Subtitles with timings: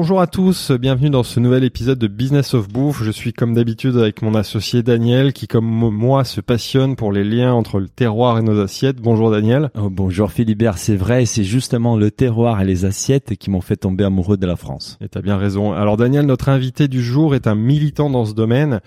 [0.00, 3.02] Bonjour à tous, bienvenue dans ce nouvel épisode de Business of Bouffe.
[3.02, 7.24] Je suis comme d'habitude avec mon associé Daniel qui comme moi se passionne pour les
[7.24, 9.00] liens entre le terroir et nos assiettes.
[9.00, 9.70] Bonjour Daniel.
[9.76, 13.74] Oh, bonjour Philibert, c'est vrai, c'est justement le terroir et les assiettes qui m'ont fait
[13.74, 14.98] tomber amoureux de la France.
[15.00, 15.72] Et t'as bien raison.
[15.72, 18.78] Alors Daniel, notre invité du jour est un militant dans ce domaine,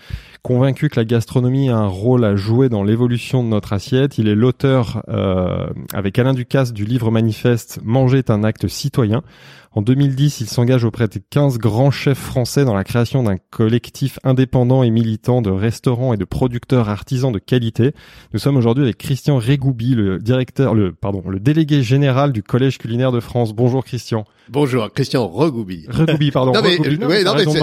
[0.43, 4.17] convaincu que la gastronomie a un rôle à jouer dans l'évolution de notre assiette.
[4.17, 9.23] Il est l'auteur euh, avec Alain Ducasse du livre manifeste Manger est un acte citoyen.
[9.73, 14.19] En 2010, il s'engage auprès de 15 grands chefs français dans la création d'un collectif
[14.25, 17.93] indépendant et militant de restaurants et de producteurs artisans de qualité.
[18.33, 22.79] Nous sommes aujourd'hui avec Christian Régoubi, le directeur, le, pardon, le délégué général du Collège
[22.79, 23.53] culinaire de France.
[23.53, 24.25] Bonjour Christian.
[24.49, 25.85] Bonjour, Christian Regoubi.
[25.89, 26.51] Regoubi, pardon.
[26.51, 27.59] Non, mais, ouais, non, mais c'est-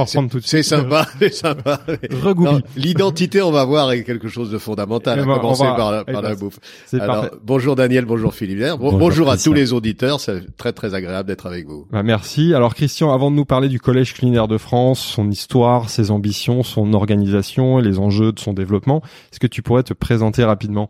[0.62, 1.80] sympa, c'est sympa.
[2.22, 2.62] Regoubi.
[2.76, 5.92] L'identité, on va voir, est quelque chose de fondamental, Eh à ben, commencer va- par,
[5.92, 6.58] la- eh par ben, la bouffe.
[6.94, 7.36] Alors, parfait.
[7.44, 8.32] bonjour Daniel, bonjour
[8.78, 9.50] Bon- Bonjour, bonjour à Christian.
[9.52, 11.86] tous les auditeurs, c'est très très agréable d'être avec vous.
[11.90, 12.54] Bah, merci.
[12.54, 16.62] Alors Christian, avant de nous parler du Collège culinaire de France, son histoire, ses ambitions,
[16.62, 20.88] son organisation et les enjeux de son développement, est-ce que tu pourrais te présenter rapidement?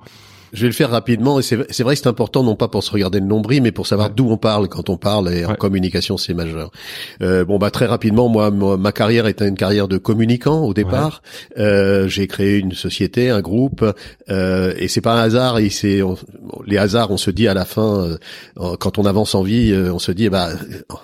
[0.52, 2.91] Je vais le faire rapidement et c'est vrai que c'est important non pas pour se
[2.91, 4.14] regarder le nombril mais pour savoir Ouais.
[4.16, 5.56] d'où on parle quand on parle et en Ouais.
[5.56, 6.70] communication c'est majeur.
[7.22, 10.74] Euh, bon bah très rapidement moi, moi, ma carrière était une carrière de communicant au
[10.74, 11.22] départ.
[11.58, 13.84] Euh, j'ai créé une société, un groupe
[14.30, 15.58] euh, et c'est pas un hasard.
[15.58, 16.00] Et c'est
[16.66, 18.16] les hasards on se dit à la fin
[18.58, 20.48] euh, quand on avance en vie euh, on se dit eh bah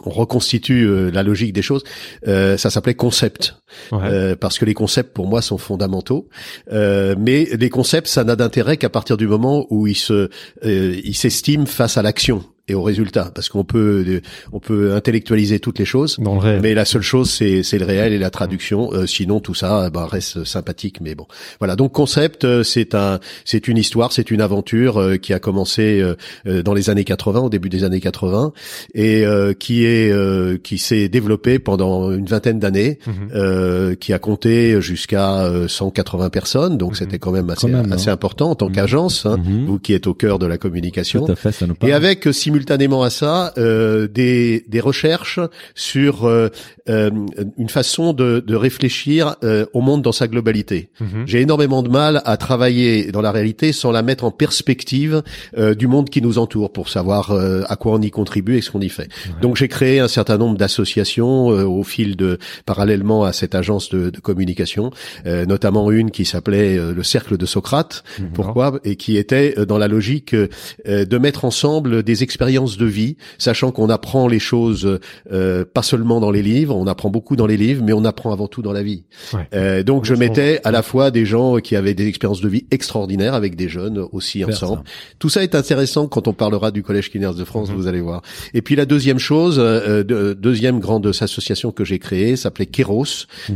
[0.07, 1.83] on reconstitue euh, la logique des choses.
[2.29, 3.57] Euh, ça s'appelait concept.
[3.91, 3.99] Ouais.
[4.05, 6.29] Euh, parce que les concepts pour moi sont fondamentaux.
[6.73, 9.34] Euh, mais les concepts, ça n'a d'intérêt qu'à partir du moment
[9.71, 10.29] où ils se,
[10.65, 14.21] euh, ils s'estiment face à l'action et au résultat, parce qu'on peut,
[14.53, 16.17] on peut intellectualiser toutes les choses.
[16.19, 16.61] Dans le réel.
[16.63, 18.91] Mais la seule chose, c'est c'est le réel et la traduction.
[18.93, 21.01] Euh, sinon, tout ça, ben, reste sympathique.
[21.03, 21.27] Mais bon,
[21.59, 21.77] voilà.
[21.77, 26.01] Donc, concept, euh, c'est un, c'est une histoire, c'est une aventure euh, qui a commencé
[26.01, 26.15] euh,
[26.47, 28.53] euh, dans les années 80, au début des années 80,
[28.95, 33.15] et euh, qui est, euh, qui s'est développée pendant une vingtaine d'années, Mhm.
[33.35, 36.79] euh, qui a compté jusqu'à euh, 180 personnes.
[36.79, 36.97] Donc, Mhm.
[36.97, 38.15] c'était quand même assez, Quand même, assez hein.
[38.15, 39.67] important en tant qu'agence, hein, Mhm.
[39.67, 41.27] vous qui êtes au cœur de la communication.
[41.27, 41.91] Tout à fait, ça nous parle.
[41.91, 45.41] Et avec simultanément à ça euh, des, des recherches
[45.75, 46.51] sur euh,
[46.89, 47.11] euh,
[47.59, 50.91] une façon de, de réfléchir euh, au monde dans sa globalité.
[51.01, 51.25] Mhm.
[51.27, 55.23] J'ai énormément de mal à travailler dans la réalité sans la mettre en perspective
[55.59, 58.61] euh, du monde qui nous entoure pour savoir euh, à quoi on y contribue et
[58.61, 59.09] ce qu'on y fait.
[59.43, 64.11] Donc j'ai créé un certain nombre d'associations au fil de parallèlement à cette agence de,
[64.11, 64.91] de communication,
[65.25, 68.05] notamment une qui s'appelait le Cercle de Socrate.
[68.35, 68.79] Pourquoi?
[68.85, 73.89] Et qui était dans la logique de mettre ensemble des expériences de vie, sachant qu'on
[73.89, 74.99] apprend les choses
[75.33, 78.33] euh, pas seulement dans les livres, on apprend beaucoup dans les livres, mais on apprend
[78.33, 79.05] avant tout dans la vie.
[79.33, 79.49] Ouais.
[79.55, 82.67] Euh, donc je mettais à la fois des gens qui avaient des expériences de vie
[82.71, 84.83] extraordinaires avec des jeunes aussi Faire ensemble.
[85.19, 88.21] Tout ça est intéressant quand on parlera du Collège Culinaire de France, vous allez voir.
[88.53, 93.05] Et puis la deuxième chose, euh, de- deuxième grande association que j'ai créée, s'appelait Kéros.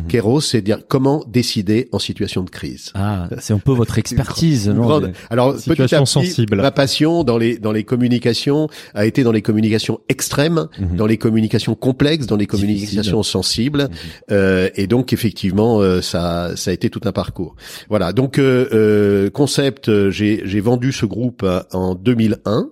[0.09, 2.93] Kéros, c'est dire comment décider en situation de crise.
[2.95, 6.57] Ah, c'est un peu votre expertise, non grande- Alors petit Situation à petit, sensible.
[6.57, 10.97] ma passion dans les dans les communications a été dans les communications extrêmes, Mhm.
[10.97, 13.89] dans les communications complexes, dans les communications sensibles,
[14.31, 17.57] Euh, et donc effectivement euh, ça ça a été tout un parcours.
[17.89, 18.13] Voilà.
[18.13, 22.69] Donc euh, concept, j'ai j'ai vendu ce groupe en 2001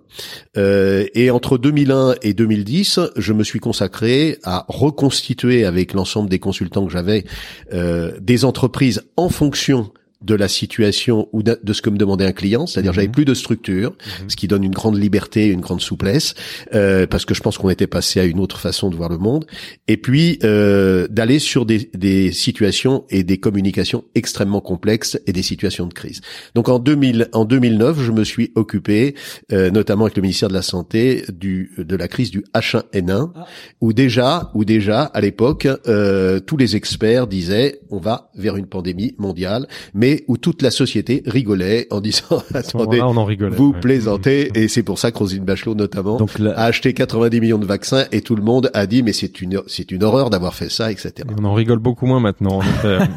[0.57, 6.39] euh, et entre 2001 et 2010, je me suis consacré à reconstituer avec l'ensemble des
[6.39, 7.25] consultants que j'avais
[7.73, 9.91] euh, des entreprises en fonction
[10.23, 13.35] de la situation ou de ce que me demandait un client, c'est-à-dire j'avais plus de
[13.35, 13.95] structure,
[14.29, 16.35] ce qui donne une grande liberté, une grande souplesse,
[16.75, 19.19] euh, parce que je pense qu'on était passé à une autre façon de voir le
[19.19, 19.47] monde,
[19.89, 25.43] et puis euh, d'aller sur des, des situations et des communications extrêmement complexes et des
[25.43, 26.21] situations de crise.
[26.55, 29.15] Donc en 2000, en 2009, je me suis occupé,
[29.53, 33.33] euh, notamment avec le ministère de la Santé, du de la crise du H1N1,
[33.81, 38.67] où déjà, où déjà à l'époque, euh, tous les experts disaient on va vers une
[38.67, 43.25] pandémie mondiale, mais mais où toute la société rigolait en disant attendez, moment-là, on en
[43.25, 43.57] rigolait.
[43.57, 43.81] vous ouais.
[43.81, 47.59] plaisantez, et c'est pour ça que Roselyne Bachelot notamment Donc là, a acheté 90 millions
[47.59, 50.55] de vaccins et tout le monde a dit mais c'est une c'est une horreur d'avoir
[50.55, 51.13] fait ça, etc.
[51.41, 52.61] On en rigole beaucoup moins maintenant.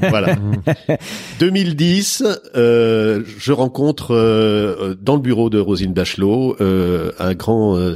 [0.09, 0.35] Voilà.
[1.39, 2.23] 2010,
[2.55, 7.95] euh, je rencontre euh, dans le bureau de Rosine Bachelot euh, un grand euh,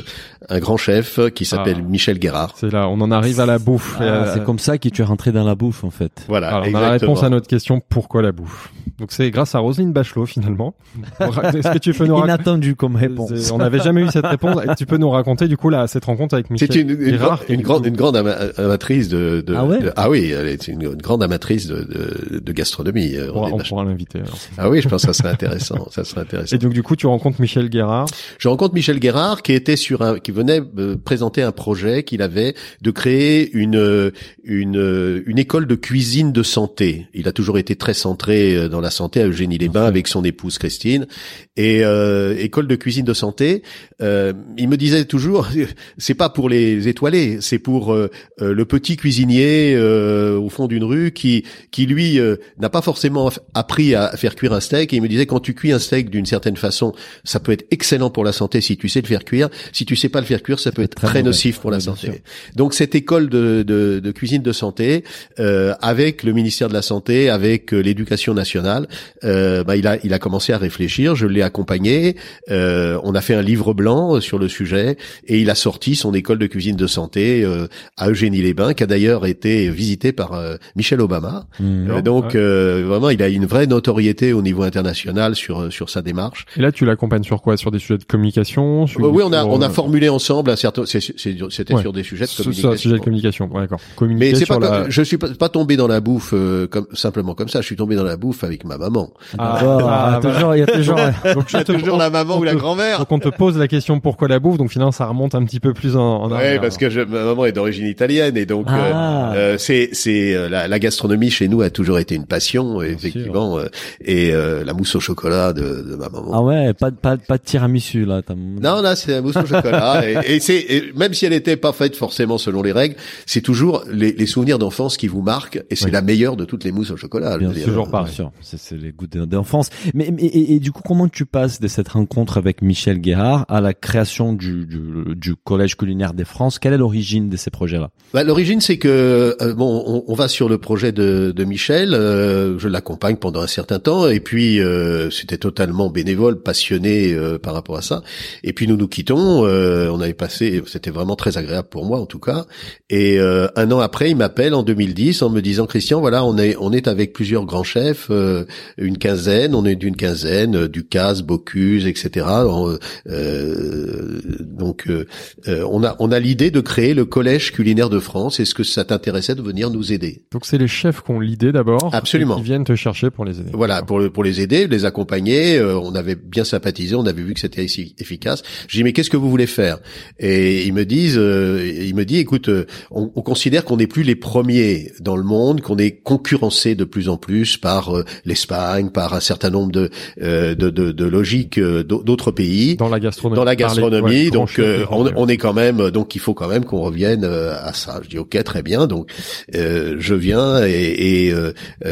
[0.50, 1.88] un grand chef qui s'appelle Ah.
[1.90, 2.54] Michel Guérard.
[2.58, 3.98] C'est là, on en arrive à la bouffe.
[4.00, 6.26] ah, Euh, c'est comme ça que tu es rentré dans la bouffe en fait.
[6.28, 8.72] Voilà, Alors, on a la réponse à notre question pourquoi la bouffe?
[9.00, 10.76] Donc c'est grâce à Roselyne Bachelot finalement.
[11.20, 13.32] Est-ce que tu peux nous raconter Inattendu comme réponse.
[13.52, 14.62] On n'avait jamais eu cette réponse.
[14.64, 16.96] Et tu peux nous raconter du coup là cette rencontre avec Michel C'est une, une,
[17.18, 20.48] Guérard, une grande, une grande ama- amatrice de, de, Ah ouais de- ah oui, elle
[20.48, 23.16] est une, une grande amatrice de, de, de gastronomie.
[23.16, 24.20] euh, On pourra, Roselyne on pourra l'inviter.
[24.58, 25.88] Ah oui, je pense que ça serait intéressant.
[25.92, 26.56] ça serait intéressant.
[26.56, 28.06] Et donc du coup tu rencontres Michel Guérard?
[28.38, 32.22] Je rencontre Michel Guérard qui était sur un, qui venait euh, présenter un projet qu'il
[32.22, 34.12] avait de créer une euh,
[34.44, 37.08] une euh, une école de cuisine de santé.
[37.14, 40.58] Il a toujours été très centré euh, dans la santé à Eugénie-les-Bains avec son épouse
[40.58, 41.08] Christine
[41.56, 43.64] et euh, école de cuisine de santé.
[44.02, 45.48] euh, il me disait toujours,
[45.98, 47.96] c'est pas pour les étoilés, c'est pour
[48.40, 53.32] le petit cuisinier euh, au fond d'une rue qui qui lui euh, n'a pas forcément
[53.54, 54.94] appris à faire cuire un steak.
[54.94, 56.94] Et il me disait quand tu cuis un steak d'une certaine façon,
[57.24, 59.50] ça peut être excellent pour la santé si tu sais le faire cuire.
[59.72, 62.22] Si tu sais pas le faire cuire, ça peut être très nocif pour la santé.
[62.56, 65.04] Donc cette école de, de, de cuisine de santé,
[65.40, 68.88] euh, avec le ministère de la santé, avec euh, l'éducation nationale,
[69.24, 71.16] euh, bah, il a il a commencé à réfléchir.
[71.16, 72.16] Je l'ai accompagné.
[72.50, 74.98] Euh, on a fait un livre blanc euh, sur le sujet
[75.28, 77.68] et il a sorti son école de cuisine de santé euh,
[77.98, 81.46] à Eugénie-les-Bains, qui a d'ailleurs été visitée par euh, Michel Obama.
[81.60, 82.02] Ouais.
[82.02, 86.46] donc euh, vraiment, il a une vraie notoriété au niveau international sur sur sa démarche.
[86.58, 87.58] Et là tu l'accompagnes sur quoi?
[87.58, 88.88] Sur des sujets de communication?
[88.88, 90.84] Sur- Euh, oui, on a sur, on a formulé ensemble un certain.
[90.86, 91.82] C'était Ouais.
[91.82, 92.72] sur des sujets de sur- sur communication.
[92.72, 93.50] un sujet de communication.
[93.52, 93.80] Ouais, D'accord.
[94.02, 94.68] Mais c'est pas, la.
[94.68, 97.62] comme- je suis pas, pas tombé dans la bouffe euh, comme simplement comme ça.
[97.62, 99.12] Je suis tombé dans la bouffe avec ma maman.
[99.38, 100.96] Ah, ah, Il y a toujours, il y a toujours.
[101.36, 103.00] Donc, je te- la maman ou la grand-mère.
[103.00, 105.60] Donc on te pose la question pourquoi la bouffe, donc finalement ça remonte un petit
[105.60, 106.62] peu plus en, en Ouais, arrière.
[106.62, 109.34] parce que je, ma maman est d'origine italienne et donc euh, Ah.
[109.36, 113.58] euh, c'est c'est euh, la, la gastronomie chez nous a toujours été une passion effectivement
[113.60, 113.66] euh,
[114.04, 116.32] et euh, la mousse au chocolat de, de ma maman.
[116.34, 118.22] Ah ouais, pas de pas, de- pas de tiramisu là.
[118.36, 120.02] Non, là, c'est la mousse au chocolat.
[120.08, 122.96] Et, et c'est et même si elle était pas faite forcément selon les règles,
[123.26, 125.92] c'est toujours les, les souvenirs d'enfance qui vous marquent et c'est Oui.
[125.92, 127.38] la meilleure de toutes les mousses au chocolat.
[127.38, 128.32] Bien toujours sûr.
[128.42, 129.70] C'est, les goûts de- d'enfance.
[129.94, 133.46] Mais, mais et, et du coup, comment tu passes de cette rencontre avec Michel Guérard
[133.50, 137.50] à la création du, du, du Collège culinaire des France Quelle est l'origine de ces
[137.52, 137.90] projets-là?
[138.14, 141.94] Bah, L'origine, c'est que euh, bon, on, on va sur le projet de, de Michel.
[141.94, 147.38] euh, je l'accompagne pendant un certain temps, et puis euh, c'était totalement bénévole, passionné euh,
[147.40, 148.04] par rapport à ça.
[148.44, 149.46] Et puis nous nous quittons.
[149.46, 152.46] euh, on avait passé, c'était vraiment très agréable pour moi en tout cas.
[152.90, 156.38] Et euh, un an après, il m'appelle en 2010 en me disant Christian, voilà, on
[156.38, 158.46] est on est avec plusieurs grands chefs, euh,
[158.78, 162.26] une quinzaine, on est d'une quinzaine, euh, Ducasse, Bocuse, etc.
[162.46, 165.06] On, euh, donc euh,
[165.48, 168.40] euh, on a on a l'idée de créer le collège culinaire de France.
[168.40, 170.24] Est-ce que ça t'intéressait de venir nous aider?
[170.32, 172.36] Donc c'est les chefs qui ont l'idée d'abord, Absolument.
[172.38, 173.52] qui viennent te chercher pour les aider.
[173.54, 175.58] Voilà, pour le- pour les aider, les accompagner.
[175.58, 178.44] euh, on avait bien sympathisé, on avait vu que c'était efficace.
[178.68, 179.80] J'ai dit mais qu'est-ce que vous voulez faire?
[180.20, 183.88] Et ils me disent, euh, il me dit, écoute, euh, on, on considère qu'on n'est
[183.88, 188.04] plus les premiers dans le monde, qu'on est concurrencé de plus en plus par euh,
[188.26, 189.90] l'Espagne, par un certain nombre de
[190.22, 192.76] euh, de, de, de logiques euh, d'au- d'autres pays.
[192.76, 193.36] Dans la gastronomie.
[193.38, 196.48] dans la gastronomie, ouais, donc euh, on, on est quand même, donc il faut quand
[196.48, 198.00] même qu'on revienne euh, à ça.
[198.04, 198.88] Je dis ok, très bien.
[198.88, 199.10] Donc
[199.56, 201.34] euh, je viens et, et,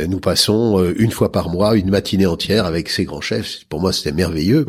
[0.07, 3.65] nous passons euh, une fois par mois une matinée entière avec ces grands chefs.
[3.69, 4.65] Pour moi, c'était merveilleux.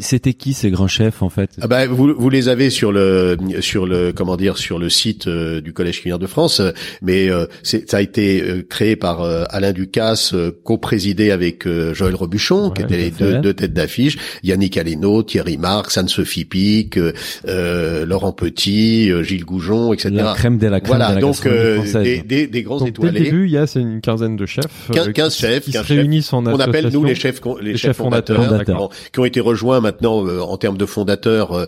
[0.00, 1.50] C'était qui ces grands chefs en fait?
[1.60, 5.26] Ah ben, vous, vous les avez sur le sur le comment dire sur le site
[5.26, 6.70] euh, du Collège culinaire de France, euh,
[7.02, 11.66] mais euh, c'est- ça a été euh, créé par euh, Alain Ducasse, euh, co-présidé avec
[11.66, 16.44] euh, Joël Robuchon, qui étaient les deux, deux têtes d'affiche, Yannick Aleno, Thierry Marx, Anne-Sophie
[16.44, 17.12] Pic, euh,
[17.48, 20.10] euh, Laurent Petit, euh, Gilles Goujon, etc.
[20.14, 22.88] La crème de la crème de voilà, la donc euh, des, des, des grands Donc
[22.88, 23.24] dès le étoilés.
[23.30, 24.64] début, il y a c'est une quinzaine de chefs.
[24.90, 25.96] euh, 15, qui- 15 chefs, qui 15 se chefs.
[25.98, 29.20] réunissent en On appelle nous les chefs les, Les chefs fondateurs, fondateurs, qui ont- qui
[29.20, 31.66] ont été rejoints maintenant euh, en termes de fondateurs euh,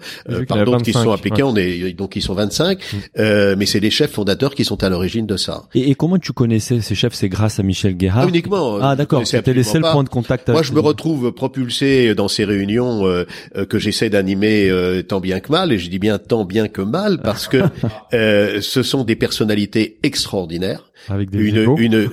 [0.57, 1.43] Par d'autres qui 25, sont appliqués.
[1.43, 1.51] ouais.
[1.53, 2.97] On est donc ils sont 25, Mm.
[3.19, 5.65] euh, mais c'est les chefs fondateurs qui sont à l'origine de ça.
[5.75, 7.15] Et, et comment tu connaissais ces chefs?
[7.15, 8.25] C'est grâce à Michel Guérard?
[8.27, 8.77] Ah, uniquement.
[8.77, 10.49] euh, Ah d'accord, c'était les seuls points de contact.
[10.49, 13.25] Moi, je me retrouve propulsé dans ces réunions euh,
[13.57, 16.69] euh, que j'essaie d'animer euh, tant bien que mal, et je dis bien tant bien
[16.69, 17.59] que mal parce que
[18.15, 22.11] euh, ce sont des personnalités extraordinaires, Avec des une, une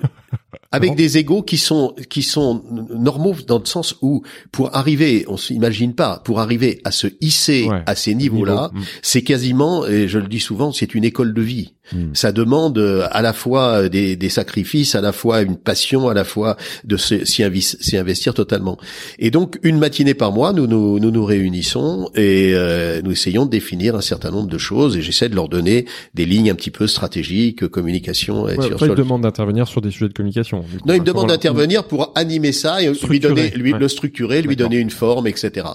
[0.71, 0.95] avec Bon.
[0.95, 5.93] des égos qui sont qui sont normaux dans le sens où pour arriver, on s'imagine
[5.93, 7.81] pas, pour arriver à se hisser Ouais.
[7.85, 8.83] à ces niveaux-là, Niveau.
[8.83, 8.87] Mm.
[9.01, 11.73] c'est quasiment, et je le dis souvent, c'est une école de vie.
[11.91, 12.13] Hmm.
[12.13, 16.13] Ça demande euh, à la fois des, des sacrifices, à la fois une passion, à
[16.13, 18.77] la fois de s'y s'y investir totalement.
[19.19, 23.45] Et donc une matinée par mois, nous nous, nous, nous réunissons et euh, nous essayons
[23.45, 26.55] de définir un certain nombre de choses et j'essaie de leur donner des lignes un
[26.55, 28.47] petit peu stratégiques, communication.
[28.47, 30.61] Et Ouais, sur- toi, il demande d'intervenir sur des sujets de communication.
[30.61, 30.87] du coup.
[30.87, 33.79] non, il me Enfin, demande d'intervenir pour animer ça et lui donner, lui ouais.
[33.79, 35.67] le structurer, lui donner une forme, etc.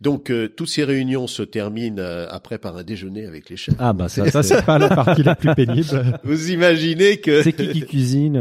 [0.00, 3.74] Donc euh, toutes ces réunions se terminent euh, après par un déjeuner avec les chefs.
[3.78, 6.18] Ah bah ça, Ça, c'est c'est pas la partie la plus pénible.
[6.24, 8.40] Vous imaginez que c'est qui qui cuisine?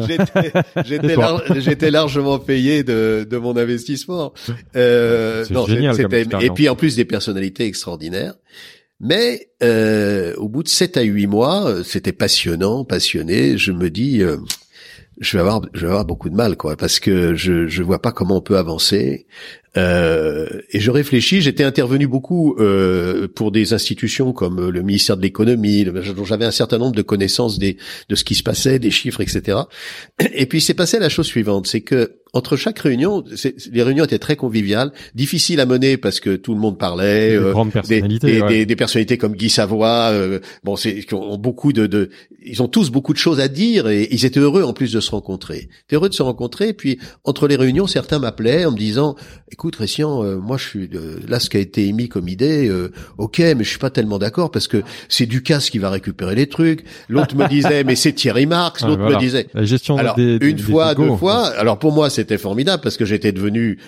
[0.86, 1.44] j'étais lar-
[1.92, 4.34] largement payé de, de mon investissement.
[4.76, 5.96] Euh, non, génial
[6.42, 8.34] et puis en plus des personnalités extraordinaires.
[9.02, 13.58] Mais euh, au bout de sept à huit mois, euh, c'était passionnant, passionné.
[13.58, 14.38] Je me dis, euh,
[15.22, 18.02] je vais avoir, je vais avoir beaucoup de mal, quoi, parce que je je vois
[18.02, 19.26] pas comment on peut avancer.
[19.78, 21.42] Euh, et je réfléchis.
[21.42, 26.46] J'étais intervenu beaucoup euh, pour des institutions comme euh, le ministère de l'économie, dont j'avais
[26.46, 27.78] un certain nombre de connaissances des
[28.10, 29.60] de ce qui se passait, des chiffres, etc.
[30.34, 33.24] Et puis c'est passé la chose suivante, c'est que entre chaque réunion,
[33.72, 37.30] les réunions étaient très conviviales, difficiles à mener parce que tout le monde parlait.
[37.32, 38.32] Des euh, grandes des, personnalités.
[38.34, 38.48] des, ouais.
[38.50, 42.10] des- des personnalités comme Guy Savoie, euh, bon, c'est qui ont beaucoup de, de,
[42.46, 45.00] ils ont tous beaucoup de choses à dire et ils étaient heureux en plus de
[45.00, 45.70] se rencontrer.
[45.70, 46.70] Ils étaient heureux de se rencontrer.
[46.70, 49.16] Et puis entre les réunions, certains m'appelaient en me disant,
[49.52, 52.68] écoute, Christian, euh, moi je suis euh, là, ce qui a été émis comme idée,
[52.70, 56.36] euh, ok, mais je suis pas tellement d'accord parce que c'est Ducasse qui va récupérer
[56.36, 56.84] les trucs.
[57.08, 58.82] L'autre me disait, mais c'est Thierry Marx.
[58.84, 59.16] Ah, L'autre voilà.
[59.18, 61.48] me disait, La gestion alors des, des- une des fois, deux fois.
[61.58, 63.80] Alors pour moi, c'était formidable parce que j'étais devenu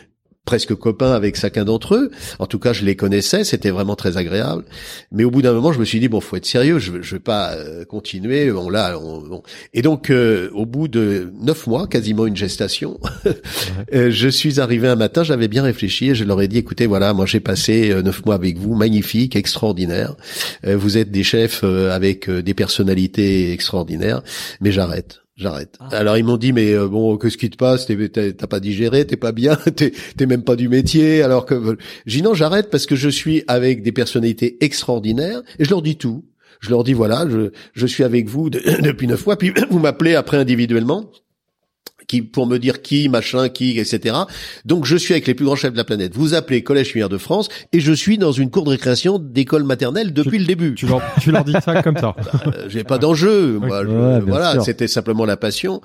[0.43, 2.09] presque copain avec chacun d'entre eux.
[2.39, 4.63] En tout cas, je les connaissais, c'était vraiment très agréable.
[5.11, 6.79] Mais au bout d'un moment, je me suis dit bon, faut être sérieux.
[6.79, 8.51] Je, je vais pas euh, continuer.
[8.51, 9.43] On là, on, on-
[9.75, 12.99] et donc euh, au bout de neuf mois, quasiment une gestation,
[13.93, 15.23] euh, je suis arrivé un matin.
[15.23, 18.25] J'avais bien réfléchi et je leur ai dit écoutez, voilà, moi j'ai passé euh, neuf
[18.25, 20.15] mois avec vous, magnifique, extraordinaire.
[20.63, 24.23] Vous êtes des chefs avec des personnalités extraordinaires,
[24.59, 25.19] mais j'arrête.
[25.41, 25.77] J'arrête.
[25.91, 27.87] Alors ils m'ont dit mais euh, bon qu'est-ce qui te passe?
[27.87, 31.23] T'as pas digéré, t'es pas bien, t'es t'es même pas du métier.
[31.23, 35.65] Alors que j'ai dit non j'arrête parce que je suis avec des personnalités extraordinaires et
[35.65, 36.25] je leur dis tout.
[36.59, 39.79] Je leur dis voilà je je suis avec vous de- depuis neuf mois puis vous
[39.79, 41.09] m'appelez après individuellement
[42.11, 44.15] qui pour me dire qui machin qui etc.
[44.65, 46.13] Donc je suis avec les plus grands chefs de la planète.
[46.13, 49.63] Vous appelez Collège Lumière de France et je suis dans une cour de récréation d'école
[49.63, 50.75] maternelle depuis le début.
[50.75, 52.15] Tu leur, tu leur dis ça comme ça.
[52.47, 53.57] Euh, j'ai pas d'enjeu.
[53.57, 55.79] Ouais, voilà, c'était simplement la passion.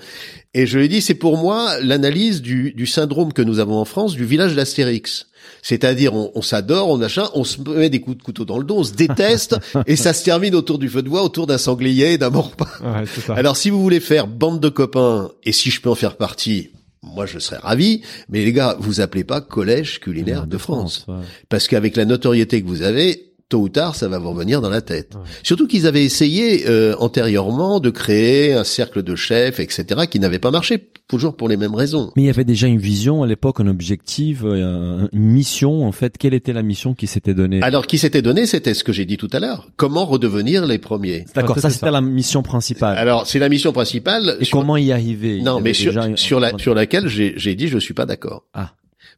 [0.55, 3.79] Et je lui ai dit, c'est pour moi l'analyse du, du syndrome que nous avons
[3.79, 5.27] en France du village d'Astérix.
[5.63, 8.65] C'est-à-dire, on, on s'adore, on achat, on se met des coups de couteau dans le
[8.65, 11.59] dos, on se déteste, et ça se termine autour du feu de bois, autour d'un
[11.59, 12.69] sanglier, d'un mort-pas.
[12.83, 13.05] Ouais.
[13.37, 16.71] Alors, si vous voulez faire bande de copains, et si je peux en faire partie,
[17.03, 18.03] moi, je serais ravi.
[18.29, 21.05] Mais les gars, vous appelez pas Collège culinaire de France.
[21.09, 21.15] ouais.
[21.49, 24.71] Parce qu'avec la notoriété que vous avez, tôt ou tard, ça va vous revenir dans
[24.71, 25.15] la tête.
[25.15, 25.21] Ouais.
[25.43, 30.39] Surtout qu'ils avaient essayé euh, antérieurement de créer un cercle de chefs, etc., qui n'avait
[30.41, 32.11] pas marché, toujours pour les mêmes raisons.
[32.17, 35.87] Mais il y avait déjà une vision à l'époque, un objectif, euh, un- une mission
[35.87, 36.19] en fait.
[36.19, 37.63] Quelle était la mission qui s'était donnée?
[37.63, 39.69] Alors, qui s'était donné, c'était ce que j'ai dit tout à l'heure.
[39.77, 41.25] Comment redevenir les premiers?
[41.35, 42.99] D'accord, Ah, ça c'était la mission principale.
[42.99, 44.37] Alors, c'est la mission principale.
[44.41, 45.41] Et sur- comment y arriver?
[45.43, 48.45] Non, mais sur, sur, la, sur laquelle j'ai j'ai dit je suis pas d'accord.
[48.55, 48.73] Ah.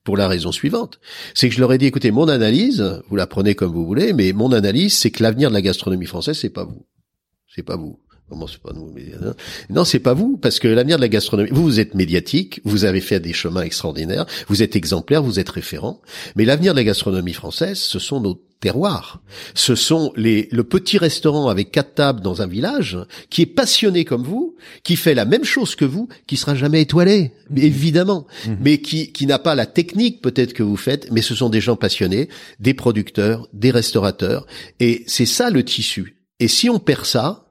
[0.05, 1.00] Pour la raison suivante,
[1.35, 4.12] c'est que je leur ai dit écoutez, mon analyse, vous la prenez comme vous voulez,
[4.12, 6.87] mais mon analyse, c'est que l'avenir de la gastronomie française, c'est pas vous,
[7.55, 8.00] c'est pas vous.
[8.28, 9.35] Comment c'est pas nous hein.
[9.71, 12.85] Non, c'est pas vous, parce que l'avenir de la gastronomie, vous, vous êtes médiatique, vous
[12.85, 16.02] avez fait des chemins extraordinaires, vous êtes exemplaire, vous êtes référent,
[16.37, 19.20] mais l'avenir de la gastronomie française, ce sont nos terroirs.
[19.54, 22.98] Ce sont les, le petit restaurant avec quatre tables dans un village
[23.30, 26.82] qui est passionné comme vous, qui fait la même chose que vous, qui sera jamais
[26.82, 28.26] étoilé, mais évidemment,
[28.60, 31.60] mais qui, qui n'a pas la technique peut-être que vous faites, mais ce sont des
[31.60, 32.28] gens passionnés,
[32.60, 34.46] des producteurs, des restaurateurs,
[34.80, 36.16] et c'est ça le tissu.
[36.40, 37.48] Et si on perd ça,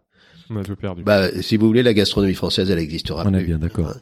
[0.50, 1.04] On a tout perdu.
[1.04, 3.48] bah, si vous voulez, la gastronomie française, elle existera On est plus.
[3.48, 3.94] bien d'accord.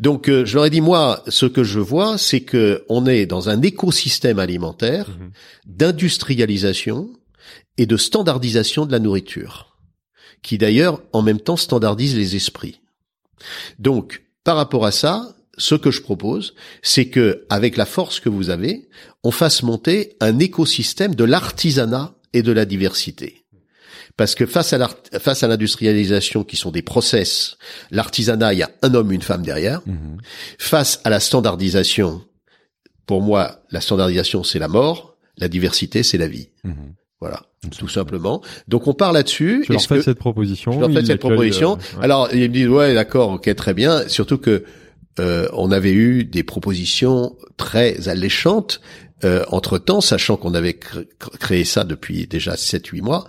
[0.00, 3.26] Donc, euh, je leur ai dit, moi, ce que je vois, c'est que on est
[3.26, 5.30] dans un écosystème alimentaire Mhm.
[5.66, 7.10] d'industrialisation
[7.78, 9.76] et de standardisation de la nourriture,
[10.42, 12.80] qui d'ailleurs, en même temps, standardise les esprits.
[13.78, 18.28] Donc, par rapport à ça, ce que je propose, c'est que, avec la force que
[18.28, 18.88] vous avez,
[19.22, 23.41] on fasse monter un écosystème de l'artisanat et de la diversité.
[24.16, 27.56] Parce que face à l'art- face à l'industrialisation qui sont des process,
[27.90, 29.80] l'artisanat, il y a un homme, une femme derrière.
[29.86, 30.18] Mhm.
[30.58, 32.22] Face à la standardisation,
[33.06, 35.16] pour moi, la standardisation, c'est la mort.
[35.38, 36.48] La diversité, c'est la vie.
[36.64, 36.94] Mhm.
[37.20, 37.42] Voilà,
[37.78, 38.42] tout simplement.
[38.68, 39.64] Donc on part là-dessus.
[39.68, 40.72] Leur Est-ce fais que- cette proposition.
[40.72, 41.72] je leur fais cette proposition.
[41.94, 42.04] euh, ouais.
[42.04, 44.08] Alors ils me disent ouais, d'accord, ok, très bien.
[44.08, 44.64] Surtout que
[45.20, 48.80] euh, on avait eu des propositions très alléchantes
[49.24, 51.04] euh, entre temps, sachant qu'on avait cr-
[51.38, 53.26] créé ça depuis déjà 7-8 mois,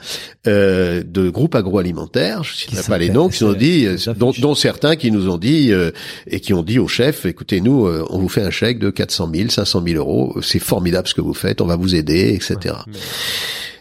[0.48, 4.56] euh, de groupes agroalimentaires, je ne citerai pas les noms, qui ont dit, euh, dont,
[4.56, 5.92] certains qui nous ont dit euh,
[6.28, 8.90] et qui ont dit au chef, écoutez, nous, euh, on vous fait un chèque de
[8.90, 12.34] 400 000, 500 000 euros, c'est formidable ce que vous faites, on va vous aider,
[12.34, 12.76] etc.
[12.88, 12.94] Mais-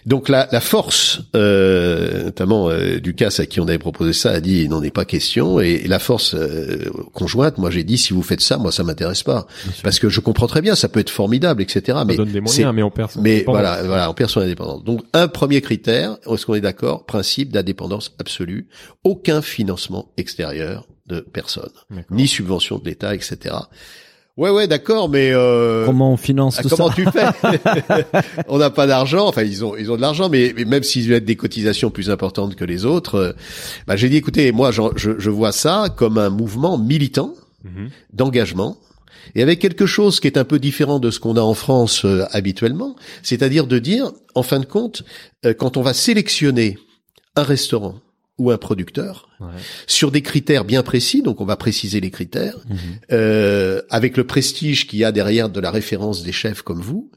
[0.04, 4.40] Donc la, la force, euh, notamment euh, Ducasse à qui on avait proposé ça, a
[4.40, 5.60] dit il n'en est pas question.
[5.60, 8.82] Et, et la force euh, conjointe, moi j'ai dit si vous faites ça, moi ça
[8.82, 9.46] m'intéresse pas,
[9.84, 11.82] parce que je comprends très bien, ça peut être formidable, etc.
[11.86, 14.40] Ça Mais donne des moyens, mais on perd son mais voilà, voilà, on perd son
[14.40, 14.82] indépendance.
[14.82, 17.06] Donc un premier critère, est-ce qu'on est d'accord?
[17.06, 18.66] Principe d'indépendance absolue,
[19.04, 21.70] aucun financement extérieur de personne,
[22.10, 23.54] ni subvention de l'État, etc.
[24.38, 27.26] Ouais, ouais, d'accord, mais euh, Comment on finance ah, tout comment ça tu fais
[28.48, 29.26] On n'a pas d'argent.
[29.28, 32.08] Enfin, ils ont ils ont de l'argent, mais, mais même s'ils mettent des cotisations plus
[32.08, 33.32] importantes que les autres, euh,
[33.86, 37.34] bah, j'ai dit écoutez, moi j'en- je, je vois ça comme un mouvement militant
[37.64, 37.90] Mhm.
[38.12, 38.76] d'engagement
[39.36, 42.04] et avec quelque chose qui est un peu différent de ce qu'on a en France
[42.04, 45.04] euh, habituellement, c'est-à-dire de dire, en fin de compte,
[45.46, 46.76] euh, quand on va sélectionner
[47.36, 47.94] un restaurant
[48.38, 49.48] ou un producteur Ouais.
[49.88, 52.76] sur des critères bien précis, donc on va préciser les critères, Mhm.
[53.10, 57.10] euh, avec le prestige qu'il y a derrière de la référence des chefs comme vous,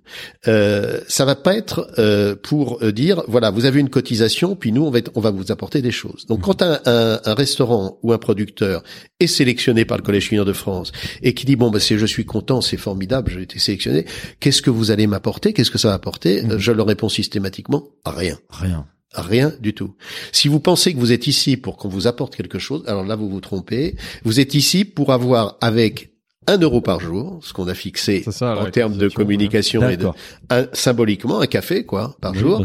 [0.47, 4.71] euh, ça va pas être euh, pour euh, dire voilà vous avez une cotisation puis
[4.71, 6.25] nous on va être- on va vous apporter des choses.
[6.25, 8.83] Donc quand un, un, un restaurant ou un producteur
[9.19, 10.91] est sélectionné par le Collège culinaire de France
[11.21, 14.05] et qui dit bon bah c'est je suis content c'est formidable j'ai été sélectionné
[14.39, 15.53] qu'est-ce que vous allez m'apporter?
[15.53, 16.41] Qu'est-ce que ça va apporter?
[16.41, 16.51] Mhm.
[16.53, 18.37] Euh, Je leur réponds systématiquement rien.
[18.49, 18.87] Rien.
[19.15, 19.95] Rien du tout.
[20.31, 23.15] Si vous pensez que vous êtes ici pour qu'on vous apporte quelque chose, alors là
[23.15, 23.95] vous vous trompez.
[24.23, 26.11] Vous êtes ici pour avoir avec
[26.47, 30.07] un euro par jour, ce qu'on a fixé ça, en termes de communication et de,
[30.51, 32.63] un- symboliquement un café quoi par Oui, jour.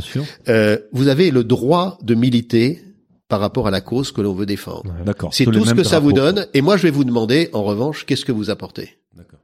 [0.49, 2.83] Euh, vous avez le droit de militer
[3.29, 4.87] par rapport à la cause que l'on veut défendre.
[4.99, 5.05] Ouais.
[5.07, 5.33] D'accord.
[5.33, 6.47] C'est tout ce que ça vous donne.
[6.53, 8.99] Et moi je vais vous demander en revanche qu'est-ce que vous apportez?
[9.17, 9.39] D'accord.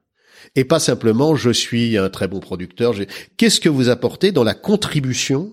[0.55, 2.93] Et pas simplement je suis un très bon producteur.
[3.39, 5.53] Qu'est-ce que vous apportez dans la contribution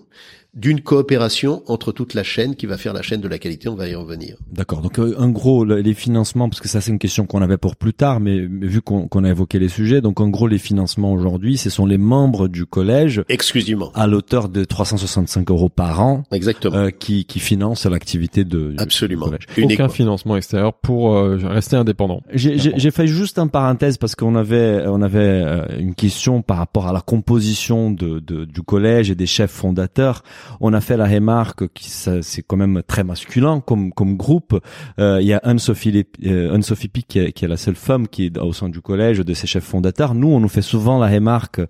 [0.56, 3.74] d'une coopération entre toute la chaîne qui va faire la chaîne de la qualité, on
[3.74, 4.36] va y revenir.
[4.52, 4.80] D'accord.
[4.82, 7.56] Donc, euh, en gros, le- les financements, parce que ça, c'est une question qu'on avait
[7.56, 10.46] pour plus tard, mais, mais vu qu'on qu'on a évoqué les sujets, donc en gros,
[10.46, 13.90] les financements aujourd'hui, ce sont les membres du collège Exclusivement.
[13.94, 16.76] à l'auteur de 365 euros par an Exactement.
[16.76, 19.26] euh, qui, qui financent l'activité de du Absolument.
[19.26, 19.46] collège.
[19.56, 19.84] Uniquement.
[19.86, 22.22] Aucun financement extérieur pour euh, rester indépendant.
[22.32, 26.42] J'ai- J'ai j'ai fait juste un parenthèse parce qu'on avait on avait euh, une question
[26.42, 30.22] par rapport à la composition de, de- du collège et des chefs fondateurs.
[30.60, 34.58] On a fait la remarque qui c'est quand même très masculin comme comme groupe.
[34.98, 38.08] Euh, Il y a Anne-Sophie euh, Anne-Sophie Pic qui est, qui est la seule femme
[38.08, 40.14] qui est au sein du collège de ces chefs fondateurs.
[40.14, 41.60] Nous on nous fait souvent la remarque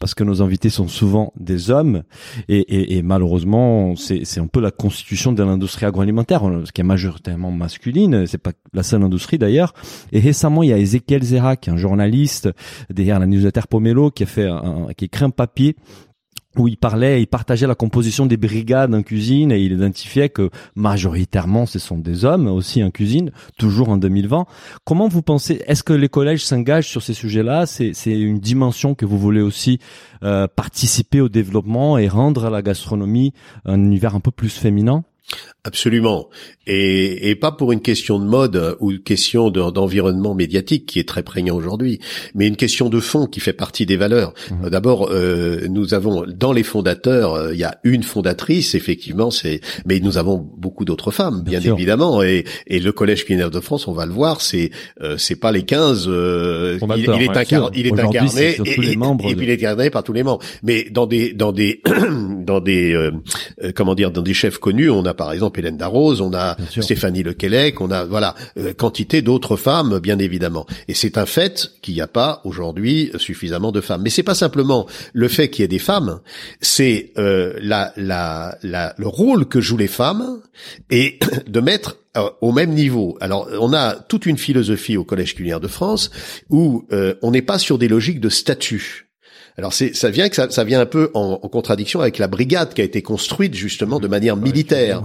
[0.00, 2.02] parce que nos invités sont souvent des hommes
[2.48, 6.80] et, et, et malheureusement c'est c'est un peu la constitution de l'industrie agroalimentaire on- qui
[6.80, 8.26] est majoritairement masculine.
[8.26, 9.74] C'est pas la seule industrie d'ailleurs.
[10.12, 12.48] Et récemment, il y a Ezekiel Zera, qui est un journaliste
[12.90, 15.76] derrière la newsletter Pomelo, qui a fait un, qui écrit un papier
[16.56, 20.50] où il parlait, il partageait la composition des brigades en cuisine et il identifiait que
[20.74, 24.46] majoritairement ce sont des hommes aussi en cuisine, toujours en 2020.
[24.84, 27.66] Comment vous pensez, est-ce que les collèges s'engagent sur ces sujets-là?
[27.66, 29.78] C'est une dimension que vous voulez aussi
[30.22, 33.32] euh, participer au développement et rendre la gastronomie
[33.64, 35.04] un univers un peu plus féminin?
[35.64, 36.28] Absolument.
[36.66, 40.86] Et, et pas pour une question de mode euh, ou une question de- d'environnement médiatique
[40.86, 42.00] qui est très prégnant aujourd'hui,
[42.34, 44.34] mais une question de fond qui fait partie des valeurs.
[44.50, 44.70] Mhm.
[44.70, 49.60] D'abord, euh, nous avons dans les fondateurs, euh, il y a une fondatrice, effectivement, c'est,
[49.86, 52.24] mais nous avons beaucoup d'autres femmes, Bien évidemment.
[52.24, 54.70] Et, et le Collège culinaire de France, on va le voir, c'est
[55.00, 56.06] euh, c'est pas les 15.
[56.08, 59.46] euh, il, il est, incar- il est incarné surtout et, les membres et de- puis
[59.46, 60.42] il est incarné par tous les membres.
[60.64, 61.82] Mais dans des dans des
[62.44, 63.10] dans des
[63.76, 66.56] comment dire dans des chefs connus, on a par exemple Hélène Darroze, on a.
[66.80, 70.66] Stéphanie Lequelec, on a voilà euh, quantité d'autres femmes bien évidemment.
[70.88, 74.02] Et c'est un fait qu'il n'y a pas aujourd'hui suffisamment de femmes.
[74.02, 76.20] Mais c'est pas simplement le fait qu'il y ait des femmes,
[76.60, 80.40] c'est euh, la, la, la, le rôle que jouent les femmes
[80.90, 83.16] et de mettre euh, au même niveau.
[83.20, 86.10] Alors, on a toute une philosophie au Collège culinaire de France
[86.50, 89.08] où euh, on n'est pas sur des logiques de statut.
[89.58, 92.26] Alors c'est ça vient que ça, ça vient un peu en, en contradiction avec la
[92.28, 95.02] brigade qui a été construite justement de manière militaire.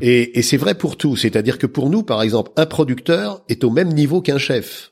[0.00, 1.16] Et, et c'est vrai pour tout.
[1.16, 4.90] C'est-à-dire que pour nous, par exemple, un producteur est au même niveau qu'un chef,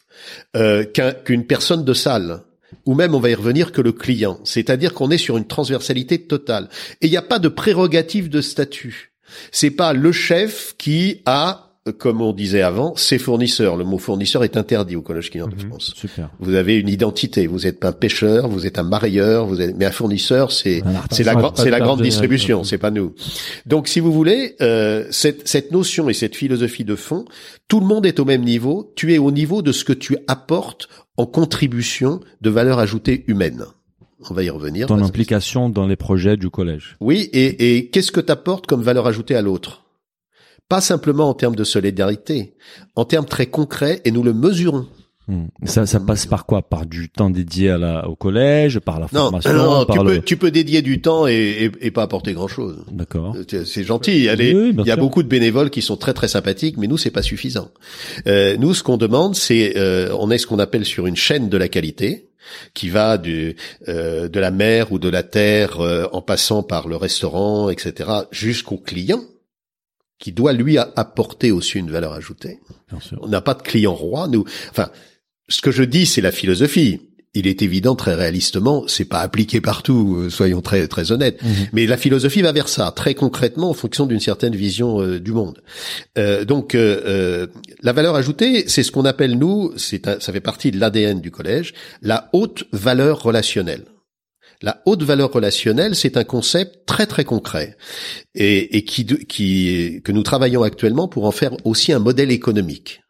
[0.56, 2.42] euh, qu'un- qu'une personne de salle.
[2.86, 4.40] Ou même, on va y revenir, que le client.
[4.44, 6.68] C'est-à-dire qu'on est sur une transversalité totale.
[7.00, 9.12] Et il n'y a pas de prérogative de statut.
[9.50, 13.76] C'est pas le chef qui a, comme on disait avant, ses fournisseurs.
[13.76, 15.68] Le mot fournisseur est interdit au Collège culinaire de Mhm.
[15.70, 15.92] France.
[15.96, 16.30] Super.
[16.38, 17.46] Vous avez une identité.
[17.48, 21.24] Vous êtes un pêcheur, vous êtes un marieur, vous êtes, mais un fournisseur, c'est c'est
[21.24, 23.14] la, c'est la de grande distribution, c'est pas nous.
[23.66, 27.24] Donc, si vous voulez, euh, cette, cette notion et cette philosophie de fond,
[27.66, 28.92] tout le monde est au même niveau.
[28.94, 33.64] Tu es au niveau de ce que tu apportes en contribution de valeur ajoutée humaine.
[34.30, 34.86] On va y revenir.
[34.86, 36.96] Ton implication dans les projets du collège.
[37.00, 39.81] Oui, et, et qu'est-ce que tu apportes comme valeur ajoutée à l'autre?
[40.72, 42.54] Pas simplement en termes de solidarité,
[42.96, 44.86] en termes très concrets, et nous le mesurons.
[45.28, 45.48] Hmm.
[45.64, 46.62] Ça, ça passe par quoi?
[46.62, 50.02] Par du temps dédié à la, au collège, par la Non, formation, non, par tu,
[50.04, 50.10] le...
[50.14, 52.86] peux, tu peux dédier du temps et, et, et pas apporter grand-chose.
[52.90, 53.36] D'accord.
[53.36, 54.12] Euh, C'est gentil.
[54.12, 56.28] Il y a, les- Oui, oui, y a beaucoup de bénévoles qui sont très très
[56.28, 57.68] sympathiques, mais nous c'est pas suffisant.
[58.26, 61.50] Euh, nous, ce qu'on demande, c'est euh, on est ce qu'on appelle sur une chaîne
[61.50, 62.30] de la qualité
[62.72, 63.56] qui va du
[63.88, 68.08] euh, de la mer ou de la terre euh, en passant par le restaurant, etc.,
[68.30, 69.20] jusqu'au client
[70.22, 72.60] qui doit lui apporter aussi une valeur ajoutée.
[72.88, 73.18] Bien sûr.
[73.22, 74.44] On n'a pas de client roi, nous.
[74.70, 74.88] Enfin,
[75.48, 77.00] ce que je dis, c'est la philosophie.
[77.34, 81.42] Il est évident, très réalistement, c'est pas appliqué partout, euh, soyons très très honnêtes.
[81.42, 81.66] Mhm.
[81.72, 85.32] Mais la philosophie va vers ça, très concrètement, en fonction d'une certaine vision euh, du
[85.32, 85.60] monde.
[86.18, 87.46] Euh, donc, euh, euh,
[87.82, 91.32] la valeur ajoutée, c'est ce qu'on appelle nous, c'est ça fait partie de l'ADN du
[91.32, 93.86] collège, la haute valeur relationnelle.
[94.62, 97.76] La haute valeur relationnelle, c'est un concept très très concret
[98.34, 103.00] et, et qui, qui que nous travaillons actuellement pour en faire aussi un modèle économique.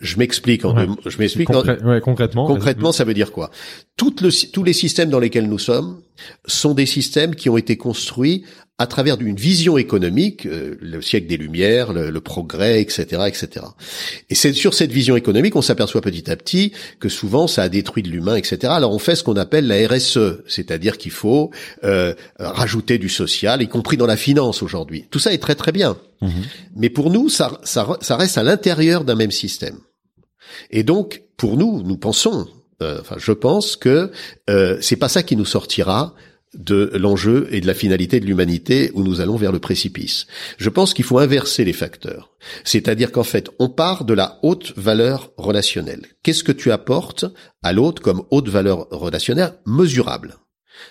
[0.00, 0.82] Je m'explique en Ouais.
[0.82, 0.96] deux mots.
[1.06, 1.48] Je m'explique.
[1.50, 2.46] en- Concrè- ouais, concrètement.
[2.46, 3.50] Concrètement, ça veut dire quoi?
[3.96, 6.02] Toutes le- tous les systèmes dans lesquels nous sommes
[6.46, 8.44] sont des systèmes qui ont été construits
[8.76, 13.66] à travers une vision économique, euh, le siècle des Lumières, le, le progrès, etc., etc.
[14.30, 17.68] Et c'est sur cette vision économique, on s'aperçoit petit à petit que souvent ça a
[17.68, 18.58] détruit de l'humain, etc.
[18.72, 21.52] Alors on fait ce qu'on appelle la RSE, c'est-à-dire qu'il faut
[21.84, 25.06] euh, rajouter du social, y compris dans la finance aujourd'hui.
[25.08, 26.42] Tout ça est très très bien, Mhm.
[26.74, 29.78] mais pour nous, ça, ça, ça reste à l'intérieur d'un même système.
[30.70, 32.48] Et donc, pour nous, nous pensons,
[33.00, 34.10] enfin, je pense que
[34.50, 36.14] euh, c'est pas ça qui nous sortira
[36.54, 40.26] de l'enjeu et de la finalité de l'humanité où nous allons vers le précipice.
[40.56, 42.30] Je pense qu'il faut inverser les facteurs.
[42.62, 46.02] C'est-à-dire qu'en fait, on part de la haute valeur relationnelle.
[46.22, 47.24] Qu'est-ce que tu apportes
[47.64, 50.36] à l'autre comme haute valeur relationnelle mesurable?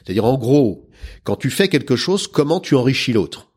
[0.03, 0.89] C'est-à-dire, en gros,
[1.23, 3.47] quand tu fais quelque chose, comment tu enrichis l'autre?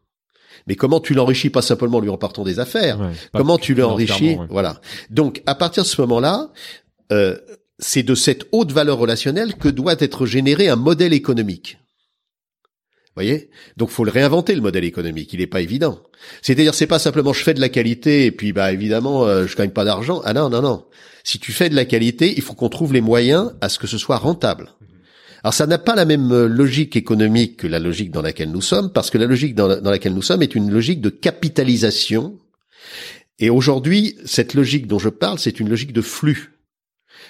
[0.68, 4.36] Mais comment tu l'enrichis pas simplement en lui emportant des affaires, Ouais, comment tu l'enrichis?
[4.36, 4.46] ouais.
[4.50, 4.80] Voilà.
[5.10, 6.50] Donc à partir de ce moment-là,
[7.12, 7.36] euh,
[7.78, 11.78] c'est de cette haute valeur relationnelle que doit être généré un modèle économique.
[13.14, 13.48] Voyez?
[13.78, 15.32] Donc faut le réinventer le modèle économique.
[15.32, 16.02] Il n'est pas évident.
[16.42, 19.56] C'est-à-dire c'est pas simplement je fais de la qualité et puis bah évidemment euh, je
[19.56, 20.20] gagne pas d'argent.
[20.24, 20.84] Ah non non non.
[21.24, 23.86] Si tu fais de la qualité, il faut qu'on trouve les moyens à ce que
[23.86, 24.70] ce soit rentable.
[25.42, 28.60] Alors ça n'a pas la même euh, logique économique que la logique dans laquelle nous
[28.60, 32.38] sommes, parce que la logique dans laquelle nous sommes est une logique de capitalisation.
[33.38, 36.55] Et aujourd'hui, cette logique dont je parle, c'est une logique de flux.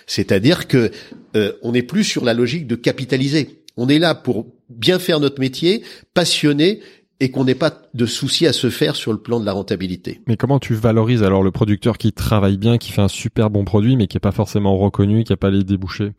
[0.07, 0.91] C'est-à-dire que
[1.37, 3.63] euh, on n'est plus sur la logique de capitaliser.
[3.77, 5.83] On est là pour bien faire notre métier,
[6.15, 6.81] passionné,
[7.21, 10.21] et qu'on n'ait pas de souci à se faire sur le plan de la rentabilité.
[10.27, 13.65] Mais comment tu valorises alors le producteur qui travaille bien, qui fait un super bon
[13.65, 16.13] produit, mais qui est pas forcément reconnu, qui a pas les débouchés?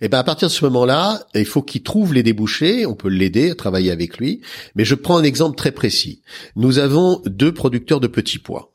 [0.00, 2.86] Et ben à partir de ce moment-là, il faut qu'il trouve les débouchés.
[2.86, 4.40] On peut l'aider à travailler avec lui.
[4.76, 6.22] Mais je prends un exemple très précis.
[6.54, 8.72] Nous avons deux producteurs de petits pois.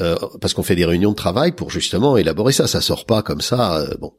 [0.00, 2.66] Euh, parce qu'on fait des réunions de travail pour justement élaborer ça.
[2.68, 3.78] Ça sort pas comme ça.
[3.80, 4.12] euh, bon.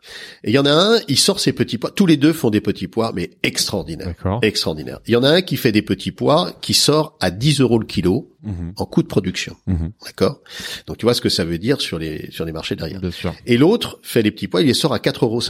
[0.44, 1.92] Et il y en a un, il sort ses petits pois.
[1.92, 4.08] Tous les deux font des petits pois, mais extraordinaires.
[4.08, 4.40] D'accord.
[4.42, 5.00] Extraordinaire.
[5.08, 7.80] Il y en a un qui fait des petits pois qui sort à 10 euros
[7.80, 8.72] le kilo Mhm.
[8.78, 9.56] en coût de production.
[9.68, 9.92] Mhm.
[10.06, 10.40] D'accord?
[10.88, 13.02] Donc tu vois ce que ça veut dire sur les sur les marchés derrière.
[13.02, 13.34] Bien sûr.
[13.46, 15.42] Et l'autre fait les petits pois, il les sort à 4,50 euros.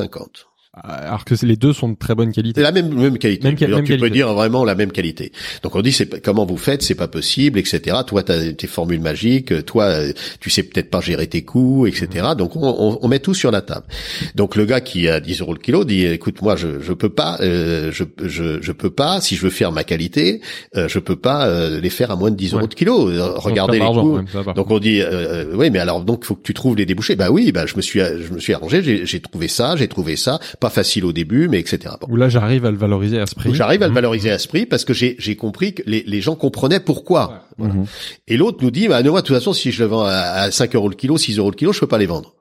[0.83, 2.61] Alors que les deux sont de très bonne C'est qualité.
[2.61, 3.43] la même même qualité.
[3.47, 5.31] Même, tu peux dire vraiment la même qualité.
[5.63, 7.97] Donc on dit c'est comment vous faites, c'est pas possible, etc.
[8.05, 11.87] Toi tu as tes formules magiques, toi euh, tu sais peut-être pas gérer tes coûts,
[11.87, 12.27] etc.
[12.37, 13.87] Donc on, on, on met tout sur la table.
[14.35, 17.09] Donc le gars qui a 10 euros le kilo dit écoute moi je je peux
[17.09, 20.39] pas euh, je je je peux pas si je veux faire ma qualité
[20.77, 23.09] euh, je peux pas euh, les faire à moins de 10 euros de kilo.
[23.09, 24.17] Euh, Regardez les coûts.
[24.17, 24.53] même, ça va.
[24.53, 27.15] Donc on dit euh, oui mais alors donc faut que tu trouves les débouchés.
[27.15, 30.15] Bah oui bah je me suis je me suis arrangé j'ai trouvé ça j'ai trouvé
[30.15, 31.95] ça pas facile au début mais etc.
[32.01, 32.07] Bon.
[32.09, 33.53] Où là, j'arrive à le valoriser à ce prix.
[33.53, 33.95] J'arrive à le Mhm.
[33.95, 37.43] valoriser à ce prix parce que j'ai j'ai compris que les, les gens comprenaient pourquoi.
[37.57, 37.73] Voilà.
[37.73, 37.85] Mhm.
[38.27, 40.11] Et l'autre nous dit bah non moi de toute façon si je le vends à,
[40.11, 42.35] à 5 euros le kilo, 6 euros le kilo, je peux pas les vendre.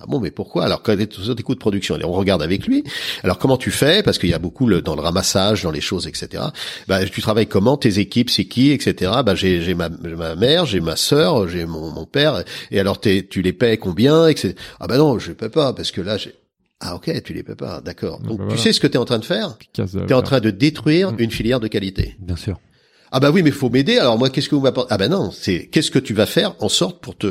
[0.00, 0.64] Ah bon mais pourquoi?
[0.64, 2.82] Alors quand tous tes coûts de production et on regarde avec lui
[3.22, 4.02] alors comment tu fais?
[4.02, 6.42] Parce qu'il y a beaucoup le, dans le ramassage dans les choses etc
[6.88, 7.76] bah tu travailles comment?
[7.76, 11.66] Tes équipes c'est qui etc bah j'ai j'ai ma, ma mère j'ai ma sœur j'ai
[11.66, 14.26] mon, mon père et alors tu les paies combien?
[14.26, 16.34] Etc ah bah non je les paie pas parce que là j'ai
[16.84, 18.62] ah ok tu les paies pas d'accord donc bah tu voilà.
[18.62, 21.12] sais ce que tu es en train de faire tu es en train de détruire
[21.12, 21.16] Mm.
[21.20, 22.16] une filière de qualité.
[22.18, 22.58] Bien sûr.
[23.12, 23.98] Ah bah oui, mais faut m'aider.
[23.98, 24.92] Alors moi, qu'est-ce que vous m'apportez?
[24.92, 27.26] Ah ben non, c'est qu'est-ce que tu vas faire en sorte pour te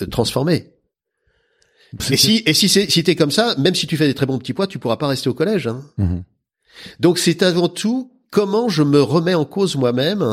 [0.00, 0.72] euh, transformer?
[2.10, 4.26] Et si et si c'est si t'es comme ça, même si tu fais des très
[4.26, 5.66] bons petits pois, tu pourras pas rester au collège.
[5.66, 5.82] Hein.
[5.98, 6.24] Mhm.
[7.00, 10.24] Donc c'est avant tout comment je me remets en cause moi-même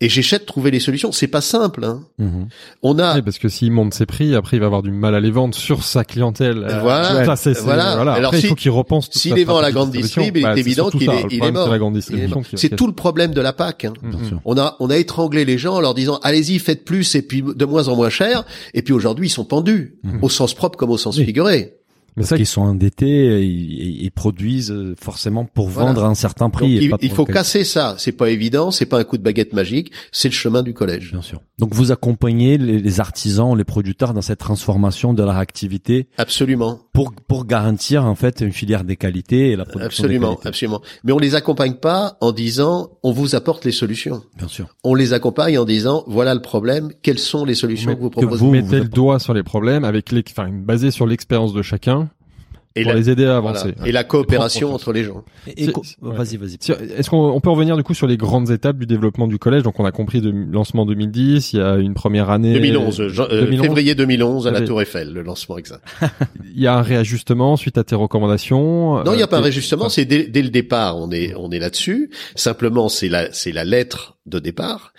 [0.00, 1.12] et j'essaie de trouver les solutions.
[1.12, 1.84] C'est pas simple.
[1.84, 2.02] Hein.
[2.18, 2.48] Mhm.
[2.82, 5.14] On a Oui, parce que s'il monte ses prix, après il va avoir du mal
[5.14, 6.58] à les vendre sur sa clientèle.
[6.68, 7.24] Euh, Voilà.
[7.62, 7.94] Voilà.
[7.96, 8.12] voilà.
[8.12, 9.08] Alors, Après, si- il faut qu'il repense.
[9.12, 11.44] s'il les vend à la grande distrib, il Bah, est c'est évident qu'il est- il
[11.44, 11.68] est mort.
[12.54, 13.84] C'est tout le problème de la PAC.
[13.86, 13.92] hein.
[14.44, 17.42] On a on a étranglé les gens en leur disant allez-y faites plus et puis
[17.42, 20.18] de moins en moins cher et puis aujourd'hui ils sont pendus Mhm.
[20.22, 21.24] au sens propre comme au sens Oui.
[21.24, 21.74] figuré.
[22.18, 25.88] Mais Parce ça, qu'ils sont endettés, ils, ils produisent euh, forcément pour Voilà.
[25.90, 26.76] vendre à un certain Donc, prix.
[26.76, 27.94] et il, pas il pour faut casser ça.
[27.98, 31.12] C'est pas évident, c'est pas un coup de baguette magique, c'est le chemin du collège.
[31.12, 31.40] Bien sûr.
[31.58, 36.80] Donc vous accompagnez les, les artisans, les producteurs dans cette transformation de leur activité Absolument,
[36.92, 40.80] pour pour garantir en fait une filière des qualités et la production absolument, absolument.
[41.04, 44.22] Mais on les accompagne pas en disant on vous apporte les solutions.
[44.36, 44.68] Bien sûr.
[44.84, 48.20] On les accompagne en disant voilà le problème, quelles sont les solutions que vous que
[48.20, 48.38] proposez.
[48.40, 51.62] vous vous mettez le doigt sur les problèmes avec les, enfin, basé sur l'expérience de
[51.62, 52.07] chacun
[52.78, 53.60] Et pour la, les aider à voilà.
[53.60, 53.74] avancer.
[53.86, 55.24] Et la coopération entre les gens.
[55.46, 56.56] Et, et vas-y, vas-y.
[56.96, 59.62] Est-ce qu'on on peut revenir du coup sur les grandes étapes du développement du collège?
[59.62, 62.52] Donc on a compris de lancement 2010, il y a une première année.
[62.54, 63.62] 2011, jan- euh, 2011.
[63.66, 65.82] février 2011 à la Tour Eiffel, le lancement exact.
[66.54, 69.02] Il y a un réajustement suite à tes recommandations?
[69.04, 71.34] Non, il n'y a Euh, pas un réajustement, c'est dès, dès le départ, on est
[71.36, 72.10] on est là-dessus.
[72.34, 74.92] Simplement, c'est la c'est la lettre de départ.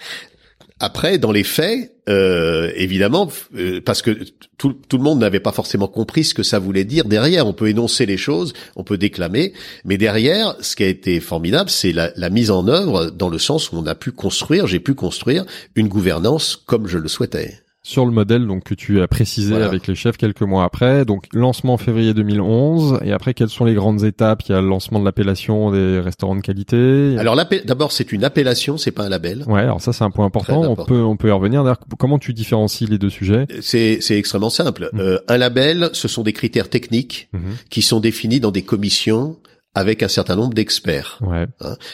[0.81, 4.17] Après, dans les faits, euh, évidemment, euh, parce que
[4.57, 7.47] tout, le monde n'avait pas forcément compris ce que ça voulait dire derrière.
[7.47, 11.69] On peut énoncer les choses, on peut déclamer, mais derrière, ce qui a été formidable,
[11.69, 14.93] c'est la mise en œuvre dans le sens où on a pu construire, j'ai pu
[14.93, 17.59] construire une gouvernance comme je le souhaitais.
[17.89, 19.65] Sur le modèle donc que tu as précisé Voilà.
[19.65, 21.06] avec les chefs quelques mois après.
[21.06, 24.43] Donc lancement février 2011 et après quelles sont les grandes étapes?
[24.47, 27.15] Il y a le lancement de l'appellation des restaurants de qualité.
[27.17, 29.43] Alors d'abord, c'est une appellation, c'est pas un label.
[29.47, 30.62] Ouais, alors ça c'est un point important.
[30.62, 31.63] On peut on peut y revenir.
[31.63, 33.47] D'ailleurs, comment tu différencies les deux sujets?
[33.62, 34.89] C'est c'est extrêmement simple.
[34.93, 34.99] Mhm.
[34.99, 37.41] Euh, un label, ce sont des critères techniques Mhm.
[37.69, 39.36] qui sont définis dans des commissions
[39.75, 41.19] avec un certain nombre d'experts.
[41.21, 41.45] Ouais.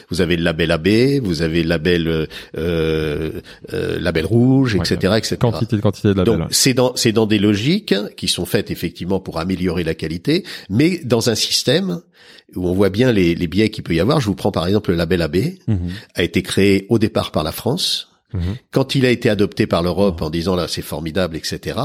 [0.09, 0.87] Vous avez le label AB,
[1.21, 2.25] vous avez le label euh,
[2.57, 5.37] euh, label rouge, Ouais, etc., etc.
[5.39, 6.37] Quantité de quantité de labels.
[6.39, 10.43] Donc c'est dans c'est dans des logiques qui sont faites effectivement pour améliorer la qualité,
[10.69, 12.01] mais dans un système
[12.55, 14.19] où on voit bien les, les biais qu'il peut y avoir.
[14.21, 15.35] Je vous prends par exemple le label AB,
[15.67, 15.89] Mhm.
[16.15, 18.09] a été créé au départ par la France.
[18.33, 18.55] Mhm.
[18.71, 21.77] Quand il a été adopté par l'Europe en disant là c'est formidable, etc.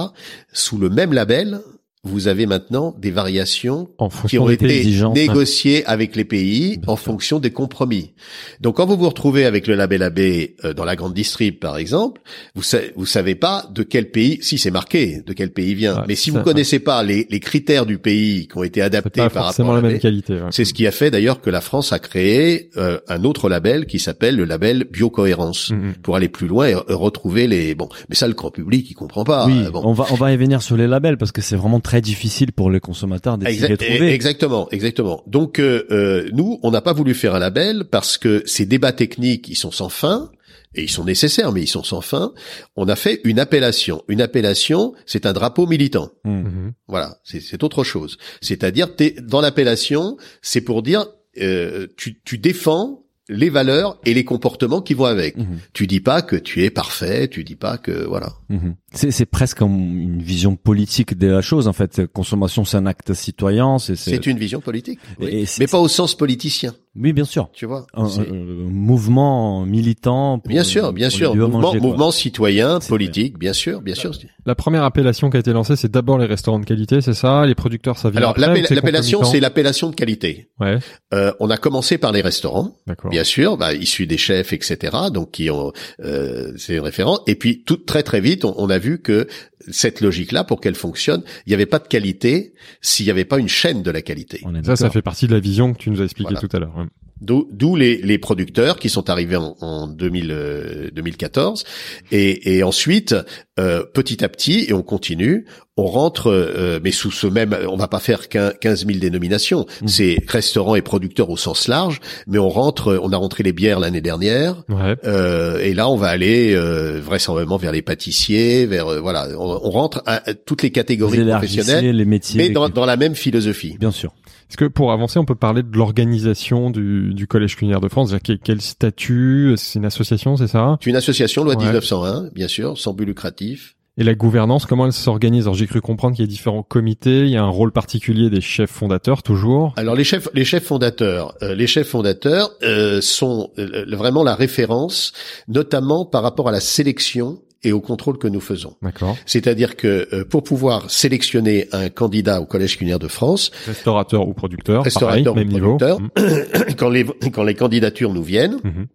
[0.53, 1.61] Sous le même label,
[2.03, 6.97] vous avez maintenant des variations En qui ont été exigences, négociées avec les pays en
[6.97, 8.15] fonction des compromis.
[8.63, 11.77] Donc quand vous vous retrouvez avec le label AB euh, dans la grande distrib par
[11.77, 12.23] exemple,
[12.55, 15.97] vous savez, vous savez pas de quel pays, si c'est marqué, de quel pays vient.
[15.99, 19.21] Ouais, Mais si vous connaissez pas les, les critères du pays qui ont été adaptés
[19.21, 20.35] pas par forcément rapport à la même qualité.
[20.35, 20.49] ouais.
[20.53, 23.85] c'est ce qui a fait d'ailleurs que la France a créé euh, un autre label
[23.85, 25.95] qui s'appelle le label biocohérence Mhm.
[26.03, 27.89] pour aller plus loin et retrouver les bon.
[28.09, 29.47] Mais ça le grand public il comprend pas.
[29.47, 29.83] oui, Euh, bon.
[29.85, 32.53] on va on va y venir sur les labels parce que c'est vraiment très difficile
[32.53, 34.13] pour les consommateurs de s'y Exact- retrouver.
[34.13, 35.25] Exactement, exactement.
[35.27, 38.93] Donc euh, euh, nous, on n'a pas voulu faire un label parce que ces débats
[38.93, 40.31] techniques, ils sont sans fin.
[40.77, 42.33] Et ils sont nécessaires, mais ils sont sans fin.
[42.77, 44.05] On a fait une appellation.
[44.07, 46.11] Une appellation, c'est un drapeau militant.
[46.25, 46.43] Mhm.
[46.43, 46.73] Mhm.
[46.87, 48.19] Voilà, c'est c'est autre chose.
[48.41, 51.07] C'est-à-dire, t'es- dans l'appellation, c'est pour dire,
[51.41, 55.37] euh, tu, tu défends les valeurs et les comportements qui vont avec.
[55.37, 55.59] Mhm.
[55.73, 58.33] Tu dis pas que tu es parfait, tu dis pas que voilà.
[58.49, 58.75] Mhm.
[58.93, 62.07] C'est presque une vision politique de la chose en fait.
[62.07, 63.79] Consommation, c'est un acte citoyen.
[63.79, 65.29] C'est c'est- C'est une vision politique, oui.
[65.31, 67.49] Et c'est- mais pas au sens politicien, oui, bien sûr.
[67.53, 67.87] tu vois.
[67.95, 70.39] Un, C'est- un- un mouvement militant.
[70.39, 71.35] pour- Bien sûr, bien pour sûr.
[71.37, 74.13] Mouvement, manger, mouvement citoyen, C'est politique, bien sûr, bien sûr.
[74.47, 77.47] La première appellation qui a été lancée, c'est d'abord les restaurants de qualité, c'est ça?
[77.47, 80.49] Les producteurs, ça vient Alors après, l'appel- ou c'est l'appellation, c'est l'appellation de qualité.
[80.59, 80.79] Ouais,
[81.15, 83.11] Euh, on a commencé par les restaurants, d'accord.
[83.11, 84.97] bien sûr, bah, issus des chefs, etc.
[85.13, 85.73] Donc qui ont,
[86.03, 87.21] euh, c'est une référence.
[87.27, 89.29] Et puis tout très très vite, on, on a vu que
[89.69, 93.39] cette logique-là, pour qu'elle fonctionne, il n'y avait pas de qualité s'il n'y avait pas
[93.39, 94.41] une chaîne de la qualité.
[94.45, 96.41] On Ça, ça fait partie de la vision que tu nous as expliqué Voilà.
[96.49, 96.77] tout à l'heure.
[96.77, 96.85] ouais.
[97.21, 101.65] D'où d'où les, les producteurs qui sont arrivés en, en 2000, euh, 2014.
[102.13, 103.15] Et, et ensuite,
[103.61, 105.47] euh, petit à petit, et on continue,
[105.77, 109.67] on rentre, euh, mais sous ce même, on va pas faire qu'un 15 000 dénominations.
[109.83, 109.89] Mmh.
[109.89, 113.81] C'est restaurants et producteurs au sens large, mais on rentre, on a rentré les bières
[113.81, 114.63] l'année dernière.
[114.69, 114.97] Ouais.
[115.05, 119.61] Euh, et là, on va aller euh, vraisemblablement vers les pâtissiers, vers euh, voilà, on,
[119.63, 122.39] on rentre à, à toutes les catégories professionnelles, les métiers.
[122.43, 123.77] mais dans, dans la même philosophie.
[123.79, 124.13] Bien sûr.
[124.51, 128.13] Est-ce que pour avancer, on peut parler de l'organisation du, du Collège culinaire de France?
[128.25, 129.55] Quel, quel statut?
[129.57, 130.77] C'est une association, c'est ça?
[130.83, 131.63] C'est une association, loi Ouais.
[131.63, 133.50] 1901, bien sûr, sans but lucratif.
[133.99, 135.43] Et la gouvernance, comment elle s'organise?
[135.45, 138.31] Alors j'ai cru comprendre qu'il y a différents comités, il y a un rôle particulier
[138.31, 139.75] des chefs fondateurs toujours.
[139.77, 144.35] Alors les chefs, les chefs fondateurs, euh, les chefs fondateurs euh, sont euh, vraiment la
[144.35, 145.13] référence,
[145.49, 148.75] notamment par rapport à la sélection et au contrôle que nous faisons.
[148.81, 149.19] D'accord.
[149.27, 154.33] C'est-à-dire que euh, pour pouvoir sélectionner un candidat au Collège culinaire de France, Restaurateur ou
[154.33, 155.77] producteur, Restaurateur pareil, ou même niveau.
[155.77, 156.01] producteur.
[156.01, 156.75] Mm.
[156.79, 158.87] quand les quand les candidatures nous viennent, Mhm.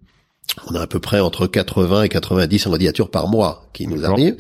[0.68, 4.38] On a à peu près entre 80 et 90 candidatures par mois qui nous arrivent.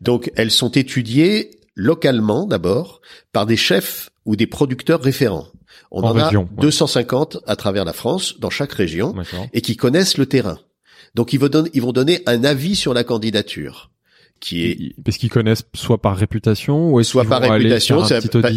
[0.00, 3.00] Donc elles sont étudiées localement d'abord
[3.32, 5.48] par des chefs ou des producteurs référents.
[5.90, 6.62] On En en, région, a ouais.
[6.62, 9.14] 250 à travers la France, dans chaque région,
[9.52, 10.58] et qui connaissent le terrain.
[11.14, 13.90] Donc ils vont, donner, ils vont donner un avis sur la candidature,
[14.40, 17.96] qui est Parce qu'ils connaissent soit par réputation ou soit par réputation,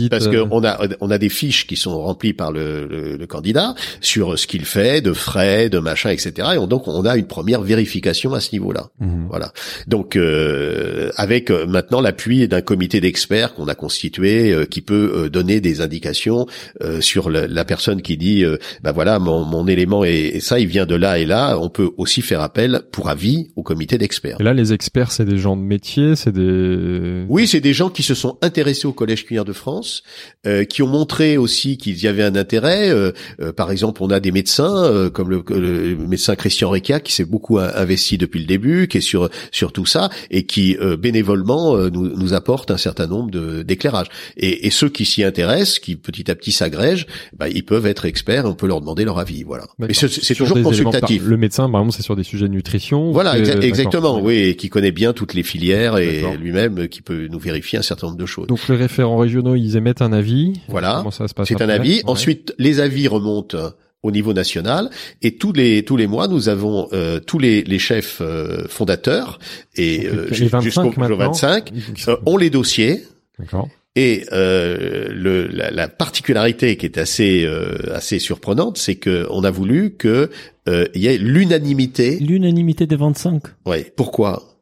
[0.10, 3.28] parce euh, qu'on a on a des fiches qui sont remplies par le, le, le
[3.28, 6.32] candidat sur ce qu'il fait, de frais, de machin, etc.
[6.56, 8.88] Et on- donc on a une première vérification à ce niveau-là.
[9.00, 9.28] Mhm.
[9.30, 9.52] Voilà.
[9.88, 15.12] Donc euh, avec euh, maintenant l'appui d'un comité d'experts qu'on a constitué, euh, qui peut
[15.16, 16.46] euh, donner des indications
[16.82, 20.40] euh, sur le- la personne qui dit, euh, bah voilà, mon, mon élément est, et
[20.40, 21.58] ça, il vient de là et là.
[21.60, 24.38] On peut aussi faire appel pour avis au comité d'experts.
[24.40, 27.24] Et là, les experts, c'est des gens de métier, c'est des.
[27.30, 30.04] Oui, c'est des gens qui se sont intéressés au Collège culinaire de France,
[30.46, 32.90] euh, qui ont montré aussi qu'il y avait un intérêt.
[32.90, 37.00] euh, euh, par exemple, on a des médecins euh, comme le, le médecin Christian Reca
[37.00, 40.44] qui s'est beaucoup in- investi depuis le début, qui est sur sur tout ça et
[40.44, 44.08] qui euh, bénévolement euh, nous, nous apporte un certain nombre de d'éclairages.
[44.38, 47.08] Et, et ceux qui s'y intéressent, qui petit à petit s'agrègent,
[47.38, 48.46] bah, ils peuvent être experts.
[48.46, 49.44] On peut leur demander leur avis.
[49.44, 49.66] Voilà.
[49.80, 51.24] Mais c'est toujours des éléments par- consultatif.
[51.26, 53.12] Le médecin, par exemple, c'est sur des sujets de nutrition.
[53.12, 56.36] Voilà, exa- exactement, oui, et qui connaît bien toutes les filières et D'accord.
[56.36, 58.48] lui-même qui peut nous vérifier un certain nombre de choses.
[58.48, 60.60] Donc les référents régionaux, ils émettent un avis.
[60.68, 60.98] Voilà.
[60.98, 61.96] Comment ça se passe C'est un avis.
[61.98, 62.02] Ouais.
[62.06, 63.58] Ensuite, les avis remontent
[64.04, 64.90] au niveau national
[65.22, 69.40] et tous les tous les mois, nous avons euh, tous les, les chefs euh, fondateurs
[69.78, 71.18] et euh, les ju- 25 jusqu'au jusqu'au maintenant.
[71.32, 73.02] 25 Ils- euh, ont les dossiers.
[73.40, 73.70] D'accord.
[73.96, 79.44] Et euh, le, la, la particularité qui est assez euh, assez surprenante, c'est que on
[79.44, 80.30] a voulu que
[80.68, 82.18] euh, il y ait l'unanimité.
[82.20, 83.42] L'unanimité des 25.
[83.68, 83.94] Ouais.
[83.96, 84.53] Pourquoi?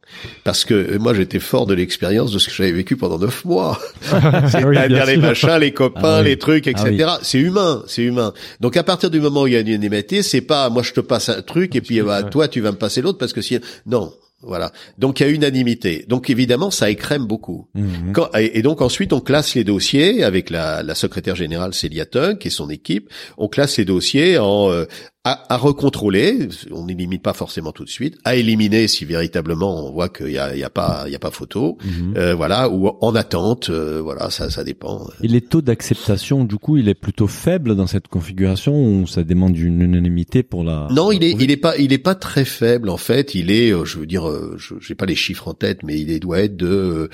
[0.44, 3.80] Parce que moi j'étais fort de l'expérience de ce que j'avais vécu pendant neuf mois.
[4.14, 6.26] Oui, C'est-à-dire les machins, les copains, Ah oui.
[6.26, 7.06] les trucs, etc.
[7.08, 7.20] Ah oui.
[7.24, 8.34] C'est humain, c'est humain.
[8.60, 10.94] Donc à partir du moment où il y a une unanimité, c'est pas moi je
[10.94, 13.42] te passe un truc et puis bah, toi tu vas me passer l'autre parce que
[13.42, 14.72] si non, voilà.
[14.98, 16.06] Donc il y a unanimité.
[16.08, 17.68] Donc évidemment ça écrème beaucoup.
[17.76, 18.12] Mhm.
[18.14, 22.06] Quand- et et donc ensuite on classe les dossiers avec la, la secrétaire générale Célia
[22.06, 23.10] Tunk et son équipe.
[23.38, 24.86] On classe les dossiers en euh,
[25.24, 26.50] à, à recontrôler.
[26.72, 28.18] On n'élimine pas forcément tout de suite.
[28.24, 31.20] À éliminer si véritablement on voit qu'il y a, y a pas il y a
[31.20, 31.78] pas photo.
[31.86, 32.14] Mhm.
[32.18, 33.70] Euh, voilà ou en attente.
[33.70, 35.08] euh, voilà ça ça dépend.
[35.24, 39.24] Et les taux d'acceptation, du coup, il est plutôt faible dans cette configuration ou ça
[39.24, 40.88] demande une unanimité pour la...
[40.92, 43.36] Non, il est, il est pas, il est pas très faible en fait.
[43.36, 46.00] Il est, euh, je veux dire, euh, je j'ai pas les chiffres en tête, mais
[46.00, 47.10] il est, doit être de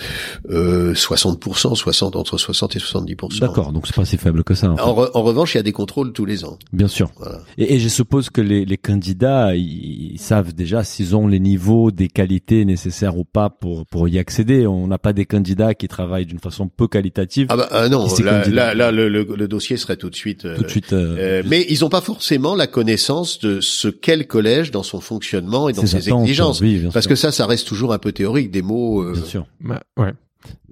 [0.50, 3.40] euh, 60%, 60 entre 60 et 70%.
[3.40, 4.72] D'accord, donc c'est pas si faible que ça.
[4.72, 4.82] en fait.
[4.84, 6.58] En, re- en revanche, il y a des contrôles tous les ans.
[6.72, 7.12] Bien sûr.
[7.18, 7.40] Voilà.
[7.58, 11.40] Et, et je suppose que les, les candidats, ils, ils savent déjà s'ils ont les
[11.40, 14.66] niveaux, des qualités nécessaires ou pas pour pour y accéder.
[14.68, 17.48] On n'a pas des candidats qui travaillent d'une façon peu qualitative.
[17.50, 18.50] Ah bah ah non, là, candidat.
[18.50, 20.46] là, là, le, le, le dossier serait tout de suite.
[20.46, 20.94] euh, tout de suite.
[20.94, 24.84] euh, euh, mais ils n'ont pas forcément la connaissance de ce qu'est le collège dans
[24.84, 26.62] son fonctionnement et dans ses, exigences.
[26.62, 27.10] Oui, bien Parce sûr.
[27.12, 29.02] que ça, ça reste toujours un peu théorique, des mots.
[29.04, 29.46] euh, Bien sûr.
[29.62, 30.14] Bah, ouais.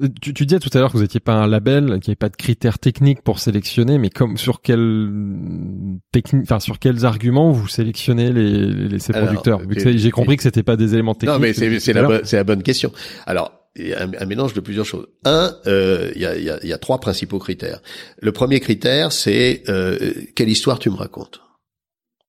[0.01, 2.11] Euh, Tu, tu disais tout à l'heure que vous n'étiez pas un label, qu'il n'y
[2.11, 5.11] avait pas de critères techniques pour sélectionner, mais comme sur quels
[6.11, 9.61] technique, enfin sur quels arguments vous sélectionnez les, les ces producteurs?
[9.69, 11.33] J'ai compris que c'était pas des éléments techniques.
[11.33, 12.91] Non, mais c'est la, c'est la bonne question.
[13.25, 15.07] Alors, il y a un, un mélange de plusieurs choses.
[15.25, 17.81] Un, euh, il y, a, il y, a, il y a trois principaux critères.
[18.21, 21.41] Le premier critère, c'est euh, quelle histoire tu me racontes?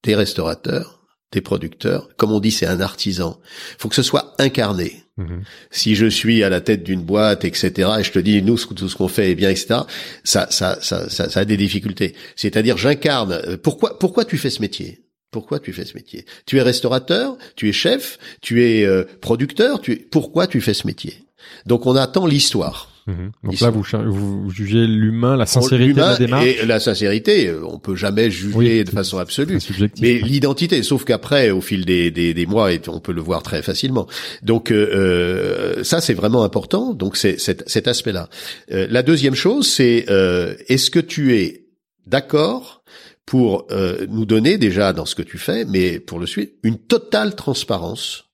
[0.03, 2.09] T'es restaurateur, t'es producteur.
[2.17, 3.41] Comme on dit, c'est un artisan.
[3.79, 5.03] faut que ce soit incarné.
[5.17, 5.43] Mhm.
[5.71, 8.89] Si je suis à la tête d'une boîte, etc., et je te dis nous tout
[8.89, 9.81] ce qu'on fait est bien, etc.,
[10.25, 12.15] ça, ça, ça, ça, ça a des difficultés.
[12.37, 13.33] C'est-à-dire, j'incarne.
[13.33, 15.03] euh, Pourquoi, pourquoi tu fais ce métier?
[15.31, 16.25] Pourquoi tu fais ce métier?
[16.47, 19.81] Tu es restaurateur, tu es chef, tu es euh, producteur.
[19.81, 19.97] Tu es...
[19.97, 21.25] Pourquoi tu fais ce métier?
[21.67, 22.93] Donc, on attend l'histoire.
[23.07, 23.31] Mhm.
[23.45, 26.45] Donc Ils là, sont- vous, vous jugez l'humain, la sincérité de la démarche.
[26.45, 29.59] et la sincérité, euh, on peut jamais juger Oui, de façon absolue.
[30.01, 33.43] Mais l'identité, sauf qu'après, au fil des, des, des mois, et on peut le voir
[33.43, 34.07] très facilement.
[34.43, 36.95] Donc euh, euh, ça, c'est vraiment important.
[36.95, 38.29] Donc c'est cet, aspect-là.
[38.73, 41.67] Euh, la deuxième chose, c'est euh, est-ce que tu es
[42.07, 42.83] d'accord
[43.25, 46.79] pour euh, nous donner déjà dans ce que tu fais, mais pour le suivre, une
[46.79, 48.26] totale transparence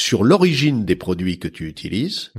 [0.00, 2.30] sur l'origine des produits que tu utilises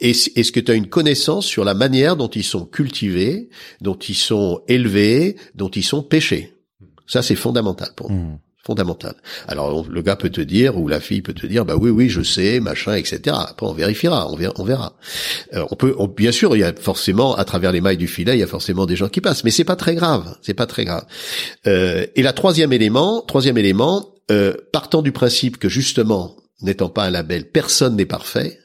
[0.00, 3.48] et est-ce que tu as une connaissance sur la manière dont ils sont cultivés,
[3.80, 6.54] dont ils sont élevés, dont ils sont pêchés?
[7.08, 8.16] Ça, c'est fondamental pour nous.
[8.18, 8.38] Mhm.
[8.64, 9.14] Fondamental.
[9.48, 11.90] Alors, on- le gars peut te dire, ou la fille peut te dire, bah oui,
[11.90, 13.34] oui, je sais, machin, etc.
[13.48, 14.52] Après, on vérifiera, on verra.
[14.58, 14.94] On verra.
[15.54, 18.06] Euh, on peut, on- bien sûr, il y a forcément, à travers les mailles du
[18.06, 20.36] filet, il y a forcément des gens qui passent, mais c'est pas très grave.
[20.42, 21.04] C'est pas très grave.
[21.66, 27.04] Euh, et la troisième élément, troisième élément, euh, partant du principe que justement, n'étant pas
[27.04, 28.58] un label, personne n'est parfait.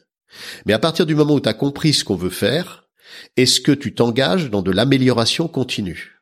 [0.65, 2.89] Mais à partir du moment où tu as compris ce qu'on veut faire,
[3.37, 6.21] est-ce que tu t'engages dans de l'amélioration continue?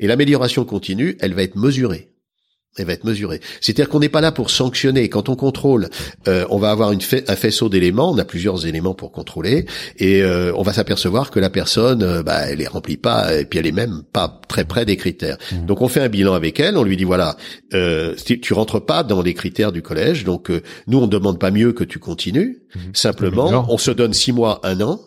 [0.00, 2.13] Et l'amélioration continue, elle va être mesurée
[2.78, 3.40] elle va être mesurée.
[3.60, 5.08] C'est-à-dire qu'on n'est pas là pour sanctionner.
[5.08, 5.88] Quand on contrôle,
[6.28, 8.10] euh, on va avoir une un faisceau d'éléments.
[8.10, 9.66] On a plusieurs éléments pour contrôler,
[9.98, 13.44] et euh, on va s'apercevoir que la personne, euh, bah, elle les remplit pas, et
[13.44, 15.38] puis elle est même pas très près des critères.
[15.52, 15.66] Mmh.
[15.66, 16.76] Donc on fait un bilan avec elle.
[16.76, 17.36] On lui dit voilà,
[17.70, 20.24] tu rentres pas dans les critères du collège.
[20.24, 20.50] Donc
[20.86, 22.62] nous on demande pas mieux que tu continues.
[22.74, 22.80] Mmh.
[22.94, 25.00] Simplement, on se donne six mois, un an.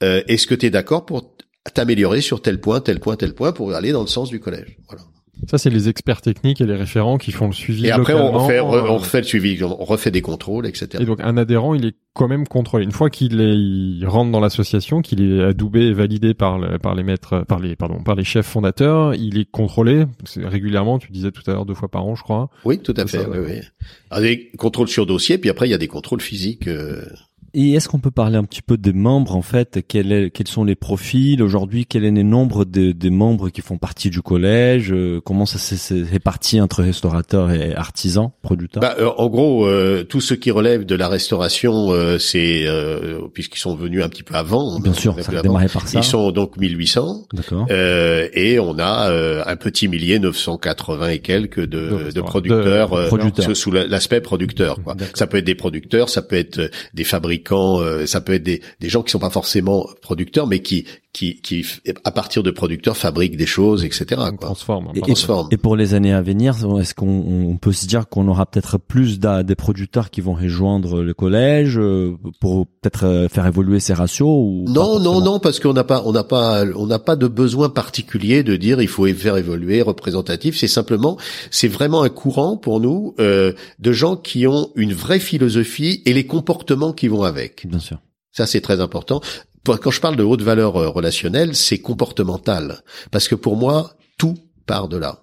[0.00, 1.36] Est-ce que tu es d'accord pour
[1.74, 4.78] t'améliorer sur tel point, tel point, tel point pour aller dans le sens du collège?
[4.88, 5.04] Voilà.
[5.48, 7.86] Ça, c'est les experts techniques et les référents qui font le suivi.
[7.86, 10.88] Et après, on refait, on euh, refait le suivi, on refait des contrôles, etc.
[11.00, 12.84] Et donc, un adhérent, il est quand même contrôlé.
[12.84, 16.78] Une fois qu'il est, il rentre dans l'association, qu'il est adoubé et validé par, le,
[16.78, 20.04] par les maîtres, par les, pardon, par les chefs fondateurs, il est contrôlé
[20.36, 20.98] régulièrement.
[20.98, 22.50] Tu disais tout à l'heure deux fois par an, je crois.
[22.64, 23.26] Oui, tout à fait.
[23.26, 23.60] oui, oui.
[24.10, 26.68] Alors, des contrôles sur dossier, puis après, il y a des contrôles physiques.
[26.68, 27.02] Euh,
[27.54, 29.80] et est-ce qu'on peut parler un petit peu des membres en fait?
[29.86, 31.42] Quels, quels sont les profils?
[31.42, 34.90] Aujourd'hui Quel est le nombre de, des membres qui font partie du collège?
[34.92, 38.80] Euh, Comment ça s'est réparti entre restaurateurs et artisans, producteurs?
[38.80, 42.66] Bah, euh, En gros, euh, tout ce qui relève de la restauration, c'est
[43.34, 44.80] puisqu'ils sont venus un petit peu avant.
[44.80, 45.98] Bien sûr, ça a démarré par ça.
[45.98, 47.26] Ils sont donc 1800.
[47.34, 47.66] D'accord.
[47.70, 53.10] et on a un petit millier, 980 et quelques de, de, producteurs,
[53.54, 54.82] sous l'aspect producteur.
[54.82, 54.96] Quoi.
[55.14, 58.42] Ça peut être des producteurs, ça peut être des fabricants quand euh, ça peut être
[58.42, 61.66] des, des gens qui sont pas forcément producteurs, mais qui qui, qui
[62.04, 64.04] à partir de producteurs fabriquent des choses, etc.
[64.08, 64.30] Quoi.
[64.40, 64.92] Transforme.
[64.94, 65.00] Et,
[65.50, 69.20] et, pour les années à venir, est-ce qu'on peut se dire qu'on aura peut-être plus
[69.20, 74.26] des producteurs qui vont rejoindre le collège euh, pour peut-être euh, faire évoluer ces ratios
[74.26, 77.28] ou Non, non, non, parce qu'on n'a pas, on n'a pas, on n'a pas de
[77.28, 80.56] besoin particulier de dire il faut faire évoluer représentatif.
[80.58, 81.18] C'est simplement,
[81.50, 86.14] c'est vraiment un courant pour nous euh, de gens qui ont une vraie philosophie et
[86.14, 87.66] les comportements qui vont avec.
[87.66, 87.98] Bien sûr.
[88.30, 89.20] Ça, c'est très important
[89.64, 92.82] quand je parle de haute valeur euh, relationnelle, c'est comportemental.
[93.10, 94.36] Parce que pour moi, tout
[94.66, 95.22] part de là.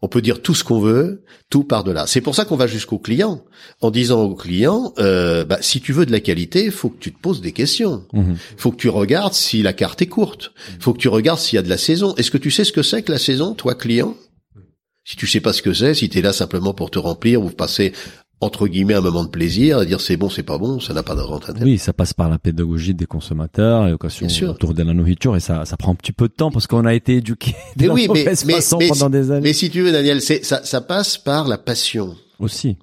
[0.00, 2.06] On peut dire tout ce qu'on veut, tout part de là.
[2.06, 3.44] C'est pour ça qu'on va jusqu'au client,
[3.80, 7.12] en disant au client, euh, bah, si tu veux de la qualité, faut que tu
[7.12, 8.06] te poses des questions.
[8.12, 8.36] Mhm.
[8.56, 10.52] faut que tu regardes si la carte est courte.
[10.76, 12.14] Il faut que tu regardes s'il y a de la saison.
[12.16, 14.16] Est-ce que tu sais ce que c'est que la saison, toi client?
[15.04, 17.42] Si tu sais pas ce que c'est, si tu es là simplement pour te remplir
[17.42, 17.92] ou passer
[18.42, 21.04] entre guillemets un moment de plaisir, à dire c'est bon, c'est pas bon, ça n'a
[21.04, 24.92] pas de rente Oui, ça passe par la pédagogie des consommateurs, l'éducation autour de la
[24.92, 27.54] nourriture, et ça, ça prend un petit peu de temps parce qu'on a été éduqué
[27.76, 29.40] de oui, mais, mais, pendant des années.
[29.42, 32.16] Mais si tu veux, Daniel, c'est ça, ça passe par la passion.
[32.40, 32.76] Aussi.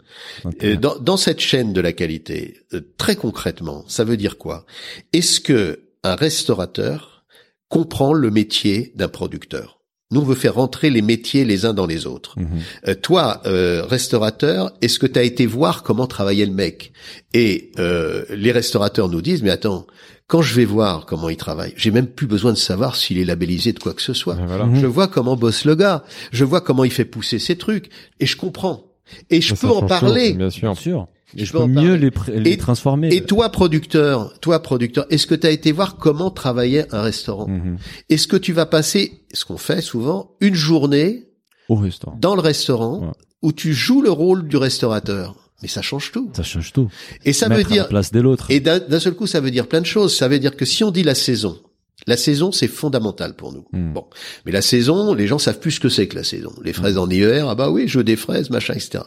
[0.79, 4.65] Dans, dans, cette chaîne de la qualité, euh, très concrètement, ça veut dire quoi?
[5.11, 7.25] Est-ce que un restaurateur
[7.67, 9.78] comprend le métier d'un producteur?
[10.11, 12.39] Nous, on veut faire rentrer les métiers les uns dans les autres.
[12.39, 12.47] Mhm.
[12.87, 16.93] Euh, toi, euh, restaurateur, est-ce que tu as été voir comment travaillait le mec?
[17.33, 19.85] Et euh, les restaurateurs nous disent, mais attends,
[20.25, 23.25] quand je vais voir comment il travaille, j'ai même plus besoin de savoir s'il est
[23.25, 24.35] labellisé de quoi que ce soit.
[24.35, 24.79] Mhm.
[24.79, 27.89] Je vois comment bosse le gars, je vois comment il fait pousser ses trucs,
[28.19, 28.85] et je comprends.
[29.29, 30.33] Et je peux en parler.
[30.33, 30.71] bien sûr.
[30.71, 31.07] Bien sûr.
[31.37, 33.13] Et je, peux mieux les, les transformer.
[33.13, 37.47] Et toi, producteur, toi, producteur, est-ce que tu as été voir comment travaillait un restaurant
[37.47, 37.77] mhm.
[38.09, 41.27] Est-ce que tu vas passer, ce qu'on fait souvent, une journée
[41.67, 45.35] au restaurant, dans le restaurant, où tu joues le rôle du restaurateur?
[45.61, 46.31] Mais ça change tout.
[46.33, 46.89] Ça change tout.
[47.25, 47.83] Et ça veut dire.
[47.83, 48.49] À la place de l'autre.
[48.49, 50.15] Et d'un seul coup, ça veut dire plein de choses.
[50.15, 51.59] Ça veut dire que si on dit la saison,
[52.09, 53.65] la saison, c'est fondamental pour nous.
[53.71, 53.93] Hmm.
[53.93, 54.05] Bon,
[54.45, 56.51] mais la saison, les gens savent plus ce que c'est que la saison.
[56.63, 59.03] Les fraises en hiver, ah bah oui, je veux des fraises, machin, etc.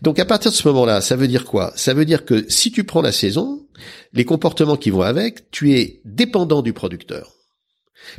[0.00, 1.72] Donc à partir de ce moment-là, ça veut dire quoi?
[1.74, 3.66] Ça veut dire que si tu prends la saison,
[4.12, 7.35] les comportements qui vont avec, tu es dépendant du producteur.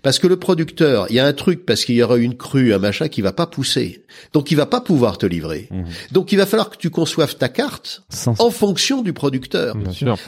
[0.04, 2.74] Parce que le producteur, il y a un truc parce qu'il y aura une crue,
[2.74, 4.06] un machin qui va pas pousser.
[4.34, 5.68] Donc il va pas pouvoir te livrer.
[5.72, 5.84] Mmh.
[6.12, 8.04] Donc il va falloir que tu conçoives ta carte
[8.40, 9.76] en fonction du producteur.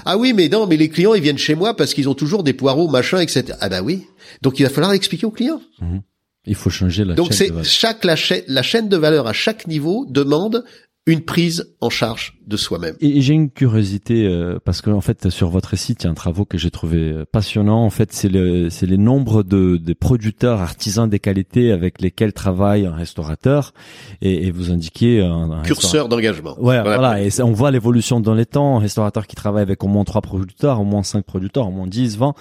[0.05, 2.43] Ah oui, mais non, mais les clients ils viennent chez moi parce qu'ils ont toujours
[2.43, 3.57] des poireaux, machin, etc.
[3.59, 4.07] Ah bah oui.
[4.41, 5.61] Donc il va falloir expliquer aux clients.
[5.81, 5.99] Mmh.
[6.45, 8.15] Il faut changer la Donc c'est chaque la,
[8.47, 10.63] la chaîne de valeur à chaque niveau demande
[11.05, 12.95] une prise en charge de soi-même.
[12.99, 16.11] Et j'ai une curiosité euh, parce que en fait sur votre site il y a
[16.11, 17.83] un travaux que j'ai trouvé euh, passionnant.
[17.83, 22.33] En fait c'est le c'est les nombres de, de producteurs artisans des qualités avec lesquels
[22.33, 23.73] travaille un restaurateur
[24.21, 26.59] et, et vous indiquez un, curseur d'engagement.
[26.59, 28.77] Ouais voilà, et on voit l'évolution dans les temps.
[28.77, 31.87] Un restaurateur qui travaille avec au moins trois producteurs, au moins cinq producteurs, au moins
[31.87, 32.33] 10, 20.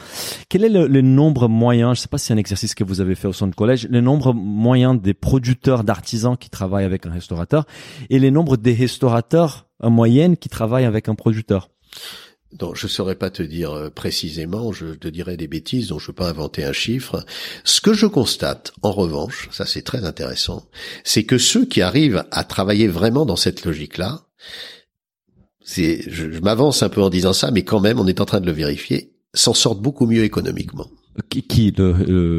[0.49, 3.01] Quel est le, le nombre moyen Je sais pas si c'est un exercice que vous
[3.01, 3.87] avez fait au sein de collège.
[3.91, 7.67] Le nombre moyen des producteurs d'artisans qui travaillent avec un restaurateur
[8.09, 11.69] et les nombres des restaurateurs en moyenne qui travaillent avec un producteur
[12.53, 16.07] donc, je saurais pas te dire euh, précisément, je te dirais des bêtises, donc je
[16.07, 17.25] peux pas inventer un chiffre.
[17.63, 20.67] Ce que je constate, en revanche, ça c'est très intéressant,
[21.05, 24.23] c'est que ceux qui arrivent à travailler vraiment dans cette logique-là,
[25.63, 28.41] c'est, je m'avance un peu en disant ça, mais quand même, on est en train
[28.41, 30.89] de le vérifier, s'en sortent beaucoup mieux économiquement.
[31.31, 31.93] Qui, qui le,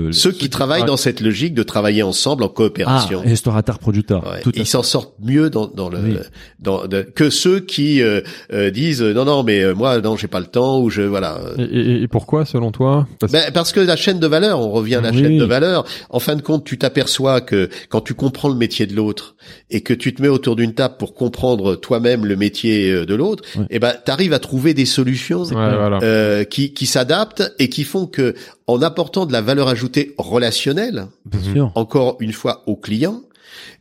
[0.07, 3.21] le- Ceux qui travaillent dans cette logique de travailler ensemble en ah, coopération.
[3.21, 4.23] restaurateur producteur.
[4.25, 6.17] Ouais, Tout à ils s'en sortent mieux dans, dans le Oui.
[6.59, 8.21] dans, de- que ceux qui euh,
[8.51, 11.39] euh, disent non non mais euh, moi non j'ai pas le temps ou je voilà
[11.57, 13.07] Et, et- et pourquoi, selon toi?
[13.19, 15.19] Parce- Ben, parce que la chaîne de valeur, on revient à la Oui.
[15.21, 15.85] chaîne de valeur.
[16.09, 19.35] En fin de compte, tu t'aperçois que quand tu comprends le métier de l'autre
[19.69, 23.13] et que tu te mets autour d'une table pour comprendre toi-même le métier euh, de
[23.13, 23.65] l'autre, Ouais.
[23.69, 25.99] eh ben, t'arrives à trouver des solutions Ouais, voilà.
[26.01, 28.33] euh, qui, qui s'adaptent et qui font que,
[28.67, 31.71] en apportant de la valeur ajoutée relationnelle, Bien sûr.
[31.75, 33.21] encore une fois aux clients.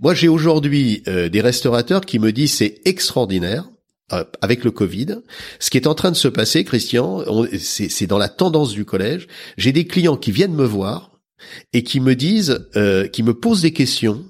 [0.01, 3.65] Moi, j'ai aujourd'hui euh, des restaurateurs qui me disent c'est extraordinaire.
[4.13, 5.17] euh, avec le Covid,
[5.61, 7.25] ce qui est en train de se passer, Christian,
[7.59, 9.27] c'est dans la tendance du collège.
[9.59, 11.11] J'ai des clients qui viennent me voir
[11.75, 14.25] et qui me disent, euh, qui me posent des questions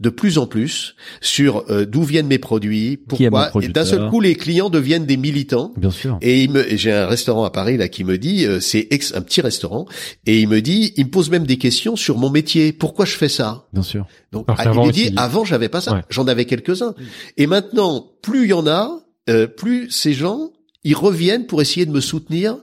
[0.00, 3.50] de plus en plus sur euh, d'où viennent mes produits, pourquoi.
[3.62, 5.72] Et d'un seul coup, les clients deviennent des militants.
[5.76, 6.18] Bien sûr.
[6.20, 9.14] Et il me, j'ai un restaurant à Paris là qui me dit, euh, c'est ex-
[9.14, 9.86] un petit restaurant,
[10.26, 12.72] et il me dit, il me pose même des questions sur mon métier.
[12.72, 13.66] Pourquoi je fais ça?
[13.72, 14.06] Bien sûr.
[14.32, 16.02] Donc, Alors ah, il me dit, avant j'avais pas ça, Ouais.
[16.10, 16.94] j'en avais quelques-uns.
[17.36, 20.50] Et maintenant, plus il y en a, euh, plus ces gens,
[20.82, 22.56] ils reviennent pour essayer de me soutenir,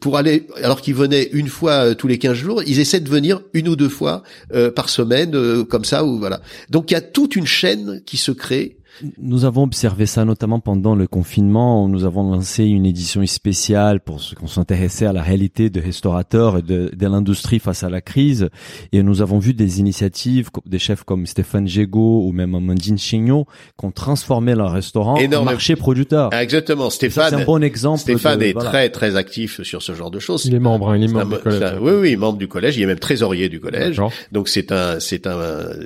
[0.00, 3.08] pour aller, alors qu'ils venaient une fois euh, tous les 15 jours, ils essaient de
[3.08, 4.22] venir une ou deux fois
[4.52, 6.40] euh, par semaine, euh, comme ça, ou voilà.
[6.70, 8.78] Donc il y a toute une chaîne qui se crée.
[9.18, 11.84] Nous avons observé ça notamment pendant le confinement.
[11.84, 15.80] où Nous avons lancé une édition spéciale pour ce qu'on s'intéressait à la réalité de
[15.80, 18.48] restaurateurs et de, de l'industrie face à la crise.
[18.92, 23.46] Et nous avons vu des initiatives, des chefs comme Stéphane Gégaud ou même Amandine Chignot,
[23.78, 26.30] qui ont transformé leur restaurant en marché producteur.
[26.32, 27.34] Ah, exactement, Ça, C'est Stéphane.
[27.40, 28.00] un bon exemple.
[28.00, 28.70] Stéphane de- est voilà.
[28.70, 30.44] très très actif sur ce genre de choses.
[30.46, 32.76] Il est membre, hein, il est un membre du un- oui, oui, membre du collège.
[32.76, 34.00] Il est même trésorier du collège.
[34.32, 35.38] Donc c'est un, c'est un,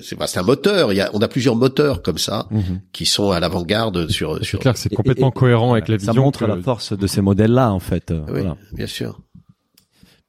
[0.02, 0.92] c'est bah, c'est un moteur.
[0.92, 2.80] Il y a, on a plusieurs moteurs comme ça Mhm.
[2.92, 4.38] qui sont à l'avant-garde sur.
[4.38, 4.58] C'est sur...
[4.58, 6.22] clair c'est complètement et- cohérent avec la Ça vision.
[6.24, 8.10] montre que- la force de ces modèles-là, en fait.
[8.10, 8.56] Euh, Oui, Voilà.
[8.72, 9.20] bien sûr.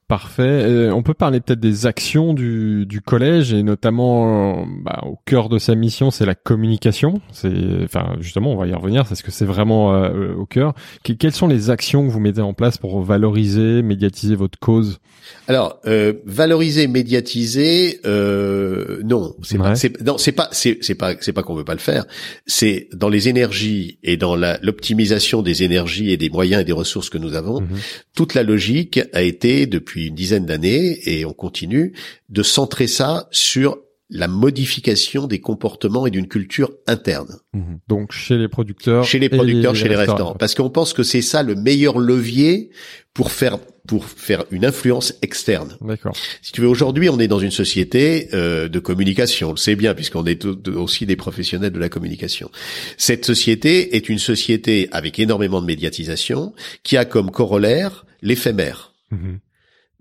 [0.07, 0.43] Parfait.
[0.43, 5.47] Euh, on peut parler peut-être des actions du, du collège et notamment bah, au cœur
[5.47, 7.21] de sa mission, c'est la communication.
[7.31, 7.53] C'est,
[7.85, 9.07] enfin, justement, on va y revenir.
[9.07, 10.73] C'est ce que c'est vraiment euh, au cœur.
[11.05, 14.99] Que- quelles sont les actions que vous mettez en place pour valoriser, médiatiser votre cause?
[15.47, 19.63] Alors euh, valoriser, médiatiser, euh, non, c'est Ouais.
[19.69, 22.05] pas, c'est, non, c'est pas, c'est, c'est pas, c'est pas qu'on veut pas le faire.
[22.45, 26.71] C'est dans les énergies et dans la, l'optimisation des énergies et des moyens et des
[26.71, 27.61] ressources que nous avons.
[27.61, 27.67] Mhm.
[28.15, 31.93] toute la logique a été depuis une dizaine d'années et on continue
[32.29, 33.77] de centrer ça sur
[34.11, 37.79] la modification des comportements et d'une culture interne Mhm.
[37.89, 41.21] Donc chez les producteurs, chez les producteurs, chez les restaurants, parce qu'on pense que c'est
[41.21, 42.69] ça le meilleur levier
[43.13, 43.57] pour faire
[43.87, 45.75] pour faire une influence externe.
[45.81, 46.15] D'accord.
[46.41, 49.49] Si tu veux, aujourd'hui, on est dans une société euh, de communication.
[49.49, 52.51] On le sait bien, puisqu'on est aussi des professionnels de la communication.
[52.97, 56.53] Cette société est une société avec énormément de médiatisation,
[56.83, 58.93] qui a comme corollaire l'éphémère.
[59.09, 59.39] Mhm.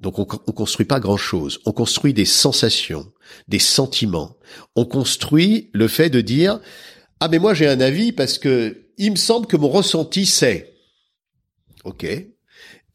[0.01, 1.61] Donc on, on construit pas grand-chose.
[1.67, 3.13] On construit des sensations,
[3.49, 4.37] des sentiments.
[4.77, 6.61] On construit le fait de dire
[7.21, 10.75] ah mais moi j'ai un avis parce que il me semble que mon ressenti c'est.
[11.85, 12.07] Ok.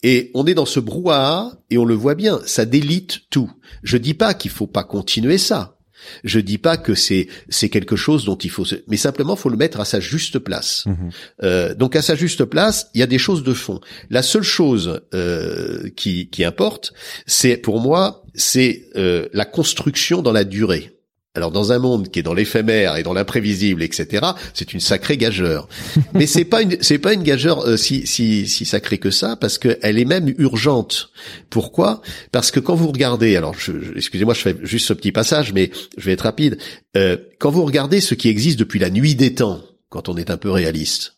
[0.03, 3.51] Et on est dans ce brouhaha et on le voit bien, ça délite tout.
[3.81, 5.74] Je dis pas qu'il faut pas continuer ça.
[6.23, 8.75] Je dis pas que c'est c'est quelque chose dont il faut se...
[8.87, 10.85] mais simplement faut le mettre à sa juste place.
[10.85, 11.09] Mhm.
[11.43, 13.79] Euh, donc à sa juste place, il y a des choses de fond.
[14.09, 16.93] La seule chose euh, qui, qui importe,
[17.25, 20.94] c'est pour moi, c'est euh, la construction dans la durée.
[21.35, 25.17] Alors dans un monde qui est dans l'éphémère et dans l'imprévisible, etc., c'est une sacrée
[25.17, 25.67] gageure.
[26.13, 29.35] Mais c'est pas une c'est pas une gageure euh, si si si sacrée que ça
[29.35, 31.11] parce qu'elle est même urgente.
[31.49, 32.01] Pourquoi?
[32.31, 35.71] Parce que quand vous regardez, alors je, excusez-moi, je fais juste ce petit passage, mais
[35.97, 36.57] je vais être rapide.
[36.95, 40.29] Euh, quand vous regardez ce qui existe depuis la nuit des temps, quand on est
[40.29, 41.17] un peu réaliste,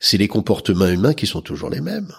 [0.00, 2.12] c'est les comportements humains qui sont toujours les mêmes.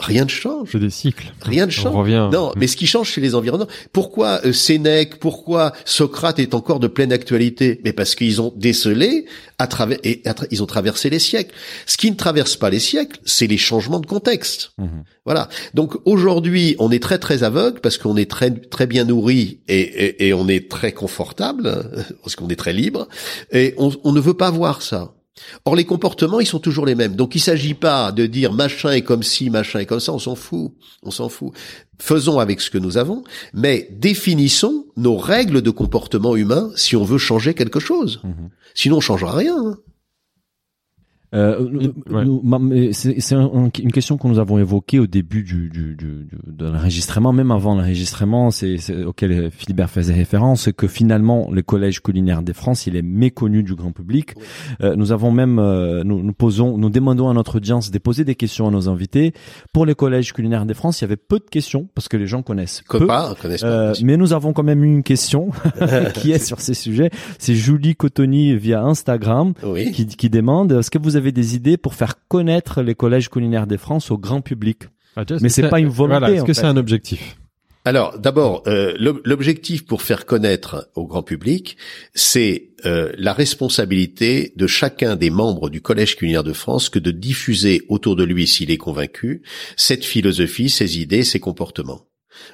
[0.00, 0.70] Rien ne change.
[0.72, 1.32] C'est des cycles.
[1.42, 1.94] Rien ne On change.
[1.94, 2.28] revient.
[2.32, 3.68] Non, mais ce qui change, c'est les environnements.
[3.92, 7.80] Pourquoi euh, Sénèque, pourquoi Socrate est encore de pleine actualité?
[7.84, 9.26] Mais parce qu'ils ont décelé
[9.58, 11.54] à travers et à tra- ils ont traversé les siècles.
[11.86, 14.72] Ce qui ne traverse pas les siècles, c'est les changements de contexte.
[14.78, 15.04] Mhm.
[15.26, 15.48] Voilà.
[15.74, 19.80] Donc aujourd'hui, on est très très aveugle parce qu'on est très très bien nourri et,
[19.80, 21.90] et, et on est très confortable
[22.22, 23.06] parce qu'on est très libre
[23.52, 25.12] et on, on ne veut pas voir ça.
[25.64, 27.16] Or les comportements, ils sont toujours les mêmes.
[27.16, 30.18] Donc il s'agit pas de dire machin est comme ci, machin est comme ça, on
[30.18, 30.72] s'en fout.
[31.02, 31.52] On s'en fout.
[31.98, 33.24] Faisons avec ce que nous avons,
[33.54, 38.20] mais définissons nos règles de comportement humain si on veut changer quelque chose.
[38.24, 38.50] Mhm.
[38.74, 39.56] Sinon on changera rien.
[39.56, 39.76] hein.
[41.32, 42.90] Euh, nous- Ouais.
[42.92, 46.28] c'est c'est un- une question que nous avons évoquée au début du, du, du, du-
[46.46, 51.62] de l'enregistrement, même avant l'enregistrement, c'est c'est auquel Philibert faisait référence, c'est que finalement le
[51.62, 54.34] collège culinaire des France, il est méconnu du grand public.
[54.82, 58.24] Euh, nous avons même, euh, nous, nous posons, nous demandons à notre audience de poser
[58.24, 59.32] des questions à nos invités.
[59.72, 62.26] Pour le collège culinaire des France, il y avait peu de questions parce que les
[62.26, 63.06] gens connaissent Que peu.
[63.06, 63.66] pas, connaissent pas.
[63.68, 65.50] Euh, mais nous avons quand même eu une question
[66.14, 67.10] qui est sur ces sujets.
[67.38, 69.92] C'est Julie Cotoni via Instagram oui.
[69.92, 73.66] qui, qui demande est-ce que vous avez des idées pour faire connaître les collèges culinaires
[73.66, 74.84] de France au grand public
[75.16, 77.36] Ah, Mais c'est pas une volonté, Voilà, est-ce que c'est un objectif
[77.84, 81.76] Alors, d'abord, euh, l'ob- l'objectif pour faire connaître au grand public,
[82.14, 87.10] c'est euh, la responsabilité de chacun des membres du Collège culinaire de France que de
[87.10, 89.42] diffuser autour de lui, s'il est convaincu,
[89.76, 92.02] cette philosophie, ses idées, ses comportements.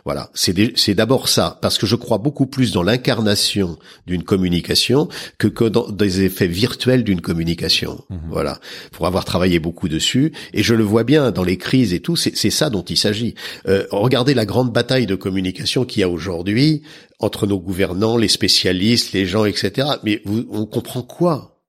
[0.04, 5.08] Voilà, c'est d'abord ça, parce que je crois beaucoup plus dans l'incarnation d'une communication
[5.38, 8.04] que, que dans des effets virtuels d'une communication.
[8.30, 8.60] Voilà,
[8.92, 12.16] pour avoir travaillé beaucoup dessus, et je le vois bien dans les crises et tout,
[12.16, 13.34] c'est ça dont il s'agit.
[13.68, 16.82] Euh, regardez la grande bataille de communication qu'il y a aujourd'hui
[17.18, 19.88] entre nos gouvernants, les spécialistes, les gens, etc.
[20.04, 21.62] Mais vous, on comprend quoi?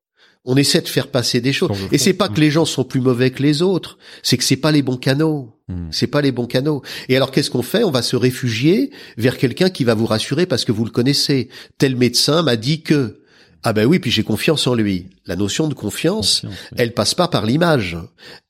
[0.45, 1.78] On essaie de faire passer des choses.
[1.91, 4.55] Et c'est pas que les gens sont plus mauvais que les autres, c'est que c'est
[4.55, 5.57] pas les bons canaux.
[5.70, 5.88] Hmm.
[5.91, 6.82] C'est pas les bons canaux.
[7.09, 7.84] Et alors qu'est-ce qu'on fait?
[7.84, 11.49] On va se réfugier vers quelqu'un qui va vous rassurer parce que vous le connaissez.
[11.78, 13.22] Tel médecin m'a dit que.
[13.63, 15.07] Ah ben oui, puis j'ai confiance en lui.
[15.26, 16.78] La notion de confiance, Confiance, oui.
[16.78, 17.97] elle passe pas par l'image.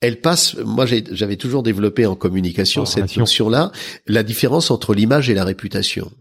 [0.02, 0.56] Elle passe.
[0.58, 3.72] Moi, j'avais toujours développé en communication cette notion-là,
[4.06, 6.12] la différence entre l'image et la réputation.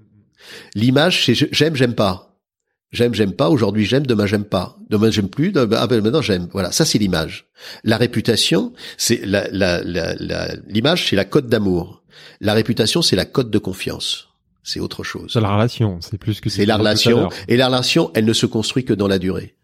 [0.74, 2.36] L'image, c'est j'aime, j'aime pas.
[2.97, 3.51] J'aime, j'aime pas.
[3.51, 4.07] Aujourd'hui, j'aime.
[4.07, 4.76] Demain, j'aime pas.
[4.88, 5.53] Demain, j'aime plus.
[5.53, 6.49] Demain, ah ben, maintenant, j'aime.
[6.53, 6.72] Voilà.
[6.72, 7.47] Ça, c'est l'image.
[7.84, 12.03] La réputation, c'est la, la, la, la- l'image, c'est la cote d'amour.
[12.40, 14.28] La réputation, c'est la cote de confiance.
[14.62, 15.30] C'est autre chose.
[15.32, 17.28] C'est la relation, c'est plus que C'est la relation.
[17.49, 19.55] Et la relation, elle ne se construit que dans la durée.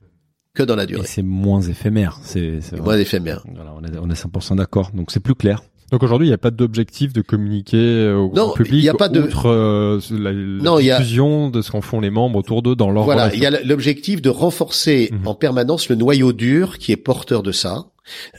[0.54, 1.06] Que dans la Et durée.
[1.06, 2.18] c'est moins éphémère.
[2.22, 3.42] C'est c'est moins éphémère.
[3.54, 4.90] Voilà, on est, on est 100% d'accord.
[4.92, 5.62] Donc c'est plus clair.
[5.92, 8.84] Donc aujourd'hui, il n'y a pas d'objectif de communiquer euh, au Non, grand public il
[8.84, 11.70] y a pas de- outre euh, la, la Non, il y a- diffusion de ce
[11.70, 15.10] qu'en font les membres autour d'eux dans leur Voilà, il y a l'objectif de renforcer
[15.12, 15.26] Mhm.
[15.28, 17.84] en permanence le noyau dur qui est porteur de ça.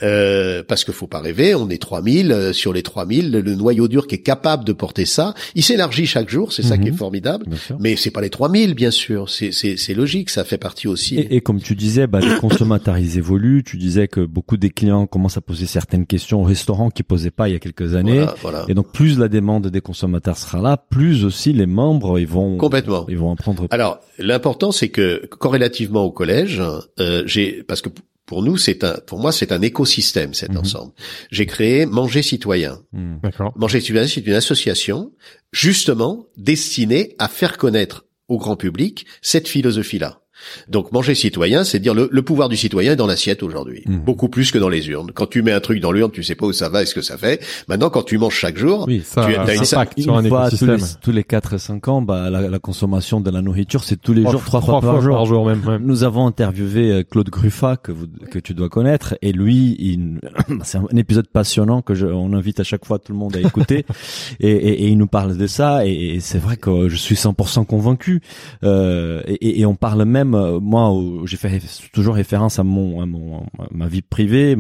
[0.02, 3.56] Euh, parce qu'il faut pas rêver, on est 3000 euh, sur les 3000, le, le
[3.56, 6.88] noyau dur qui est capable de porter ça, il s'élargit chaque jour, c'est ça qui
[6.88, 6.98] est Mhm.
[6.98, 7.46] formidable.
[7.80, 11.16] Mais c'est pas les 3000 bien sûr, c'est logique, ça fait partie aussi.
[11.18, 13.64] Et, et comme tu disais, bah, les consommateurs ils évoluent.
[13.64, 17.32] Tu disais que beaucoup des clients commencent à poser certaines questions au restaurant qu'ils posaient
[17.32, 18.18] pas il y a quelques années.
[18.20, 18.66] Voilà, voilà.
[18.68, 22.58] Et donc plus la demande des consommateurs sera là, plus aussi les membres ils vont
[22.58, 23.06] Complètement.
[23.10, 23.68] ils vont en prendre.
[23.72, 26.62] Alors, l'important, c'est que corrélativement au collège,
[27.00, 27.90] euh, j'ai parce que
[28.26, 30.58] pour nous, c'est un, pour moi, c'est un écosystème cet Mhm.
[30.60, 30.94] ensemble.
[31.32, 32.82] J'ai créé Manger Citoyen.
[33.22, 33.54] D'accord.
[33.58, 35.12] Manger Citoyen, c'est une association
[35.52, 40.22] justement destinée à faire connaître au grand public cette philosophie-là.
[40.68, 44.00] Donc manger citoyen, c'est dire le, le pouvoir du citoyen est dans l'assiette aujourd'hui, Mhm.
[44.00, 45.12] beaucoup plus que dans les urnes.
[45.14, 46.94] Quand tu mets un truc dans l'urne, tu sais pas où ça va et ce
[46.96, 47.42] que ça fait.
[47.68, 50.22] Maintenant, quand tu manges chaque jour, Oui, Ça, Tu as- ça une- impacte sur un
[50.24, 51.00] une fois tous les, écosystème.
[51.04, 54.14] tous les 4 et 5 ans, bah, la, la consommation de la nourriture, c'est tous
[54.14, 55.16] les Trois- jours, trois, fois, fois par jour.
[55.16, 55.62] par jour même.
[55.66, 55.84] même.
[55.86, 60.00] Nous avons interviewé euh, Claude Gruffat que vous, que tu dois connaître et lui,
[60.64, 63.40] c'est un épisode passionnant que je, on invite à chaque fois tout le monde à
[63.40, 63.86] écouter
[64.40, 67.16] et, et, et il nous parle de ça et, et c'est vrai que je suis
[67.16, 68.22] 100% convaincu
[68.64, 70.92] euh, et, et on parle même euh, moi
[71.26, 71.62] j'ai fait
[71.92, 74.56] toujours référence à mon à mon à ma vie privée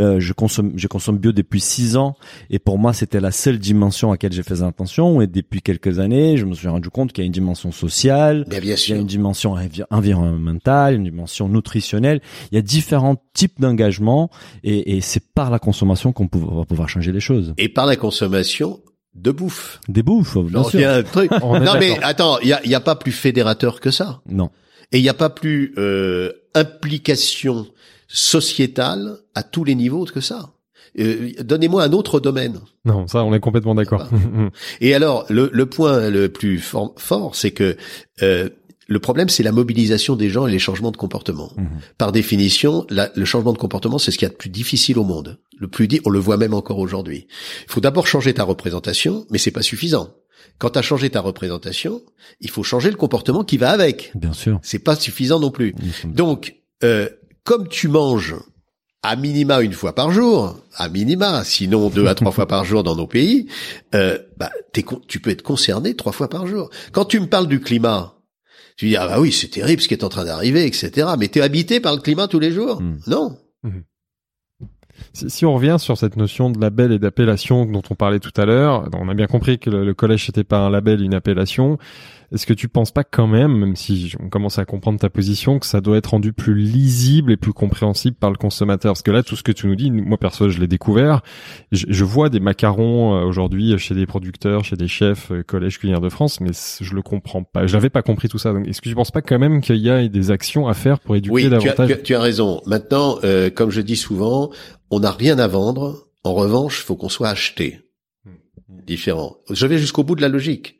[0.00, 2.16] euh, je consomme je consomme bio depuis six ans
[2.50, 5.98] et pour moi c'était la seule dimension à laquelle j'ai fait attention et depuis quelques
[5.98, 8.90] années je me suis rendu compte qu'il y a une dimension sociale bien, bien il
[8.90, 12.20] y a une dimension envi- environnementale, une dimension nutritionnelle.
[12.50, 14.30] Il y a différents types d'engagement
[14.64, 17.54] et, et c'est par la consommation qu'on va pouvoir changer les choses.
[17.58, 18.80] Et par la consommation
[19.14, 19.80] de bouffe.
[19.88, 20.88] Des bouffes, bien il sûr.
[20.88, 21.30] un truc.
[21.42, 24.22] Non mais attends, il y a, y a pas plus fédérateur que ça.
[24.28, 24.50] Non.
[24.92, 27.66] Et il n'y a pas plus euh, implication
[28.08, 30.50] sociétale à tous les niveaux que ça.
[30.98, 32.60] Euh, Donnez-moi un autre domaine.
[32.84, 34.06] Non, ça, on est complètement d'accord.
[34.82, 37.76] Et alors, le, le point le plus for- fort, c'est que
[38.22, 38.50] euh,
[38.88, 41.50] le problème, c'est la mobilisation des gens et les changements de comportement.
[41.56, 41.66] Mhm.
[41.96, 44.98] Par définition, la- le changement de comportement, c'est ce qu'il y a de plus difficile
[44.98, 45.38] au monde.
[45.58, 47.26] Le plus dit, on le voit même encore aujourd'hui.
[47.66, 50.10] Il faut d'abord changer ta représentation, mais c'est pas suffisant.
[50.58, 52.02] Quand tu as changé ta représentation,
[52.40, 54.12] il faut changer le comportement qui va avec.
[54.14, 54.60] Bien sûr.
[54.62, 55.74] C'est pas suffisant non plus.
[56.04, 57.08] Donc, euh,
[57.44, 58.36] comme tu manges
[59.02, 62.82] à minima une fois par jour, à minima, sinon deux à trois fois par jour
[62.84, 63.48] dans nos pays,
[63.94, 64.50] euh, bah,
[65.08, 66.70] tu peux être concerné trois fois par jour.
[66.92, 68.14] Quand tu me parles du climat,
[68.76, 71.08] tu dis ah bah oui c'est terrible ce qui est en train d'arriver, etc.
[71.18, 72.80] Mais t'es habité par le climat tous les jours?
[72.80, 72.98] Mm.
[73.08, 73.36] Non.
[75.12, 78.44] Si, on revient sur cette notion de label et d'appellation dont on parlait tout à
[78.44, 81.78] l'heure, on a bien compris que le, le collège n'était pas un label, une appellation.
[82.32, 85.58] Est-ce que tu penses pas quand même, même si on commence à comprendre ta position,
[85.58, 88.92] que ça doit être rendu plus lisible et plus compréhensible par le consommateur?
[88.92, 91.20] Parce que là, tout ce que tu nous dis, moi perso, je l'ai découvert.
[91.72, 95.78] Je, je, vois des macarons euh, aujourd'hui chez des producteurs, chez des chefs, euh, collège
[95.78, 97.66] culinaire de France, mais je le comprends pas.
[97.66, 98.52] Je n'avais pas compris tout ça.
[98.52, 101.00] Donc, est-ce que tu penses pas quand même qu'il y a des actions à faire
[101.00, 102.62] pour éduquer oui, davantage tu as, tu as raison.
[102.66, 104.50] Maintenant, euh, comme je dis souvent,
[104.90, 106.08] on n'a rien à vendre.
[106.24, 107.80] En revanche, il faut qu'on soit acheté.
[108.86, 109.36] Différent.
[109.50, 110.78] Je vais jusqu'au bout de la logique.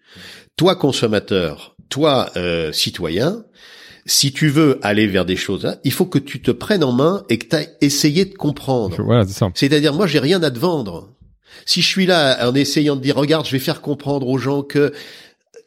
[0.57, 3.45] Toi, consommateur, toi, euh, citoyen,
[4.07, 6.93] si tu veux aller vers des choses, là, il faut que tu te prennes en
[6.93, 9.01] main et que tu aies essayé de comprendre.
[9.03, 9.51] Voilà, c'est ça.
[9.55, 11.15] C'est-à-dire, moi, j'ai rien à te vendre.
[11.67, 14.63] Si je suis là en essayant de dire, regarde, je vais faire comprendre aux gens
[14.63, 14.93] que,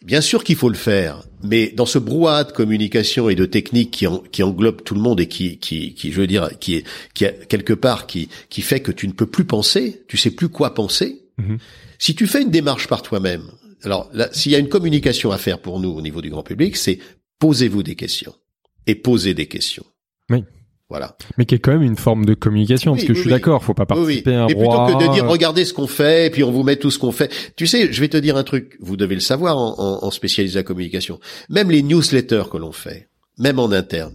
[0.04, 3.92] bien sûr qu'il faut le faire, mais dans ce brouhaha de communication et de technique
[3.92, 6.76] qui, en, qui englobe tout le monde et qui, qui, qui, je veux dire, qui
[6.76, 6.84] est,
[7.14, 10.32] qui a quelque part, qui, qui fait que tu ne peux plus penser, tu sais
[10.32, 11.22] plus quoi penser.
[11.38, 11.58] Mhm.
[12.00, 13.44] Si tu fais une démarche par toi-même,
[13.84, 16.76] alors s'il y a une communication à faire pour nous au niveau du grand public,
[16.78, 17.00] c'est
[17.40, 18.34] posez-vous des questions
[18.88, 19.86] et posez des questions.
[20.30, 20.44] Oui.
[20.88, 21.18] Voilà.
[21.40, 23.30] Mais qui est quand même une forme de communication, Oui, parce que oui, je suis
[23.30, 23.34] oui.
[23.36, 24.94] d'accord, faut pas participer à un Mais plutôt roi.
[25.00, 27.12] que de dire regardez ce qu'on fait et puis on vous met tout ce qu'on
[27.12, 27.32] fait.
[27.56, 28.78] Tu sais, je vais te dire un truc.
[28.80, 31.20] Vous devez le savoir en, en, en spécialisé à la communication.
[31.50, 33.10] Même les newsletters que l'on fait,
[33.40, 34.14] même en interne,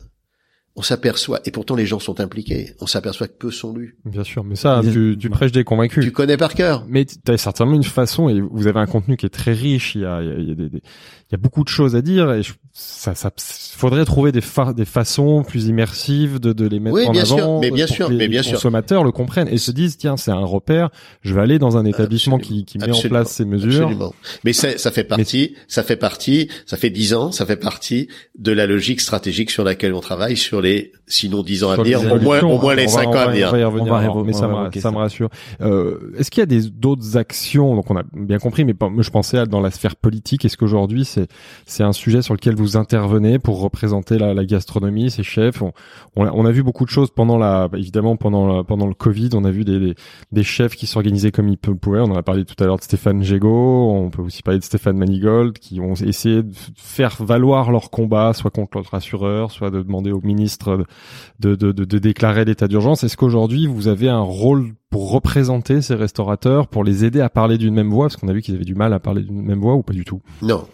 [0.76, 2.74] on s'aperçoit et pourtant les gens sont impliqués.
[2.80, 3.96] On s'aperçoit que peu sont lus.
[4.04, 6.04] Bien sûr, mais ça, tu, tu prêches des convaincus.
[6.04, 6.84] Tu connais par cœur.
[6.88, 9.94] Mais tu as certainement une façon, et vous avez un contenu qui est très riche,
[9.96, 10.82] il y a, il y a, il y a des, des-
[11.30, 14.40] il y a beaucoup de choses à dire, et je, ça, ça, faudrait trouver des,
[14.40, 17.70] fa- des façons plus immersives de, de les mettre Oui, en bien sûr, avant, mais
[17.70, 18.54] bien pour sûr, que les mais bien sûr.
[18.54, 20.90] consommateurs le comprennent et se disent, tiens, c'est un repère,
[21.22, 23.82] je vais aller dans un établissement Absolument, qui, qui met en place ces mesures.
[23.86, 24.12] Absolument.
[24.44, 28.08] Mais ça, ça fait partie, ça fait partie, ça fait dix ans, ça fait partie
[28.38, 31.84] de la logique stratégique sur laquelle on travaille sur les, sinon dix ans à Sur
[31.84, 33.50] les venir, au moins, au moins on les cinq ans à on venir.
[33.52, 35.28] va y revenir, On va alors, mais ça me, ça me rassure.
[35.60, 37.76] Euh, Est-ce qu'il y a des d'autres actions?
[37.76, 40.44] Donc on a bien compris, mais je pensais à dans la sphère politique.
[40.44, 41.19] Est-ce qu'aujourd'hui c'est
[41.66, 45.72] c'est un sujet sur lequel vous intervenez pour représenter la, la gastronomie, ces chefs on,
[46.16, 48.94] on, a, on a vu beaucoup de choses pendant la, évidemment pendant la- pendant le
[48.94, 49.30] Covid.
[49.34, 49.94] On a vu des des,
[50.32, 52.00] des chefs qui s'organisaient comme ils pouvaient.
[52.00, 53.90] On en a parlé tout à l'heure de Stéphane Gégaud.
[53.92, 58.32] On peut aussi parler de Stéphane Manigold qui ont essayé de faire valoir leur combat,
[58.32, 60.84] soit contre l'autre assureur, soit de demander au ministre
[61.38, 63.04] de, de, de, de déclarer l'état d'urgence.
[63.04, 67.58] Est-ce qu'aujourd'hui, vous avez un rôle pour représenter ces restaurateurs, pour les aider à parler
[67.58, 68.06] d'une même voix?
[68.06, 69.92] Parce qu'on a vu qu'ils avaient du mal à parler d'une même voix ou pas
[69.92, 70.20] du tout?
[70.42, 70.64] Non.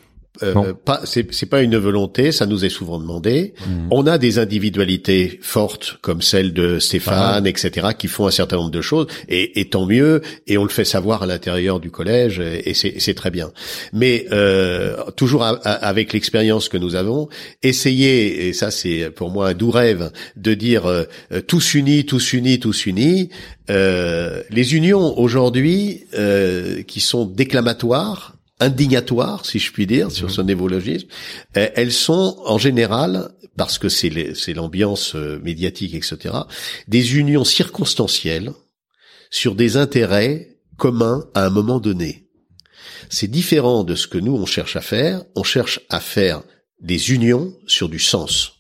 [0.42, 3.54] Euh, pas, c'est, c'est pas une volonté, ça nous est souvent demandé.
[3.60, 3.88] Mmh.
[3.90, 8.70] On a des individualités fortes comme celle de Stéphane, etc., qui font un certain nombre
[8.70, 10.20] de choses, et, et tant mieux.
[10.46, 13.52] Et on le fait savoir à l'intérieur du collège, et, et c'est, c'est très bien.
[13.92, 17.28] Mais euh, toujours a- a- avec l'expérience que nous avons,
[17.62, 22.04] essayer, et ça c'est pour moi un doux rêve, de dire euh, euh, tous unis,
[22.04, 23.30] tous unis, tous unis.
[23.68, 30.40] Euh, les unions aujourd'hui euh, qui sont déclamatoires indignatoires, si je puis dire, sur ce
[30.40, 31.08] néologisme,
[31.56, 36.34] euh, elles sont en général, parce que c'est l'ambiance euh, médiatique, etc.,
[36.88, 38.52] des unions circonstancielles
[39.30, 42.28] sur des intérêts communs à un moment donné.
[43.08, 45.24] C'est différent de ce que nous, on cherche à faire.
[45.34, 46.42] On cherche à faire
[46.80, 48.52] des unions sur du sens.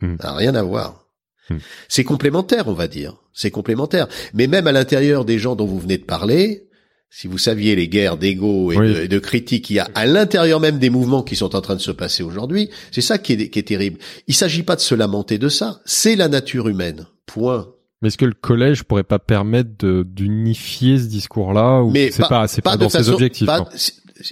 [0.00, 1.04] Ça n'a rien à voir.
[1.50, 1.58] Hmm.
[1.88, 3.16] C'est complémentaire, on va dire.
[3.34, 4.08] C'est complémentaire.
[4.32, 6.69] Mais même à l'intérieur des gens dont vous venez de parler,
[7.12, 8.94] si vous saviez les guerres d'ego et, Oui.
[8.94, 11.74] de, de critiques qu'il y a à l'intérieur même des mouvements qui sont en train
[11.74, 13.98] de se passer aujourd'hui, c'est ça qui est, qui est terrible.
[14.28, 15.80] Il s'agit pas de se lamenter de ça.
[15.84, 17.06] C'est la nature humaine.
[17.26, 17.68] Point.
[18.00, 22.22] Mais est-ce que le collège pourrait pas permettre d'unifier ce discours-là ou Mais c'est
[22.62, 23.48] pas, dans ses façon- objectifs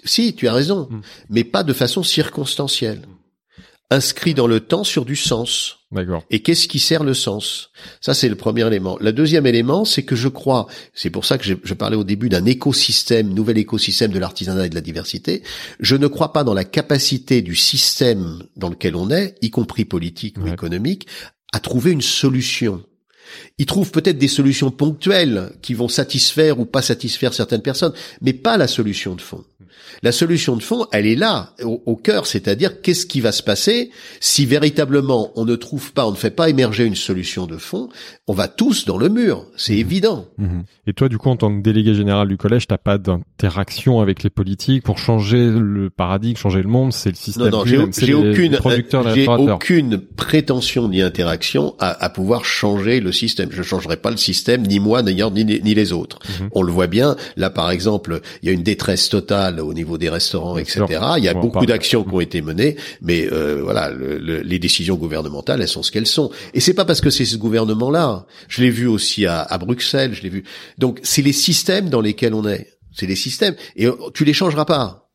[0.04, 1.00] si, tu as raison, Hmm.
[1.30, 3.02] mais pas de façon circonstancielle.
[3.90, 5.78] Inscrit dans le temps sur du sens.
[5.90, 6.22] D'accord.
[6.30, 7.70] Et qu'est-ce qui sert le sens?
[8.02, 8.98] Ça, c'est le premier élément.
[9.00, 12.04] Le deuxième élément, c'est que je crois, c'est pour ça que je, je parlais au
[12.04, 15.42] début d'un écosystème, nouvel écosystème de l'artisanat et de la diversité.
[15.80, 19.86] Je ne crois pas dans la capacité du système dans lequel on est, y compris
[19.86, 21.06] politique ou économique,
[21.54, 22.82] à trouver une solution.
[23.58, 28.32] Ils trouvent peut-être des solutions ponctuelles qui vont satisfaire ou pas satisfaire certaines personnes, mais
[28.32, 29.44] pas la solution de fond.
[30.02, 33.42] La solution de fond, elle est là, au, au cœur, c'est-à-dire qu'est-ce qui va se
[33.42, 37.56] passer si véritablement on ne trouve pas, on ne fait pas émerger une solution de
[37.56, 37.88] fond,
[38.26, 40.26] on va tous dans le mur, c'est évident.
[40.38, 40.64] Mhm.
[40.86, 44.22] Et toi, du coup, en tant que délégué général du collège, t'as pas d'interaction avec
[44.22, 46.92] les politiques pour changer le paradigme, changer le monde.
[46.92, 47.50] C'est le système.
[47.50, 48.58] Non, non, j'ai aucune,
[49.14, 53.50] j'ai aucune prétention ni interaction à, à pouvoir changer le système.
[53.52, 56.18] Je changerai pas le système, ni moi, d'ailleurs, ni, ni les autres.
[56.40, 56.48] Mhm.
[56.52, 57.16] On le voit bien.
[57.36, 60.84] Là, par exemple, il y a une détresse totale au niveau des restaurants, Bien etc.
[60.88, 61.14] sûr.
[61.18, 64.58] Il y a beaucoup d'actions qui ont été menées, mais euh, voilà, le- le- les
[64.58, 66.30] décisions gouvernementales, elles sont ce qu'elles sont.
[66.54, 68.26] Et c'est pas parce que c'est ce gouvernement-là.
[68.48, 70.14] Je l'ai vu aussi à, à Bruxelles.
[70.14, 70.44] Je l'ai vu.
[70.78, 72.68] Donc, c'est les systèmes dans lesquels on est.
[72.92, 73.54] C'est les systèmes.
[73.76, 75.07] Et euh, tu les changeras pas.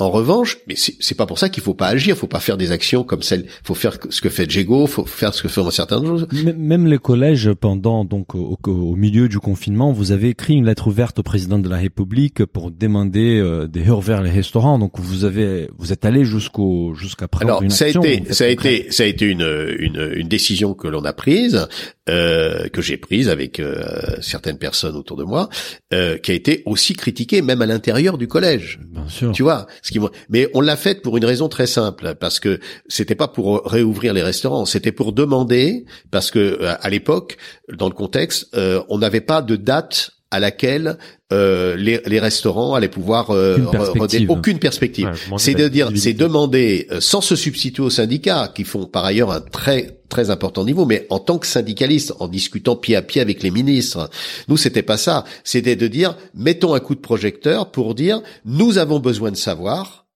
[0.00, 2.72] En revanche, mais c'est pas pour ça qu'il faut pas agir, faut pas faire des
[2.72, 6.04] actions comme celle, faut faire ce que fait Jego, faut faire ce que font certaines
[6.06, 6.26] choses.
[6.56, 10.86] Même les collèges, pendant donc au, au- milieu du confinement, vous avez écrit une lettre
[10.88, 14.78] ouverte au président de la République pour demander euh, des heures vers les restaurants.
[14.78, 18.02] Donc vous avez, vous êtes allé jusqu'au jusqu'à prendre Alors une ça a action.
[18.02, 19.46] été vous êtes ça a été ça a été une
[19.78, 21.68] une, une décision que l'on a prise
[22.10, 23.82] euh, que j'ai prise avec euh,
[24.20, 25.48] certaines personnes autour de moi
[25.94, 28.80] euh, qui a été aussi critiquée même à l'intérieur du collège.
[28.90, 29.32] Bien sûr.
[29.32, 32.60] Tu vois, ce qui mais on l'a faite pour une raison très simple parce que
[32.88, 37.36] c'était pas pour réouvrir les restaurants, c'était pour demander parce que euh, à l'époque
[37.72, 40.96] dans le contexte, euh, on n'avait pas de date à laquelle
[41.32, 44.20] euh, les, les restaurants allaient pouvoir euh, perspective.
[44.28, 45.06] redé- aucune perspective.
[45.06, 49.04] Ouais, c'est de dire, c'est demander euh, sans se substituer aux syndicats qui font par
[49.04, 53.02] ailleurs un très très important niveau, mais en tant que syndicaliste, en discutant pied à
[53.02, 54.10] pied avec les ministres.
[54.48, 55.24] Nous, c'était pas ça.
[55.44, 60.06] C'était de dire, mettons un coup de projecteur pour dire, nous avons besoin de savoir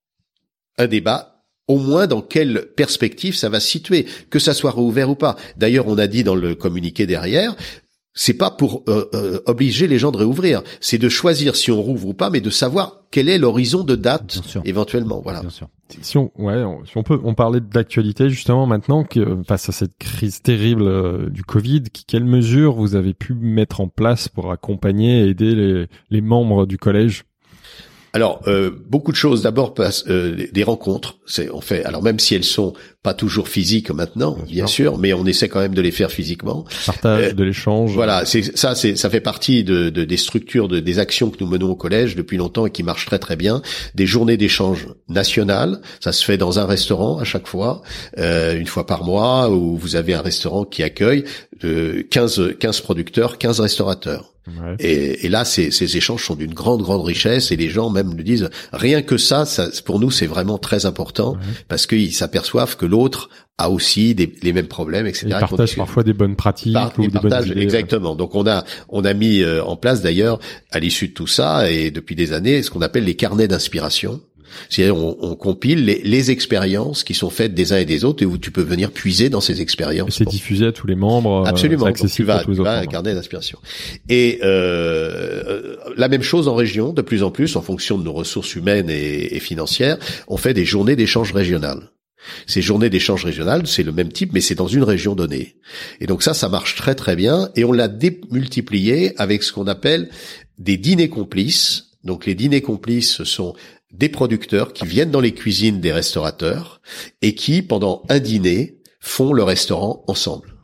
[0.77, 1.31] un débat
[1.67, 5.35] au moins dans quelle perspective ça va se situer, que ça soit rouvert ou pas.
[5.57, 7.55] D'ailleurs, on a dit dans le communiqué derrière,
[8.15, 11.81] c'est pas pour euh, euh, obliger les gens de réouvrir, c'est de choisir si on
[11.81, 14.61] rouvre ou pas, mais de savoir quel est l'horizon de date Bien sûr.
[14.65, 15.21] éventuellement.
[15.21, 15.41] Voilà.
[15.41, 15.67] Bien sûr.
[16.01, 19.69] Si on, ouais, on- si on peut, on parlait de l'actualité justement maintenant que face
[19.69, 23.87] à cette crise terrible euh, du Covid, qui, quelles mesures vous avez pu mettre en
[23.87, 27.25] place pour accompagner et aider les, les membres du collège?
[28.15, 29.41] Alors euh, beaucoup de choses.
[29.41, 29.73] D'abord,
[30.07, 31.17] euh, des- rencontres.
[31.25, 31.83] C'est on fait.
[31.83, 32.71] Alors même si elles sont
[33.03, 36.09] pas toujours physiques maintenant, Bien bien, sûr, mais on essaie quand même de les faire
[36.11, 36.63] physiquement.
[36.85, 37.91] Partage Euh, de l'échange.
[37.93, 41.37] Voilà, c'est ça, c'est ça fait partie de, de- des structures, de, des actions que
[41.43, 43.61] nous menons au collège depuis longtemps et qui marchent très très bien.
[43.95, 47.81] Des journées d'échange nationales, ça se fait dans un restaurant à chaque fois,
[48.17, 51.25] euh, une fois par mois, où vous avez un restaurant qui accueille
[51.65, 54.34] euh, 15 15 producteurs, 15 restaurateurs.
[54.47, 54.75] Ouais.
[54.79, 58.13] Et, et là, ces, ces échanges sont d'une grande, grande richesse et les gens même
[58.13, 61.39] nous disent, rien que ça, ça pour nous, c'est vraiment très important Ouais.
[61.67, 65.27] parce qu'ils s'aperçoivent que l'autre a aussi des, les mêmes problèmes, etc.
[65.27, 67.61] Ils partagent parfois des bonnes pratiques Par- ou des bonnes idées.
[67.61, 68.13] exactement.
[68.15, 70.39] Donc on a on a mis euh, en place d'ailleurs
[70.71, 74.19] à l'issue de tout ça et depuis des années ce qu'on appelle les carnets d'inspiration.
[74.69, 78.23] C'est-à-dire on, on compile les, les expériences qui sont faites des uns et des autres
[78.23, 80.15] et où tu peux venir puiser dans ces Et expériences.
[80.17, 80.31] c'est Bon.
[80.31, 81.43] diffusé à tous les membres.
[81.45, 81.85] euh, Absolument.
[81.85, 82.79] c'est Donc, tu accessible vas, à tous les tu vas autres.
[82.79, 83.59] à un carnet d'inspiration.
[84.09, 88.03] Et euh, euh, la même chose en région, de plus en plus, en fonction de
[88.03, 91.89] nos ressources humaines et, et financières, on fait des journées d'échange régionales.
[92.47, 95.57] Ces journées d'échange régionales, c'est le même type, mais c'est dans une région donnée.
[96.01, 97.49] Et donc ça, ça marche très très bien.
[97.55, 100.09] Et on l'a démultiplié avec ce qu'on appelle
[100.57, 101.91] des dîners complices.
[102.03, 103.53] Donc les dîners complices, ce sont
[103.97, 106.81] des producteurs qui viennent dans les cuisines des restaurateurs
[107.21, 110.55] et qui, pendant un dîner, font le restaurant ensemble.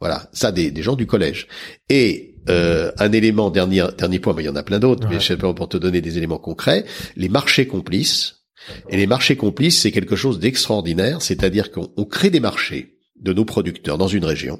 [0.00, 1.48] Voilà, ça des, des gens du collège.
[1.88, 5.18] Et euh, un élément dernier dernier point, mais il y en a plein d'autres, mais
[5.18, 6.84] je sais pas pour te donner des éléments concrets,
[7.16, 8.42] les marchés complices.
[8.88, 13.32] Et les marchés complices, c'est quelque chose d'extraordinaire, c'est-à-dire qu'on on crée des marchés de
[13.32, 14.58] nos producteurs dans une région.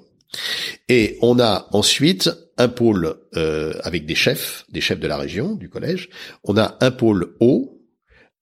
[0.89, 5.55] Et on a ensuite un pôle euh, avec des chefs, des chefs de la région,
[5.55, 6.09] du collège.
[6.45, 7.74] On a un pôle eau,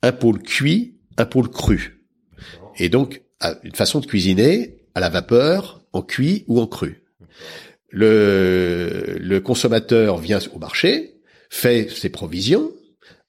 [0.02, 2.02] un pôle cuit, un pôle cru.
[2.78, 3.22] Et donc,
[3.64, 7.02] une façon de cuisiner à la vapeur, en cuit ou en cru.
[7.90, 11.14] Le, le consommateur vient au marché,
[11.50, 12.70] fait ses provisions,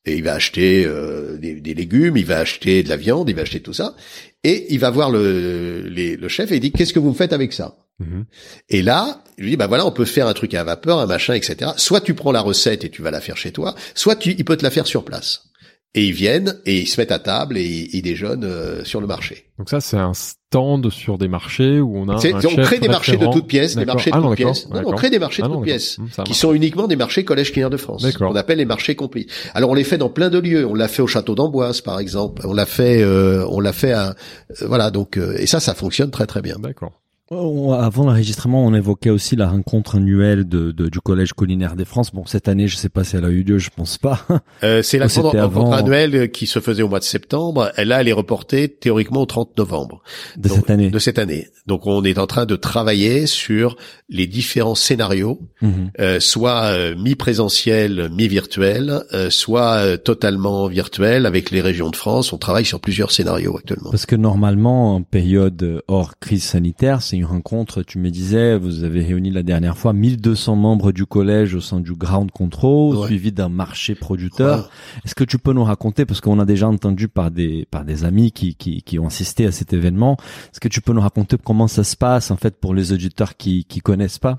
[0.05, 3.35] et il va acheter euh, des, des légumes, il va acheter de la viande, il
[3.35, 3.95] va acheter tout ça,
[4.43, 7.15] et il va voir le, les- le chef et il dit qu'est-ce que vous me
[7.15, 8.25] faites avec ça Mhm.
[8.69, 11.05] Et là, il lui dit bah voilà, on peut faire un truc à vapeur, un
[11.05, 11.73] machin, etc.
[11.77, 14.43] Soit tu prends la recette et tu vas la faire chez toi, soit tu, il
[14.43, 15.43] peut te la faire sur place.
[15.95, 19.05] Et ils viennent et ils se mettent à table et ils, déjeunent euh, sur le
[19.05, 19.45] marché.
[19.59, 22.87] Donc ça, c'est un stand sur des marchés où on a un on crée des
[22.87, 24.67] marchés de toutes pièces, des marchés de Ah toutes pièces.
[24.69, 26.95] Non, on crée des marchés Ah de non, toutes pièces Hum, qui sont uniquement des
[26.95, 28.01] marchés collège clients de France.
[28.01, 28.31] D'accord.
[28.31, 29.27] On appelle les marchés complis.
[29.53, 30.65] Alors on les fait dans plein de lieux.
[30.65, 32.41] On l'a fait au château d'Amboise par exemple.
[32.45, 35.75] On l'a fait, euh, on l'a fait à, euh, voilà donc euh, et ça ça
[35.75, 36.55] fonctionne très très bien.
[36.57, 37.02] D'accord.
[37.31, 42.11] Avant l'enregistrement, on évoquait aussi la rencontre annuelle de, de- du Collège culinaire des France.
[42.13, 44.25] Bon, cette année, je sais pas si elle a eu lieu, je pense pas.
[44.63, 45.71] Euh, c'est la rencontre avant.
[45.71, 47.71] annuelle qui se faisait au mois de septembre.
[47.75, 50.03] Elle là, elle est reportée théoriquement au 30 novembre.
[50.37, 50.89] de Donc, cette année.
[50.89, 51.47] De cette année.
[51.65, 53.77] Donc on est en train de travailler sur
[54.09, 55.91] les différents scénarios, Mhm.
[56.01, 62.33] euh, soit euh, mi-présentiel, mi-virtuel, euh, soit totalement virtuel avec les régions de France.
[62.33, 63.91] On travaille sur plusieurs scénarios actuellement.
[63.91, 67.83] Parce que normalement, en période hors crise sanitaire, c'est une rencontre.
[67.83, 71.79] Tu me disais, vous avez réuni la dernière fois 1200 membres du collège au sein
[71.79, 73.05] du Ground Control, Ouais.
[73.05, 74.47] suivi d'un marché producteur.
[74.57, 74.69] Voilà.
[75.05, 78.03] Est-ce que tu peux nous raconter, parce qu'on a déjà entendu par des par des
[78.03, 80.17] amis qui, qui qui ont assisté à cet événement,
[80.51, 83.37] est-ce que tu peux nous raconter comment ça se passe en fait pour les auditeurs
[83.37, 84.37] qui qui connaissent pas?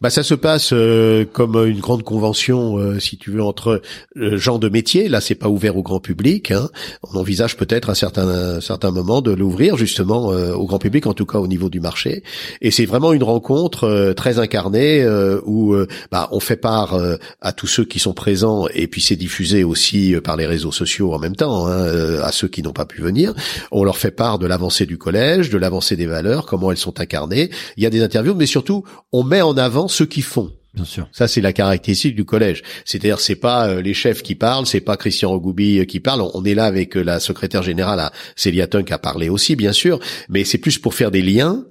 [0.00, 3.82] Bah ça se passe euh, comme une grande convention, euh, si tu veux, entre
[4.16, 5.08] euh, gens de métier.
[5.08, 6.52] Là, c'est pas ouvert au grand public.
[6.52, 6.68] Hein.
[7.02, 11.08] On envisage peut-être à certains un certain moment de l'ouvrir justement euh, au grand public,
[11.08, 12.11] en tout cas au niveau du marché.
[12.60, 16.98] Et c'est vraiment une rencontre euh, très incarnée euh, où euh, bah, on fait part
[17.40, 21.12] à tous ceux qui sont présents et puis c'est diffusé aussi par les réseaux sociaux
[21.14, 23.34] en même temps hein, à ceux qui n'ont pas pu venir.
[23.70, 27.00] On leur fait part de l'avancée du collège, de l'avancée des valeurs, comment elles sont
[27.00, 27.50] incarnées.
[27.76, 30.50] Il y a des interviews, mais surtout on met en avant ceux qui font.
[30.74, 31.06] Bien sûr.
[31.12, 32.62] Ça, c'est la caractéristique du collège.
[32.86, 36.22] C'est-à-dire, c'est pas euh, les chefs qui parlent, c'est pas Christian Rogoubi euh, qui parle.
[36.32, 39.72] On, est là avec euh, la secrétaire générale, à Célia Tunk, a parlé aussi, bien
[39.72, 40.00] sûr,
[40.30, 41.64] mais c'est plus pour faire des liens,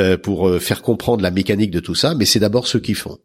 [0.00, 2.14] euh, pour faire comprendre la mécanique de tout ça.
[2.16, 3.18] Mais c'est d'abord ceux qui font.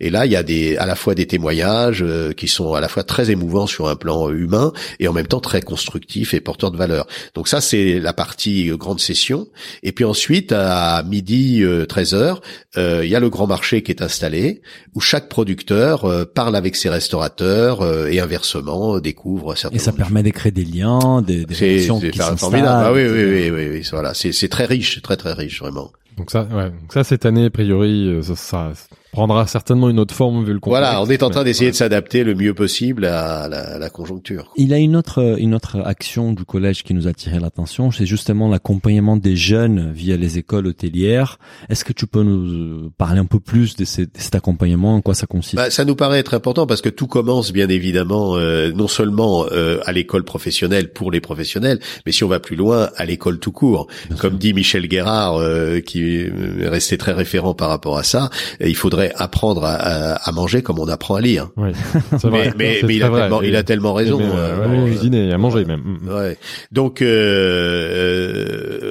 [0.00, 2.80] Et là, il y a des, à la fois des témoignages euh, qui sont à
[2.80, 6.40] la fois très émouvants sur un plan humain et en même temps très constructifs et
[6.40, 7.06] porteurs de valeur.
[7.34, 9.48] Donc ça, c'est la partie euh, grande session.
[9.82, 12.40] Et puis ensuite, à midi 13 heures,
[12.76, 14.62] euh, il y a le grand marché qui est installé
[14.94, 19.78] où chaque producteur euh, parle avec ses restaurateurs euh, et inversement euh, découvre certains Et
[19.78, 22.38] ça permet de créer des liens, des, des c'est relations c'est qui formidable.
[22.40, 22.84] s'installent.
[22.86, 24.14] Ah oui, oui, oui, oui, oui, voilà.
[24.14, 25.92] C'est c'est très riche, très très riche, vraiment.
[26.16, 26.70] Donc ça, ouais.
[26.70, 28.72] Donc ça, cette année, a priori, euh, ça, ça
[29.16, 30.80] prendra certainement une autre forme vu le contexte.
[30.82, 31.44] Voilà, on est en train Ouais.
[31.46, 34.52] d'essayer de s'adapter le mieux possible à la, à la conjoncture.
[34.56, 37.90] Il y a une autre une autre action du collège qui nous a attiré l'attention,
[37.90, 41.38] c'est justement l'accompagnement des jeunes via les écoles hôtelières.
[41.70, 45.00] Est-ce que tu peux nous parler un peu plus de, ces- de cet accompagnement, en
[45.00, 45.56] quoi ça consiste?
[45.56, 49.46] Bah, ça nous paraît être important parce que tout commence bien évidemment euh, non seulement
[49.50, 53.38] euh, à l'école professionnelle pour les professionnels, mais si on va plus loin, à l'école
[53.38, 53.86] tout court.
[54.20, 56.30] Comme dit Michel Guérard, euh, qui est
[56.68, 58.28] resté très référent par rapport à ça,
[58.60, 61.50] euh, il faudrait apprendre à, à- à manger comme on apprend à lire.
[61.56, 61.70] Oui,
[62.18, 62.52] c'est Mais, vrai.
[62.56, 63.20] mais, mais il, a vrai.
[63.22, 64.20] tellement, il a tellement raison.
[64.20, 65.80] Euh, euh, bon, euh, cuisiner, à manger même.
[65.80, 66.14] Mm, mm.
[66.14, 66.38] Ouais.
[66.72, 67.06] Donc euh,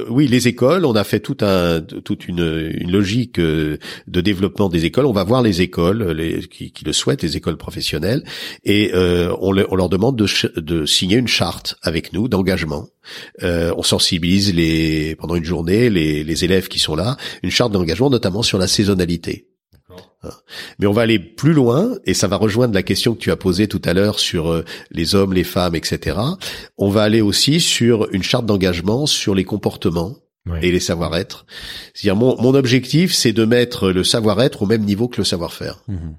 [0.01, 4.69] euh, oui, les écoles, on a fait tout un toute une, une logique de développement
[4.69, 5.05] des écoles.
[5.05, 8.23] On va voir les écoles les, qui, qui le souhaitent, les écoles professionnelles,
[8.63, 10.25] et euh, on, le- on leur demande de,
[10.59, 12.87] de signer une charte avec nous d'engagement.
[13.43, 17.71] Euh, on sensibilise les pendant une journée les, les élèves qui sont là, une charte
[17.71, 19.45] d'engagement notamment sur la saisonnalité.
[20.79, 23.35] Mais on va aller plus loin, et ça va rejoindre la question que tu as
[23.35, 26.17] posée tout à l'heure sur euh, les hommes, les femmes, etc.
[26.77, 30.15] On va aller aussi sur une charte d'engagement sur les comportements
[30.61, 31.45] et les savoir-être.
[31.93, 35.81] C'est-à-dire mon, mon objectif, c'est de mettre le savoir-être au même niveau que le savoir-faire.
[35.87, 36.15] Mhm.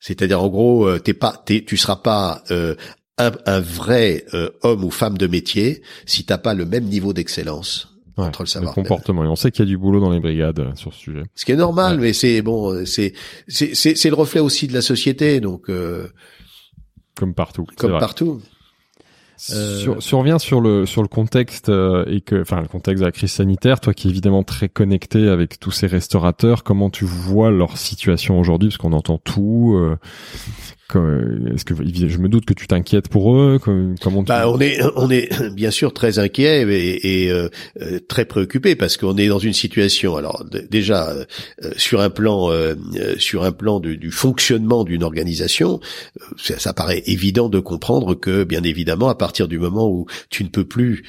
[0.00, 2.76] C'est-à-dire en gros, euh, t'es pas, t'es, tu seras pas euh,
[3.18, 7.12] un, un vrai euh, homme ou femme de métier si t'as pas le même niveau
[7.12, 9.24] d'excellence Ouais, entre le comportement.
[9.24, 11.22] Et on sait qu'il y a du boulot dans les brigades euh, sur ce sujet.
[11.34, 12.02] Ce qui est normal, Ouais.
[12.08, 13.14] mais c'est bon, euh, c'est
[13.46, 16.08] c'est c'est c'est le reflet aussi de la société, donc euh,
[17.14, 17.66] Comme partout.
[17.76, 18.40] comme partout.
[19.52, 23.06] Euh, Sur, revient sur le sur le contexte euh, et que enfin le contexte de
[23.06, 27.04] la crise sanitaire, toi qui es évidemment très connecté avec tous ces restaurateurs, comment tu
[27.04, 28.70] vois leur situation aujourd'hui?
[28.70, 29.76] Parce qu'on entend tout.
[29.76, 29.96] euh,
[30.94, 34.28] Est-ce que je me doute que tu t'inquiètes pour eux comme- Comment tu...
[34.28, 37.50] Bah, on est, on est bien sûr très inquiet et, et, euh,
[37.82, 40.16] euh, très préoccupé parce qu'on est dans une situation.
[40.16, 41.24] Alors déjà euh,
[41.64, 45.78] euh, sur un plan, euh, euh, sur un plan du, du fonctionnement d'une organisation,
[46.38, 50.42] ça, ça paraît évident de comprendre que bien évidemment à partir du moment où tu
[50.42, 51.02] ne peux plus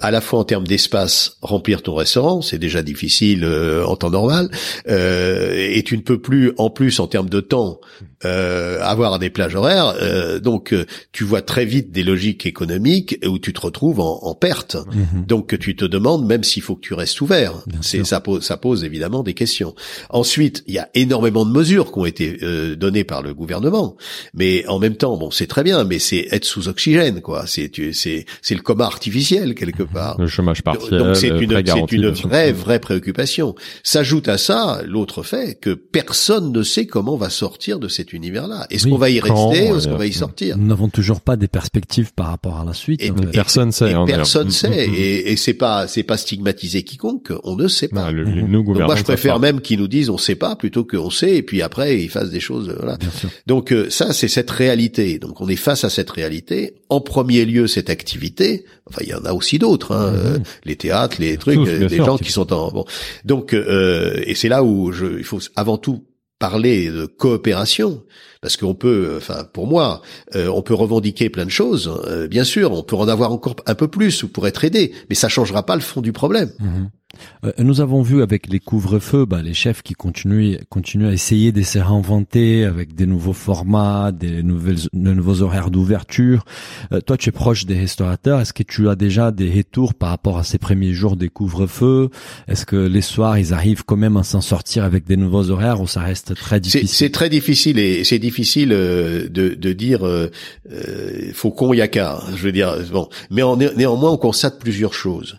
[0.00, 4.50] à la fois en termes d'espace remplir ton restaurant, c'est déjà difficile en temps normal,
[4.86, 7.80] et tu ne peux plus en plus en termes de temps
[8.22, 9.94] avoir des plages horaires.
[10.02, 14.18] euh, donc euh, tu vois très vite des logiques économiques où tu te retrouves en,
[14.22, 14.76] en perte.
[14.92, 15.26] Mhm.
[15.26, 17.52] Donc tu te demandes même s'il faut que tu restes ouvert.
[17.82, 19.74] C'est ça pose ça pose évidemment des questions.
[20.08, 23.96] Ensuite, il y a énormément de mesures qui ont été euh, données par le gouvernement,
[24.34, 27.44] mais en même temps, bon, c'est très bien, mais c'est être sous oxygène, quoi.
[27.46, 30.18] C'est tu- c'est c'est le coma artificiel quelque part.
[30.20, 32.28] Le chômage partiel, Donc c'est euh, une, c'est une bien sûr.
[32.28, 33.54] vraie, vraie préoccupation.
[33.82, 38.12] S'ajoute à ça l'autre fait que personne ne sait comment on va sortir de cet
[38.12, 38.66] univers-là.
[38.70, 40.56] Est-ce Oui, qu'on va y quand, rester ou est-ce euh, qu'on va y sortir?
[40.58, 43.02] Nous n'avons toujours pas des perspectives par rapport à la suite.
[43.02, 43.24] Et- en fait.
[43.24, 43.90] et- Personne sait.
[43.90, 44.68] Et hein, personne Mm, sait.
[44.88, 44.94] mm, mm.
[44.96, 47.32] Et, et c'est pas, c'est pas stigmatiser quiconque.
[47.44, 48.06] On ne sait pas.
[48.06, 50.34] Non, le, le- nous, Donc gouvernants, moi, je préfère même qu'ils nous disent on sait
[50.34, 52.74] pas plutôt qu'on sait et puis après ils fassent des choses.
[52.78, 52.96] Voilà.
[52.96, 53.28] Bien sûr.
[53.46, 55.18] Donc euh, ça, c'est cette réalité.
[55.18, 56.74] Donc on est face à cette réalité.
[56.88, 58.64] En premier lieu, cette activité.
[58.86, 59.92] Enfin, il y en a aussi d'autres.
[59.94, 62.04] Hein, euh, les théâtres, les trucs, Tous, euh, des sûr.
[62.06, 62.84] gens qui sont en bon.
[63.24, 66.04] Donc euh, et c'est là où je, il faut avant tout
[66.38, 68.02] parler de coopération
[68.40, 70.02] parce qu'on peut, enfin pour moi,
[70.34, 71.92] euh, on peut revendiquer plein de choses.
[72.06, 74.92] euh, bien sûr, on peut en avoir encore un peu plus ou pour être aidé,
[75.08, 76.50] mais ça changera pas le fond du problème.
[76.58, 76.90] Mhm.
[77.44, 81.52] Euh, nous avons vu avec les couvre-feux, bah, les chefs qui continuent, continuent à essayer
[81.52, 86.44] de se réinventer avec des nouveaux formats, des nouvelles, de nouveaux horaires d'ouverture.
[86.92, 88.40] Euh, toi, tu es proche des restaurateurs.
[88.40, 92.10] Est-ce que tu as déjà des retours par rapport à ces premiers jours des couvre-feux?
[92.48, 95.80] Est-ce que les soirs, ils arrivent quand même à s'en sortir avec des nouveaux horaires
[95.80, 100.06] ou ça reste très difficile C'est très difficile et c'est difficile euh, de, de dire
[100.06, 100.30] euh,
[101.32, 102.20] faut qu'on y a qu'à.
[102.34, 105.38] Je veux dire bon, mais en, néanmoins, on constate plusieurs choses.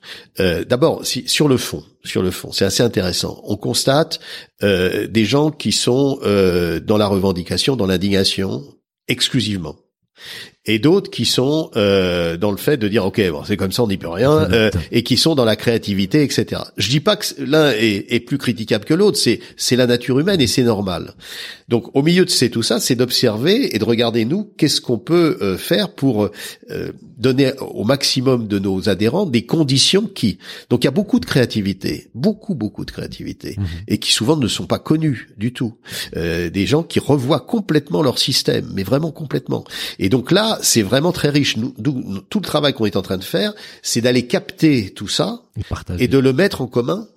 [0.68, 3.42] D'abord, si, sur le fond, sur le fond, c'est assez intéressant.
[3.46, 4.20] On constate
[4.64, 8.64] euh, des gens qui sont euh, dans la revendication, dans l'indignation
[9.08, 9.76] exclusivement.
[10.66, 13.82] Et d'autres qui sont euh, dans le fait de dire ok bon c'est comme ça
[13.82, 17.16] on n'y peut rien euh, et qui sont dans la créativité etc je dis pas
[17.16, 20.62] que l'un est, est, plus critiquable que l'autre c'est c'est la nature humaine et c'est
[20.62, 21.16] normal
[21.72, 25.00] donc au milieu de c'est tout ça c'est d'observer et de regarder nous qu'est-ce qu'on
[25.00, 26.30] peut euh, faire pour
[26.70, 30.38] euh, donner au maximum de nos adhérents des conditions qui
[30.70, 33.64] donc il y a beaucoup de créativité beaucoup beaucoup de créativité mmh.
[33.88, 35.74] et qui souvent ne sont pas connus du tout
[36.16, 39.64] euh, des gens qui revoient complètement leur système mais vraiment complètement
[39.98, 41.58] et donc là c'est vraiment très riche.
[41.58, 41.74] Nous,
[42.30, 45.42] tout le travail qu'on est en train de faire, c'est d'aller capter tout ça
[45.98, 47.08] et, de le mettre en commun.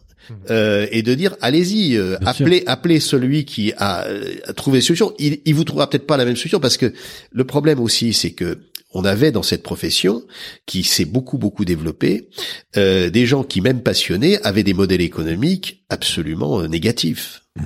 [0.51, 5.15] Euh, et de dire allez-y, euh, appelez, appelez celui qui a, euh, trouvé solution.
[5.19, 6.93] Il, il vous trouvera peut-être pas la même solution parce que
[7.33, 8.59] le problème aussi, c'est que
[8.97, 10.23] on avait dans cette profession
[10.67, 12.29] qui s'est beaucoup beaucoup développée
[12.77, 17.43] des gens qui même passionnés avaient des modèles économiques absolument négatifs.
[17.57, 17.63] Mmh.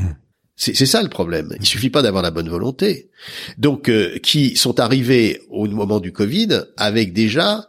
[0.61, 1.55] C'est ça le problème.
[1.61, 3.11] Il suffit pas d'avoir la bonne volonté.
[3.59, 7.69] Donc, euh, qui sont arrivés au moment du Covid avec déjà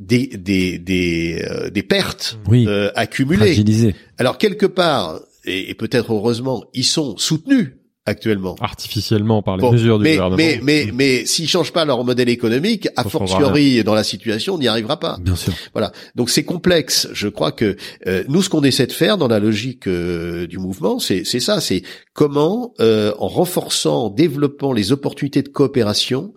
[0.00, 3.94] des des des, euh, des pertes euh, accumulées.
[4.18, 7.74] Alors quelque part, et peut-être heureusement, ils sont soutenus
[8.10, 8.56] actuellement.
[8.60, 10.36] Artificiellement par les mesures du mais, gouvernement.
[10.36, 14.58] Mais, mais, mais s'ils changent pas leur modèle économique, a fortiori dans la situation, on
[14.58, 15.18] n'y arrivera pas.
[15.20, 15.52] Bien sûr.
[15.72, 15.92] Voilà.
[16.14, 17.08] Donc c'est complexe.
[17.12, 20.58] Je crois que euh, nous, ce qu'on essaie de faire dans la logique euh, du
[20.58, 21.82] mouvement, c'est ça, c'est
[22.12, 26.34] comment, euh, en renforçant, en développant les opportunités de coopération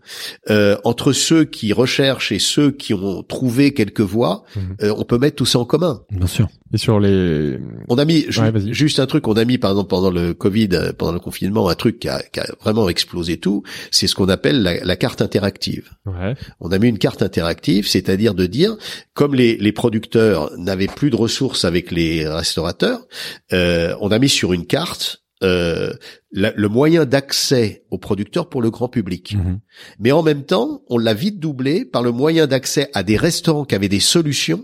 [0.84, 4.92] entre ceux qui recherchent et ceux qui ont trouvé quelques voies, mm.
[4.98, 6.02] on peut mettre tout ça en commun.
[6.12, 6.48] Bien sûr.
[6.74, 8.26] Et sur les, on a mis
[8.72, 11.76] juste un truc, on a mis par exemple pendant le Covid, pendant le confinement, un
[11.76, 15.22] truc qui a, qui a vraiment explosé tout, c'est ce qu'on appelle la, la, carte
[15.22, 15.90] interactive.
[16.06, 16.36] Ouais.
[16.60, 18.76] On a mis une carte interactive, c'est-à-dire de dire,
[19.14, 23.08] comme les, les producteurs n'avaient plus de ressources avec les restaurateurs,
[23.52, 25.94] euh, on a mis sur une carte euh,
[26.34, 29.36] le moyen d'accès aux producteurs pour le grand public.
[29.38, 29.60] Mhm.
[30.00, 33.66] Mais en même temps, on l'a vite doublé par le moyen d'accès à des restaurants
[33.66, 34.64] qui avaient des solutions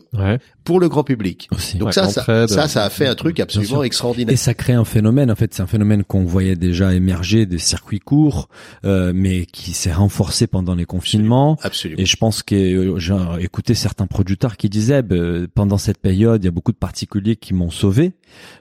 [0.63, 1.47] pour le grand public.
[1.75, 4.33] Donc ça, ça, ça, a fait un truc absolument extraordinaire.
[4.33, 5.29] Et ça crée un phénomène.
[5.29, 8.49] En fait, c'est un phénomène qu'on voyait déjà émerger des circuits courts,
[8.83, 11.57] euh, mais qui s'est renforcé pendant les confinements.
[11.61, 12.01] Absolument.
[12.01, 15.15] Et je pense que euh, j'ai écouté certains producteurs qui disaient, bah,
[15.53, 18.13] pendant cette période, il y a beaucoup de particuliers qui m'ont sauvé.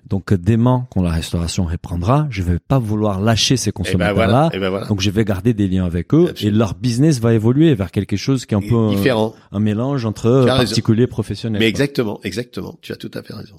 [0.09, 3.85] Donc demain, quand la restauration reprendra, je vais pas vouloir vouloir lâcher ces eh ben
[3.85, 4.51] consommateurs-là.
[4.53, 7.75] Eh ben Donc je vais garder des liens avec eux et leur business va évoluer
[7.75, 11.61] vers quelque chose qui est un peu différent, un, mélange entre particuliers et professionnels.
[11.61, 12.79] Mais exactement, exactement.
[12.83, 13.57] Tu as tout à fait raison.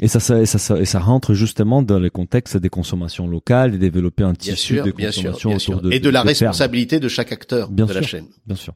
[0.00, 3.78] Et ça, ça, ça, et ça rentre justement dans le contexte des consommations locales et
[3.78, 7.84] développer un tissu de consommation autour de et de, la responsabilité de chaque acteur bien
[7.84, 8.26] de sûr, la chaîne.
[8.46, 8.72] Bien sûr.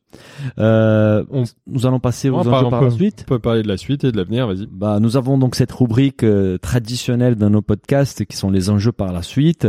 [0.59, 3.25] Euh, on, nous allons passer aux enjeux par la suite.
[3.27, 4.47] On peut parler de la suite et de l'avenir.
[4.47, 4.67] Vas-y.
[4.71, 8.93] Bah, nous avons donc cette rubrique euh, traditionnelle dans nos podcasts qui sont les enjeux
[8.93, 9.67] par la suite.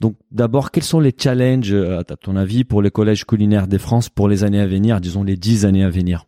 [0.00, 3.78] Donc, d'abord, quels sont les challenges, euh, à ton avis, pour les collèges culinaires des
[3.78, 6.26] France pour les années à venir, disons les dix années à venir?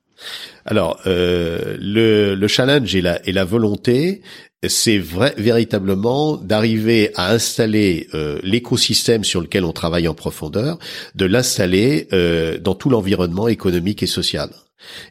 [0.65, 4.23] Alors, euh, le, le, challenge et la, et la volonté,
[4.69, 10.79] c'est véritablement d'arriver à installer euh, l'écosystème sur lequel on travaille en profondeur,
[11.15, 14.51] de l'installer euh, dans tout l'environnement économique et social,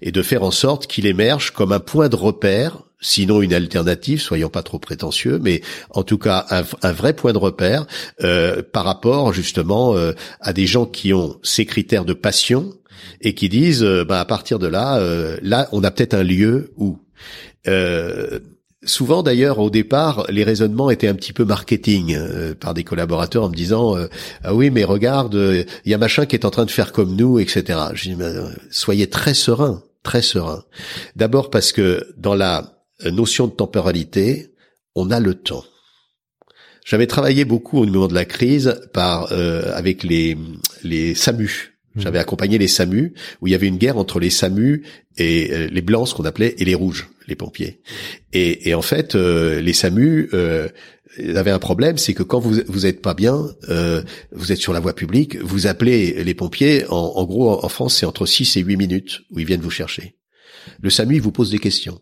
[0.01, 4.21] et de faire en sorte qu'il émerge comme un point de repère sinon une alternative,
[4.21, 7.85] soyons pas trop prétentieux, mais en tout cas un, vrai point de repère
[8.23, 9.93] euh, par rapport justement
[10.39, 12.73] à des gens qui ont ces critères de passion
[13.19, 15.01] et qui disent, bah, à partir de là,
[15.41, 16.97] là on a peut-être un lieu où
[18.85, 23.43] Souvent d'ailleurs au départ les raisonnements étaient un petit peu marketing euh, par des collaborateurs
[23.43, 24.07] en me disant euh,
[24.43, 25.35] ah oui mais regarde
[25.85, 27.79] il y a machin qui est en train de faire comme nous etc.
[27.93, 30.63] Je dis euh, soyez très serein très serein.
[31.15, 34.53] D'abord parce que dans la notion de temporalité
[34.95, 35.63] on a le temps.
[36.85, 40.37] J'avais travaillé beaucoup au moment de la crise par avec les
[40.83, 41.72] les SAMU.
[41.95, 44.83] J'avais accompagné les SAMU où il y avait une guerre entre les SAMU
[45.17, 47.81] et euh, les blancs, ce qu'on appelait, et les rouges, les pompiers.
[48.31, 50.67] Et, et en fait, euh, les SAMU euh,
[51.35, 54.73] avaient un problème, c'est que quand vous vous êtes pas bien, euh, vous êtes sur
[54.73, 56.85] la voie publique, vous appelez les pompiers.
[56.89, 59.69] En, en gros, en France, c'est entre 6 et 8 minutes où ils viennent vous
[59.69, 60.15] chercher.
[60.81, 61.99] Le SAMU il vous pose des questions.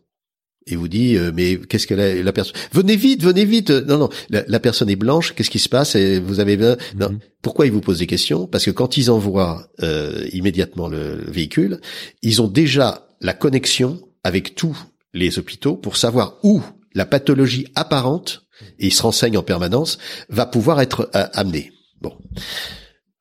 [0.67, 3.69] Et vous dit euh, mais qu'est-ce que la, la personne venez vite venez vite.
[3.71, 5.95] Non non la, la personne est blanche qu'est-ce qui se passe?
[5.95, 7.19] Et vous avez non Mhm.
[7.41, 8.47] pourquoi ils vous posent des questions?
[8.47, 11.79] Parce que quand ils envoient euh, immédiatement le, le véhicule
[12.21, 14.77] ils ont déjà la connexion avec tous
[15.13, 16.61] les hôpitaux pour savoir où
[16.93, 18.43] la pathologie apparente
[18.79, 19.97] et ils se renseignent en permanence
[20.29, 21.71] va pouvoir être euh, amenée.
[22.01, 22.13] Bon.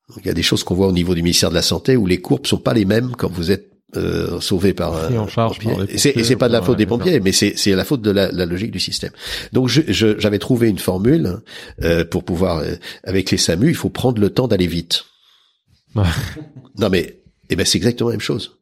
[0.08, 1.96] Donc, il y a des choses qu'on voit au niveau du ministère de la santé
[1.96, 5.26] où les courbes sont pas les mêmes quand vous êtes euh, sauvé par un en
[5.26, 5.72] charge pompier.
[5.72, 7.54] par les Et c'est- et pompiers, c'est pas de la faute des pompiers, mais c'est
[7.56, 9.10] c'est la faute de la, la logique du système.
[9.52, 11.38] Donc je- je- j'avais trouvé une formule
[11.82, 15.04] euh, pour pouvoir euh, avec les SAMU, il faut prendre le temps d'aller vite.
[16.78, 18.58] Non mais eh ben c'est exactement la même chose.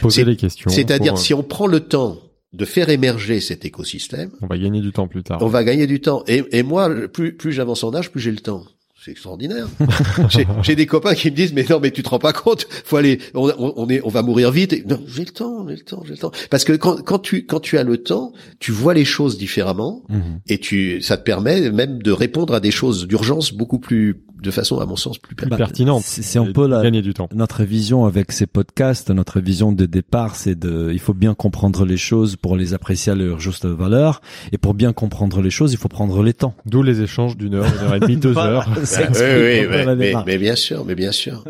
[0.00, 0.70] Poser les questions.
[0.70, 2.18] C'est-à-dire si on prend le temps
[2.52, 5.38] de faire émerger cet écosystème, on va gagner du temps plus tard.
[5.42, 6.22] on va gagner du temps.
[6.28, 8.64] Et, et moi, plus, plus j'avance en âge, plus j'ai le temps.
[9.04, 9.66] C'est extraordinaire.
[10.30, 12.66] j'ai, j'ai des copains qui me disent mais non mais tu te rends pas compte,
[12.84, 14.72] faut aller, on, est, on va mourir vite.
[14.72, 16.32] Et, non, j'ai le temps, j'ai le temps, j'ai le temps.
[16.50, 20.02] Parce que quand, quand tu quand tu as le temps, tu vois les choses différemment
[20.08, 20.40] Mhm.
[20.48, 24.50] et tu ça te permet même de répondre à des choses d'urgence beaucoup plus de
[24.50, 25.68] façon à mon sens plus Plus pertinente.
[25.68, 26.02] pertinente.
[26.04, 27.30] c'est- un peu la- Gagner du temps.
[27.34, 31.86] Notre vision avec ces podcasts, notre vision de départ, c'est de, il faut bien comprendre
[31.86, 34.20] les choses pour les apprécier à leur juste valeur.
[34.52, 36.54] Et pour bien comprendre les choses, il faut prendre les temps.
[36.66, 38.68] D'où les échanges d'une heure, une heure et demie, deux heures.
[38.94, 41.44] Ça Oui, oui, mais, mais- mais bien sûr, mais bien sûr,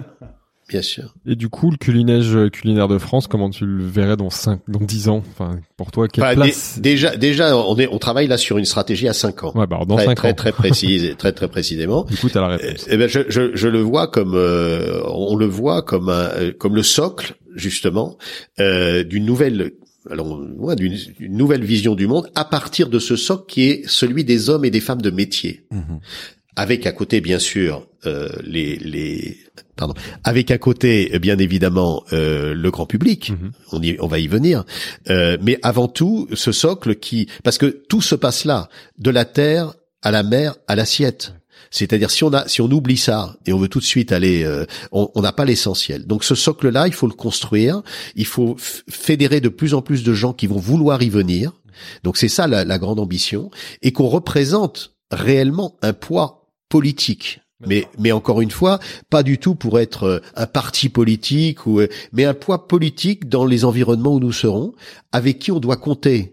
[0.68, 1.14] bien sûr.
[1.26, 4.80] Et du coup, le culinage culinaire de France, comment tu le verrais dans cinq, dans
[4.80, 5.22] dix ans?
[5.32, 8.56] Enfin, pour toi, quelle Enfin, place dé- déjà, déjà, on est, on travaille là sur
[8.58, 9.52] une stratégie à cinq ans.
[9.54, 10.34] Ouais, bah dans très, cinq très, ans.
[10.34, 12.04] très précise, très, très précisément.
[12.04, 12.86] Du coup, t'as la Euh, réponse.
[12.90, 16.52] eh ben, je, je, je le vois comme, euh, on le voit comme un, euh,
[16.58, 18.16] comme le socle justement
[18.58, 19.72] euh, d'une nouvelle,
[20.10, 24.24] alors ouais, d'une nouvelle vision du monde à partir de ce socle qui est celui
[24.24, 26.00] des hommes et des femmes de métier, Mhm.
[26.56, 29.38] Avec à côté bien sûr euh, les, les,
[29.76, 33.30] pardon, avec à côté bien évidemment euh, le grand public.
[33.30, 33.52] Mhm.
[33.72, 34.64] On, y, on va y venir,
[35.08, 38.68] Euh, mais avant tout ce socle qui, parce que tout se passe là,
[38.98, 41.34] de la terre à la mer à l'assiette.
[41.70, 44.44] C'est-à-dire si on a si on oublie ça et on veut tout de suite aller,
[44.44, 46.06] euh, on n'a pas l'essentiel.
[46.06, 47.82] Donc ce socle-là, il faut le construire.
[48.14, 51.52] Il faut fédérer de plus en plus de gens qui vont vouloir y venir.
[52.04, 53.50] Donc c'est ça la, la grande ambition
[53.82, 56.43] et qu'on représente réellement un poids
[56.74, 57.40] politique.
[57.64, 61.78] Mais, mais encore une fois, pas du tout pour être euh, un parti politique ou,
[61.78, 64.72] euh, mais un poids politique dans les environnements où nous serons,
[65.12, 66.32] avec qui on doit compter.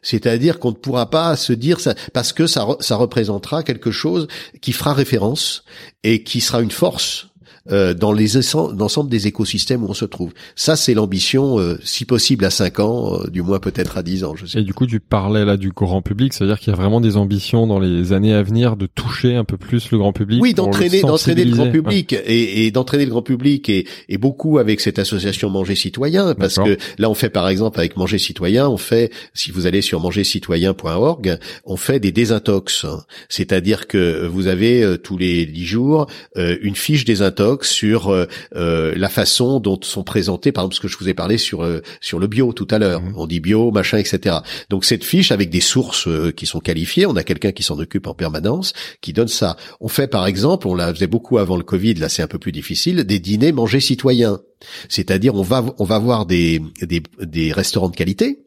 [0.00, 4.28] C'est-à-dire qu'on ne pourra pas se dire ça parce que ça, ça représentera quelque chose
[4.60, 5.64] qui fera référence
[6.04, 7.31] et qui sera une force
[7.70, 8.32] euh, dans les
[8.76, 10.32] l'ensemble des écosystèmes où on se trouve.
[10.56, 14.24] Ça, c'est l'ambition, euh, si possible à 5 ans, euh, du moins peut-être à 10
[14.24, 14.34] ans.
[14.36, 14.60] Je sais.
[14.60, 17.16] Et du coup, tu parlais là du grand public, c'est-à-dire qu'il y a vraiment des
[17.16, 20.40] ambitions dans les années à venir de toucher un peu plus le grand public.
[20.42, 24.58] Oui, d'entraîner, d'entraîner le grand public et, et d'entraîner le grand public et, et beaucoup
[24.58, 28.68] avec cette association Manger Citoyen parce que là on fait par exemple avec Manger Citoyen,
[28.68, 32.86] on fait si vous allez sur mangercitoyen.org, on fait des désintox,
[33.28, 36.06] c'est-à-dire que vous avez euh, tous les dix jours
[36.36, 40.80] euh, une fiche désintox sur euh, euh, la façon dont sont présentés, par exemple ce
[40.80, 43.02] que je vous ai parlé sur euh, sur le bio tout à l'heure.
[43.02, 43.14] Mhm.
[43.16, 44.36] On dit bio, machin, etc.
[44.70, 47.78] Donc cette fiche avec des sources euh, qui sont qualifiées, on a quelqu'un qui s'en
[47.78, 49.56] occupe en permanence, qui donne ça.
[49.80, 52.38] On fait par exemple, on la faisait beaucoup avant le Covid, là c'est un peu
[52.38, 54.40] plus difficile, des dîners manger citoyens.
[54.88, 58.38] C'est-à-dire on va on va voir des des, des restaurants de qualité.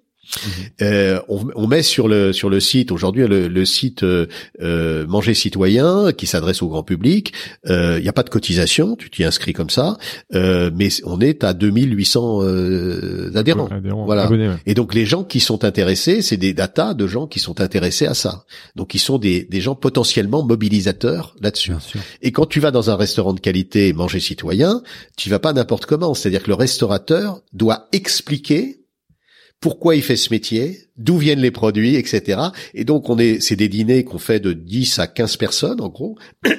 [0.82, 4.28] Euh, on, on met sur le sur le site aujourd'hui le, le site euh,
[4.62, 7.34] euh, Manger Citoyen qui s'adresse au grand public.
[7.68, 9.98] Il n'y a pas de cotisation, tu t'y inscris comme ça,
[10.34, 13.68] euh, mais on est à 2800 euh, adhérents.
[13.68, 14.24] Ouais, adhérents, Voilà.
[14.24, 14.56] abonnés, ouais.
[14.66, 18.06] Et donc les gens qui sont intéressés, c'est des datas de gens qui sont intéressés
[18.08, 18.46] à ça.
[18.76, 21.72] Donc ils sont des, des gens potentiellement mobilisateurs là-dessus.
[21.72, 22.00] Bien sûr.
[22.22, 24.82] Et quand tu vas dans un restaurant de qualité manger citoyen,
[25.18, 26.14] tu vas pas n'importe comment.
[26.14, 28.80] C'est-à-dire que le restaurateur doit expliquer
[29.60, 32.40] pourquoi il fait ce métier, d'où viennent les produits, etc.
[32.74, 35.90] Et donc on est, c'est des dîners qu'on fait de 10 à 15 personnes en
[35.90, 36.18] gros,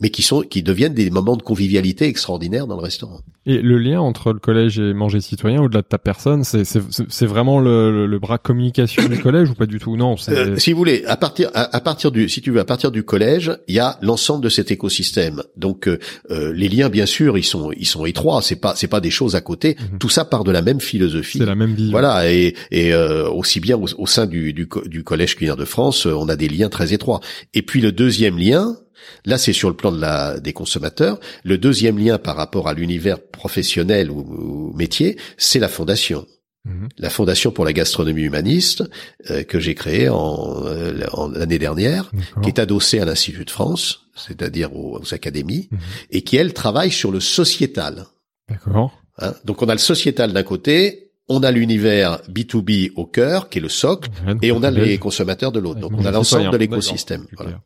[0.00, 3.20] mais qui sont, qui deviennent des moments de convivialité extraordinaires dans le restaurant.
[3.46, 6.80] Et le lien entre le collège et manger citoyen, au-delà de ta personne, c'est c'est
[7.08, 9.96] c'est vraiment le, le, le bras communication du collège ou pas du tout?
[9.96, 12.60] Non, c'est Euh, si vous voulez, à partir à, à partir du si tu veux
[12.60, 15.42] à partir du collège, il y a l'ensemble de cet écosystème.
[15.56, 15.98] Donc euh,
[16.30, 19.10] euh, les liens bien sûr, ils sont ils sont étroits, c'est pas c'est pas des
[19.10, 19.98] choses à côté, Mhm.
[19.98, 21.38] tout ça part de la même philosophie.
[21.38, 21.92] c'est la même vision.
[21.92, 25.56] Voilà, et, et euh, aussi bien au, au sein du, du, co- du Collège culinaire
[25.56, 27.20] de France, euh, on a des liens très étroits.
[27.54, 28.76] Et puis le deuxième lien,
[29.24, 32.74] là c'est sur le plan de la, des consommateurs, le deuxième lien par rapport à
[32.74, 36.26] l'univers professionnel ou, ou métier, c'est la fondation.
[36.66, 36.88] Mhm.
[36.96, 38.84] La Fondation pour la gastronomie humaniste
[39.30, 42.10] euh, que j'ai créée en, euh, en l'année dernière,
[42.42, 45.78] qui est adossée à l'Institut de France, c'est-à-dire aux, aux académies, Mhm.
[46.12, 48.06] et qui elle travaille sur le sociétal.
[48.48, 48.98] D'accord.
[49.18, 49.34] Hein.
[49.44, 53.62] Donc on a le sociétal d'un côté on a l'univers B2B au cœur, qui est
[53.62, 54.10] le socle,
[54.42, 55.80] et on a les consommateurs de l'autre.
[55.80, 57.26] Donc on a l'ensemble de l'écosystème.
[57.36, 57.60] Voilà.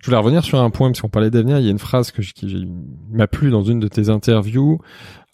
[0.00, 2.12] Je voulais revenir sur un point, parce qu'on parlait d'avenir, il y a une phrase
[2.12, 2.68] que, qui
[3.10, 4.78] m'a plu dans une de tes interviews,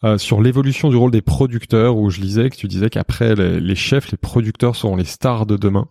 [0.05, 3.60] euh, sur l'évolution du rôle des producteurs, où je lisais que tu disais qu'après les,
[3.60, 5.86] les, chefs, les producteurs seront les stars de demain.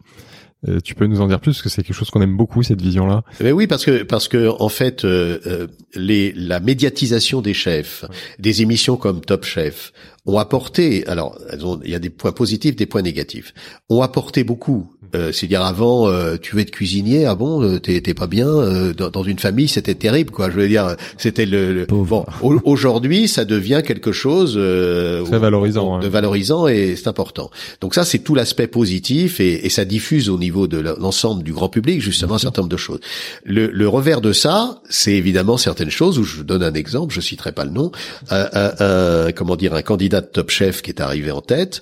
[0.67, 2.63] Euh, tu peux nous en dire plus parce que c'est quelque chose qu'on aime beaucoup
[2.63, 3.23] cette vision-là.
[3.41, 8.05] Mais oui, parce que parce que en fait, euh, euh les la médiatisation des chefs,
[8.39, 9.91] des émissions comme Top Chef
[10.25, 11.05] ont apporté.
[11.07, 13.53] Alors, elles ont, il y a des points positifs, des points négatifs.
[13.89, 18.01] Ont apporté beaucoup euh, c'est-à-dire avant, euh, tu veux être cuisinier, ah bon, euh, t'es,
[18.13, 20.49] pas bien euh, dans, une famille, c'était terrible, quoi.
[20.49, 22.25] Je veux dire, c'était le, bon.
[22.41, 27.49] Aujourd'hui, ça devient quelque chose très valorisant, de valorisant et c'est important.
[27.81, 31.53] Donc ça, c'est tout l'aspect positif et, et, ça diffuse au niveau de l'ensemble du
[31.53, 32.99] grand public justement un certain nombre de choses.
[33.43, 36.19] Le, le revers de ça, c'est évidemment certaines choses.
[36.19, 37.91] Où je donne un exemple, je citerai pas le nom,
[38.29, 38.47] un,
[38.79, 41.81] un, comment dire, un candidat de Top Chef qui est arrivé en tête,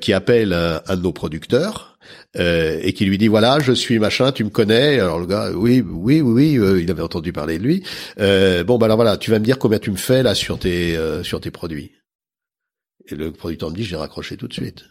[0.00, 1.89] qui appelle un de nos producteurs
[2.36, 5.50] euh, et qui lui dit voilà je suis machin tu me connais alors le gars
[5.52, 7.82] oui oui oui oui euh, il avait entendu parler de lui
[8.20, 10.58] euh, bon bah alors voilà tu vas me dire combien tu me fais là sur
[10.58, 11.92] tes euh, sur tes produits
[13.08, 14.84] et le producteur me dit j'ai raccroché tout de suite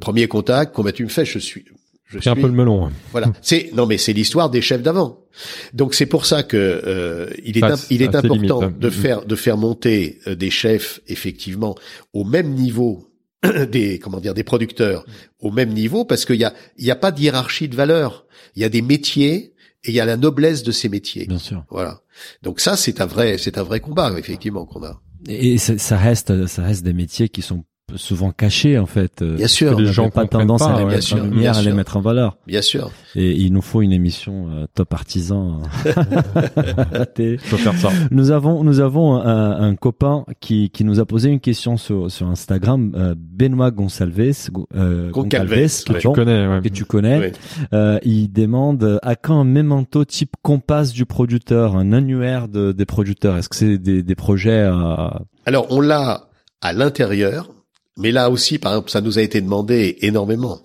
[0.00, 1.64] premier contact combien tu me fais je suis
[2.08, 2.86] je suis un peu le melon.
[2.86, 2.92] Hein.
[3.10, 5.24] Voilà, c'est non mais c'est l'histoire des chefs d'avant.
[5.72, 9.56] Donc c'est pour ça que euh, il est il est important de faire de faire
[9.56, 11.74] monter des chefs effectivement
[12.12, 13.05] au même niveau
[13.70, 15.04] des comment dire des producteurs
[15.40, 18.26] au même niveau parce qu'il y a il y a pas de hiérarchie de valeur.
[18.54, 19.54] Il y a des métiers
[19.84, 21.26] et il y a la noblesse de ces métiers.
[21.26, 21.64] Bien sûr.
[21.70, 22.00] Voilà.
[22.42, 25.00] Donc ça c'est un vrai c'est un vrai combat effectivement qu'on a.
[25.28, 27.64] Et ça reste ça reste des métiers qui sont
[27.94, 29.22] souvent cachés en fait.
[29.22, 29.78] Euh, bien sûr.
[29.78, 32.36] Les gens pas tendance à les mettre en lumière, à les mettre en valeur.
[32.46, 32.90] Bien sûr.
[33.14, 35.62] Et il nous faut une émission euh, top artisan.
[37.44, 37.90] Faut faire ça.
[38.10, 42.10] Nous avons nous avons un, un, copain qui qui nous a posé une question sur
[42.10, 46.60] sur Instagram, euh, Benoît Gonçalves, euh, Goncalves, que, tu connais, ouais.
[46.62, 47.32] que tu connais.
[47.72, 52.86] Euh, il demande à quand un memento type compass du producteur, un annuaire de, des
[52.86, 53.36] producteurs?
[53.36, 55.22] Est-ce que c'est des, des projets à...
[55.46, 56.28] Alors on l'a
[56.60, 57.50] à l'intérieur
[57.96, 60.60] mais là aussi, par exemple, ça nous a été demandé énormément.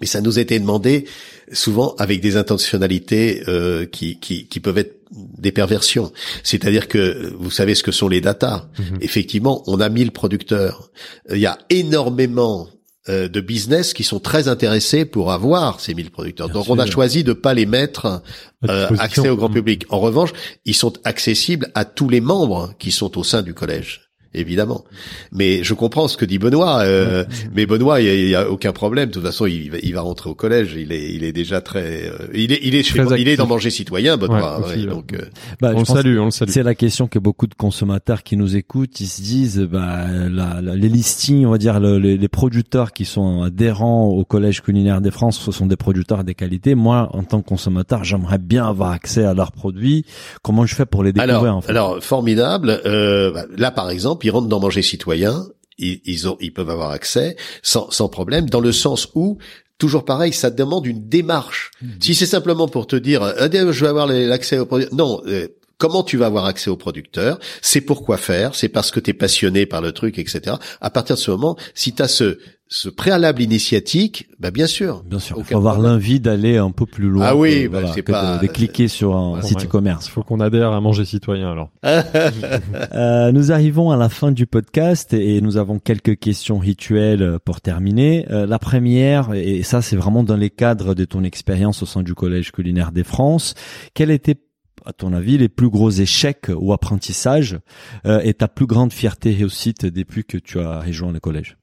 [0.00, 1.06] Mais ça nous a été demandé
[1.52, 6.12] souvent avec des intentionnalités euh, qui, qui, qui, peuvent être des perversions.
[6.42, 8.68] C'est-à-dire que vous savez ce que sont les datas.
[8.78, 8.98] Mhm.
[9.02, 10.90] Effectivement, on a 1000 producteurs.
[11.30, 12.68] Il y a énormément
[13.08, 16.48] euh, de business qui sont très intéressés pour avoir ces 1000 producteurs.
[16.48, 18.22] Donc on a choisi de pas les mettre
[18.68, 19.54] euh, accès au grand mhm.
[19.54, 19.84] public.
[19.90, 20.32] En revanche,
[20.64, 24.04] ils sont accessibles à tous les membres qui sont au sein du collège
[24.34, 24.84] évidemment.
[25.32, 26.80] Mais je comprends ce que dit Benoît.
[26.80, 27.24] Euh,
[27.54, 29.08] mais Benoît, il y, a, aucun problème.
[29.08, 30.74] De toute façon, il va, il va rentrer au collège.
[30.76, 33.46] Il est, il est déjà très, euh, il est, il est, chez, il est dans
[33.46, 34.60] manger citoyen, Benoît.
[34.88, 35.18] donc, euh,
[35.60, 36.50] bah, on le salue, on le salue.
[36.50, 40.60] C'est la question que beaucoup de consommateurs qui nous écoutent, ils se disent, bah, la,
[40.60, 45.10] les listings, on va dire, les, les, producteurs qui sont adhérents au collège culinaire des
[45.10, 46.74] France, ce sont des producteurs des qualités.
[46.74, 50.04] Moi, en tant que consommateur, j'aimerais bien avoir accès à leurs produits.
[50.42, 51.70] Comment je fais pour les découvrir alors, en fait?
[51.70, 52.80] Alors, formidable.
[52.84, 55.46] Bah, là, par exemple ils rentrent dans Manger Citoyen,
[55.78, 59.38] ils, ils, ont, ils peuvent avoir accès sans, sans problème, dans le sens où
[59.78, 61.70] toujours pareil, ça demande une démarche.
[61.82, 61.86] Mmh.
[62.00, 65.20] Si c'est simplement pour te dire, euh, je vais avoir l'accès au produit, non.
[65.26, 65.48] Euh,
[65.84, 67.38] comment tu vas avoir accès au producteur?
[67.60, 70.56] C'est pourquoi faire, c'est parce que tu es passionné par le truc, etc.
[70.80, 72.38] À partir de ce moment, si tu as ce,
[72.68, 75.02] ce préalable initiatique, bah bien sûr.
[75.04, 75.36] Bien sûr.
[75.38, 77.26] Il faut avoir l'envie d'aller un peu plus loin.
[77.26, 80.06] Ah oui, bah, c'est pas de, cliquer sur un site e-commerce.
[80.06, 81.68] Il faut qu'on adhère à manger citoyen alors.
[81.84, 87.60] euh, nous arrivons à la fin du podcast et nous avons quelques questions rituelles pour
[87.60, 88.24] terminer.
[88.30, 92.02] Euh, la première, et ça c'est vraiment dans les cadres de ton expérience au sein
[92.02, 93.52] du Collège culinaire des France,
[93.92, 94.36] quel était
[94.84, 97.58] à ton avis, les plus gros échecs ou apprentissages
[98.06, 101.56] euh, et ta plus grande fierté réussite depuis que tu as rejoint le collège?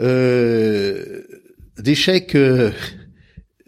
[0.00, 1.22] Euh,
[1.78, 2.36] d'échecs.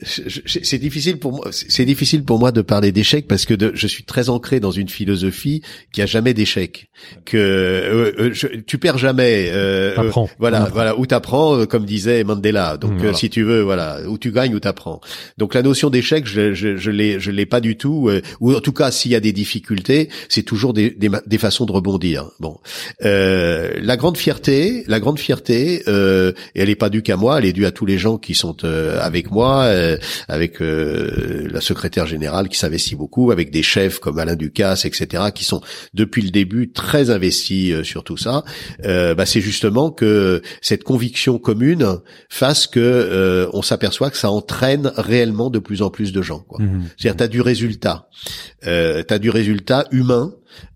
[0.01, 1.49] C'est difficile pour moi.
[1.51, 4.71] C'est difficile pour moi de parler d'échec parce que de, je suis très ancré dans
[4.71, 5.61] une philosophie
[5.93, 6.89] qui a jamais d'échec.
[7.25, 9.49] Que euh, euh je, tu perds jamais.
[9.51, 12.77] Euh, euh voilà, voilà, où t'apprends, euh, comme disait Mandela.
[12.77, 15.01] Donc, mmh, si tu veux, voilà, où tu gagnes, où t'apprends.
[15.37, 18.09] Donc, la notion d'échec, je, je, je l'ai, je l'ai pas du tout.
[18.39, 21.67] ou en tout cas, s'il y a des difficultés, c'est toujours des, des, des, façons
[21.67, 22.31] de rebondir.
[22.39, 22.59] Bon,
[23.01, 27.67] la grande fierté, la grande fierté, elle est pas due qu'à moi, elle est due
[27.67, 29.69] à tous les gens qui sont avec moi
[30.29, 35.25] avec euh, la secrétaire générale qui s'investit beaucoup, avec des chefs comme Alain Ducasse, etc.,
[35.35, 35.61] qui sont
[35.95, 38.45] depuis le début très investis euh, sur tout ça.
[38.83, 41.99] Bah, c'est justement que cette conviction commune
[42.29, 46.45] fasse que on s'aperçoit que ça entraîne réellement de plus en plus de gens.
[46.59, 46.81] Mmh.
[46.97, 48.09] C'est-à-dire, t'as du résultat,
[48.67, 50.33] euh, t'as du résultat humain.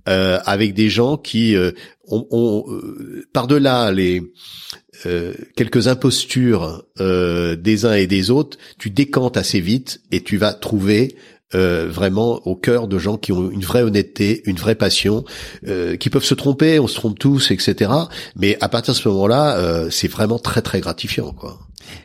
[0.07, 1.57] avec des gens qui
[2.13, 4.23] on, on euh, par-delà les
[5.07, 10.37] euh, quelques impostures euh, des uns et des autres, tu décantes assez vite et tu
[10.37, 11.16] vas trouver
[11.55, 15.24] euh, vraiment au cœur de gens qui ont une vraie honnêteté, une vraie passion,
[15.66, 17.91] euh, qui peuvent se tromper, on se trompe tous, etc.
[18.37, 21.59] Mais à partir de ce moment-là, euh, c'est vraiment très très gratifiant, quoi.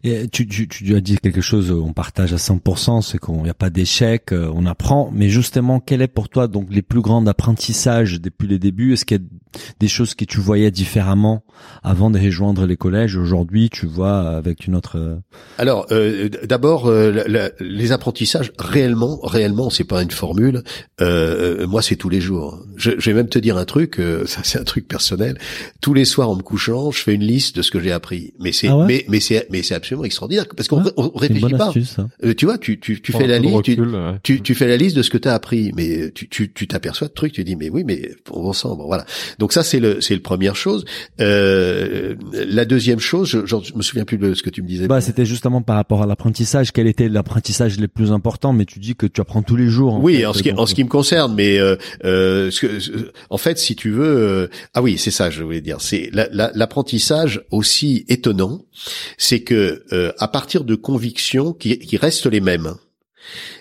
[0.03, 3.49] Et tu, tu, tu as dit quelque chose, on partage à 100%, c'est qu'on n'y
[3.49, 5.11] a pas d'échec, euh, on apprend.
[5.13, 8.93] Mais justement, quel est pour toi donc les plus grands apprentissages depuis les débuts?
[8.93, 11.43] Est-ce qu'il y a des choses que tu voyais différemment
[11.83, 13.15] avant de rejoindre les collèges?
[13.17, 14.97] Aujourd'hui, tu vois avec une autre.
[14.97, 15.15] euh,
[15.57, 20.63] Alors, euh, d'abord, euh, la- la- les apprentissages réellement, réellement, c'est pas une formule.
[21.01, 22.63] Euh, euh, moi, c'est tous les jours.
[22.75, 23.99] Je, je vais même te dire un truc.
[23.99, 25.37] euh, ça, c'est un truc personnel.
[25.81, 28.33] Tous les soirs, en me couchant, je fais une liste de ce que j'ai appris.
[28.39, 28.85] Mais c'est, Ah ouais?
[28.87, 31.67] mais, mais c'est, mais c'est absolument extraordinaire parce qu'on Ouais, on réfléchit pas.
[31.67, 31.97] astuce.
[32.23, 33.61] Euh, tu vois, tu, tu, tu fais la liste.
[33.63, 33.87] Tu, ouais.
[34.23, 36.67] tu, tu fais la liste de ce que tu as appris, mais tu tu tu
[36.67, 39.05] t'aperçois de trucs, tu dis mais oui, mais on ensemble, voilà.
[39.39, 40.85] Donc ça c'est le c'est le première chose.
[41.31, 44.87] Euh, la deuxième chose, je, je me souviens plus de ce que tu me disais.
[44.87, 46.71] Bah, c'était justement par rapport à l'apprentissage.
[46.71, 48.53] Quel était l'apprentissage le plus important?
[48.53, 49.95] Mais tu dis que tu apprends tous les jours.
[49.95, 51.75] en oui, fait, en ce qui donc, en ce qui me concerne, mais euh,
[52.05, 55.61] euh, ce que- en fait, si tu veux, euh, ah oui, c'est ça, je voulais
[55.61, 58.61] dire, c'est la- la- l'apprentissage aussi étonnant,
[59.17, 62.75] c'est que euh, à partir de convictions qui, qui restent les mêmes,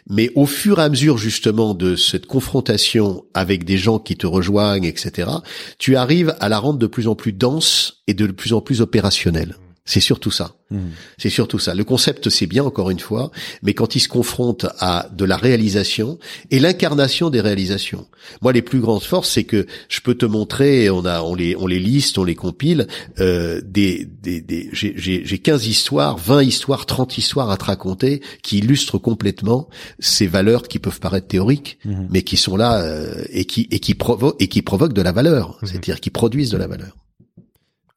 [0.09, 4.27] mais au fur et à mesure justement de cette confrontation avec des gens qui te
[4.27, 5.31] rejoignent, etc.,
[5.79, 8.81] tu arrives à la rendre de plus en plus dense et de plus en plus
[8.81, 9.57] opérationnelle.
[9.87, 10.57] C'est surtout ça.
[10.71, 10.91] Mhm.
[11.17, 11.73] C'est surtout ça.
[11.75, 13.31] Le concept, c'est bien, encore une fois,
[13.63, 16.19] mais quand il se confronte à de la réalisation
[16.51, 18.09] et l'incarnation des réalisations.
[18.43, 21.55] Moi, les plus grandes forces, c'est que je peux te montrer, on a, on les,
[21.55, 22.89] on les liste, on les compile,
[23.21, 27.65] euh, des, des, des j'ai, j'ai, j'ai 15 histoires, 20 histoires, 30 histoires à te
[27.65, 29.69] raconter qui illustrent complètement
[30.01, 32.09] ces valeurs qui peuvent paraître théoriques, Mhm.
[32.11, 35.13] mais qui sont là euh, et qui, et qui provoquent, et qui provoquent de la
[35.13, 35.51] valeur.
[35.63, 35.69] Mhm.
[35.69, 36.97] C'est-à-dire qui produisent de la valeur.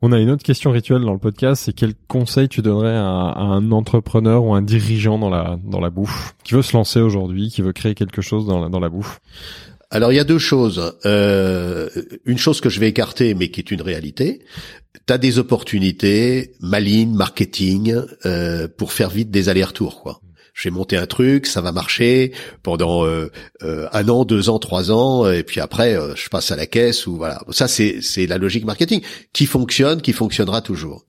[0.02, 3.04] On a une autre question rituelle dans le podcast, c'est quel conseil tu donnerais à,
[3.04, 7.50] un entrepreneur ou un dirigeant dans la dans la bouffe qui veut se lancer aujourd'hui,
[7.50, 9.20] qui veut créer quelque chose dans la, dans la bouffe?
[9.92, 10.94] Alors il y a deux choses.
[11.06, 11.90] Euh,
[12.24, 14.40] une chose que je vais écarter, mais qui est une réalité.
[15.06, 17.96] Tu as des opportunités, malignes, marketing,
[18.26, 20.22] euh, pour faire vite des allers-retours, quoi.
[20.60, 22.34] Je vais monter un truc, ça va marcher
[22.64, 23.32] pendant euh,
[23.64, 26.66] euh, un an, deux ans, trois ans, et puis après euh, je passe à la
[26.66, 27.42] caisse ou voilà.
[27.50, 31.06] Ça c'est c'est la logique marketing qui fonctionne, qui fonctionnera toujours.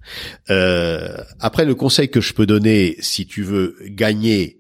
[0.51, 4.60] Euh, après le conseil que je peux donner, si tu veux gagner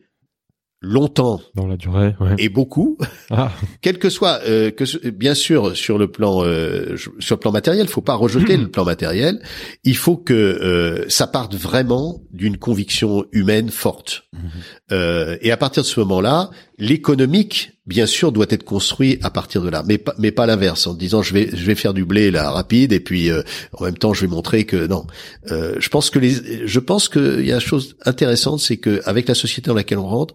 [0.81, 2.35] longtemps dans la durée ouais.
[2.39, 2.97] et beaucoup,
[3.31, 3.53] Ah,
[3.83, 7.87] quel que soit euh, que bien sûr sur le plan euh, sur le plan matériel,
[7.89, 9.41] faut pas rejeter le plan matériel.
[9.85, 14.25] Il faut que euh, ça parte vraiment d'une conviction humaine forte.
[14.91, 16.51] Euh, et à partir de ce moment-là,
[16.81, 20.87] l'économique, bien sûr, doit être construit à partir de là, mais pas mais pas l'inverse,
[20.87, 23.43] en disant je vais je vais faire du blé là rapide et puis euh,
[23.75, 25.07] en même temps je vais montrer que non.
[25.51, 29.03] Euh, je pense que les je pense qu'il y a une chose intéressante, c'est que
[29.05, 30.35] avec la société dans laquelle on rentre,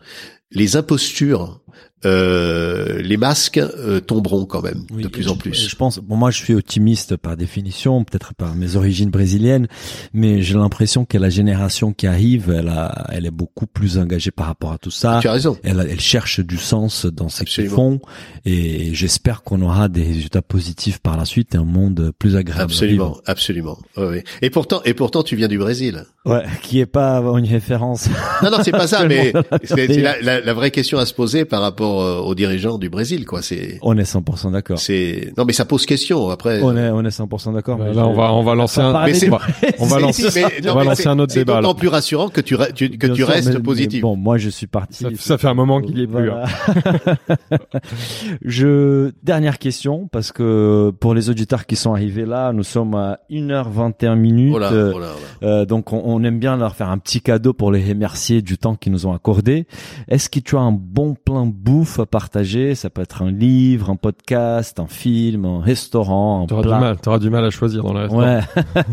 [0.52, 1.62] les impostures,
[2.06, 5.69] euh, les masques euh, tomberont quand même Oui, de plus je- en plus.
[5.69, 9.68] Je pense, bon, moi, je suis optimiste par définition, peut-être par mes origines brésiliennes,
[10.14, 14.32] mais j'ai l'impression que la génération qui arrive, elle a, elle est beaucoup plus engagée
[14.32, 15.19] par rapport à tout ça.
[15.22, 15.57] tu as raison.
[15.64, 17.99] Elle, elle cherche du sens dans ce qu'ils font
[18.45, 22.61] et j'espère qu'on aura des résultats positifs par la suite et un monde plus agréable.
[22.61, 23.22] à Absolument, vivre.
[23.26, 23.77] absolument.
[24.41, 26.06] Et pourtant, et pourtant, tu viens du Brésil.
[26.26, 28.07] Ouais, qui est pas une référence.
[28.44, 29.32] Non, non, c'est pas ça, mais
[29.64, 32.78] c'est c'est la, la- la vraie question à se poser par rapport euh, aux dirigeants
[32.78, 33.42] du Brésil, quoi.
[33.42, 34.78] C'est, On est 100% d'accord.
[34.80, 36.30] c'est, non, mais ça pose question.
[36.30, 37.78] Après, On est, on est 100% d'accord.
[37.78, 39.42] bah mais là je- on va on va lancer un Mais c'est- on va,
[39.80, 41.56] on va C'est- lancer mais- non, on va mais lancer c'est- un autre C'est débat.
[41.58, 41.74] d'autant là.
[41.80, 44.00] plus rassurant que tu, re- tu- que Bien tu sûr, restes mais- positif.
[44.00, 45.04] mais Bon, moi, je suis parti.
[45.04, 46.30] Ça, ça fait un moment qu'il y est plus.
[46.32, 46.44] hein.
[47.04, 47.18] Voilà.
[48.42, 53.20] je dernière question parce que pour les auditeurs qui sont arrivés là, nous sommes à
[53.30, 54.54] 1h21 minutes.
[54.56, 55.48] Oh là, Euh, oh là, oh là.
[55.50, 58.58] euh, donc on, on aime bien leur faire un petit cadeau pour les remercier du
[58.58, 59.68] temps qu'ils nous ont accordé.
[60.08, 63.89] Est-ce que tu as un bon plan bouffe à partager Ça peut être un livre,
[63.89, 67.84] un podcast, un film, un restaurant, un T'auras du mal, t'auras du mal à choisir
[67.84, 68.39] dans la Ouais,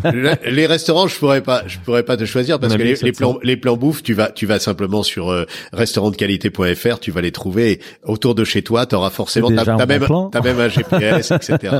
[0.12, 2.90] Le- les restaurants, je pourrais pas, je pourrais pas te choisir parce On que les,
[2.90, 3.12] les 700.
[3.18, 7.32] plans, les plans bouffe, tu vas, tu vas simplement sur euh, restaurantdequalité.fr, tu vas les
[7.32, 8.86] trouver autour de chez toi.
[8.86, 10.28] Tu auras forcément, t'as même, plan.
[10.30, 11.76] t'as même un GPS, etc.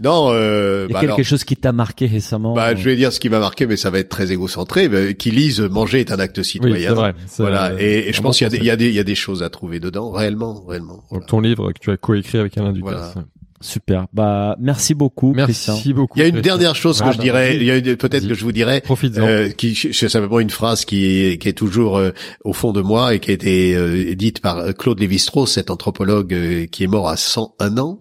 [0.00, 3.20] Non, euh, bah quelque alors, chose qui t'a marqué récemment bah, je vais dire ce
[3.20, 4.88] qui m'a marqué, mais ça va être très égocentré.
[4.88, 6.88] mais qui lisent manger est un acte Oui, citoyen.
[6.90, 7.14] c'est vrai.
[7.26, 7.70] C'est, Voilà.
[7.72, 8.98] euh, Et, et je pense qu'il y a des, il y a des, il y
[9.00, 10.94] a des choses à trouver dedans, réellement, réellement.
[10.94, 11.26] Donc Voilà.
[11.26, 13.12] ton livre que tu as coécrit avec Alain Ducasse.
[13.14, 13.26] Voilà.
[13.60, 14.06] Super.
[14.12, 15.72] Bah, merci beaucoup, Christian.
[15.72, 16.18] Merci beaucoup.
[16.18, 16.56] Il y a une Christian.
[16.58, 18.52] dernière chose que Ah, je bah, dirais, il y a une- peut-être que je vous
[18.52, 18.82] dirais,
[19.16, 22.10] euh, qui c'est simplement une phrase qui est, qui est toujours euh,
[22.44, 25.70] au fond de moi et qui a été euh, dite par euh, Claude Lévi-Strauss, cet
[25.70, 28.00] anthropologue euh, qui est mort à 101 ans,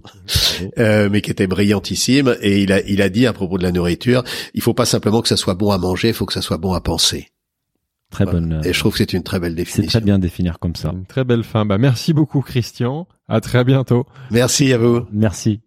[0.79, 2.35] euh, mais qui était brillantissime.
[2.41, 5.21] Et il a, il a dit à propos de la nourriture, il faut pas simplement
[5.21, 7.27] que ça soit bon à manger, il faut que ça soit bon à penser.
[8.13, 8.39] Très Voilà.
[8.39, 8.53] bonne.
[8.53, 9.99] euh, Et je trouve que c'est une très belle C'est définition.
[9.99, 10.91] très bien définir comme ça.
[10.93, 11.65] Une très belle fin.
[11.65, 13.07] Bah, merci beaucoup, Christian.
[13.27, 14.05] À très bientôt.
[14.31, 15.01] Merci à vous.
[15.11, 15.59] Merci.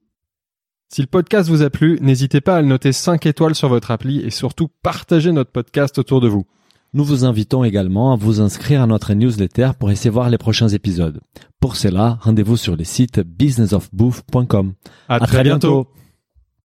[0.88, 3.90] Si le podcast vous a plu, n'hésitez pas à le noter 5 étoiles sur votre
[3.90, 6.46] appli et surtout partagez notre podcast autour de vous.
[6.94, 10.68] Nous vous invitons également à vous inscrire à notre newsletter pour essayer voir les prochains
[10.68, 11.20] épisodes.
[11.60, 14.74] Pour cela, rendez-vous sur le site businessofbooth.com.
[15.08, 15.88] À, À très bientôt.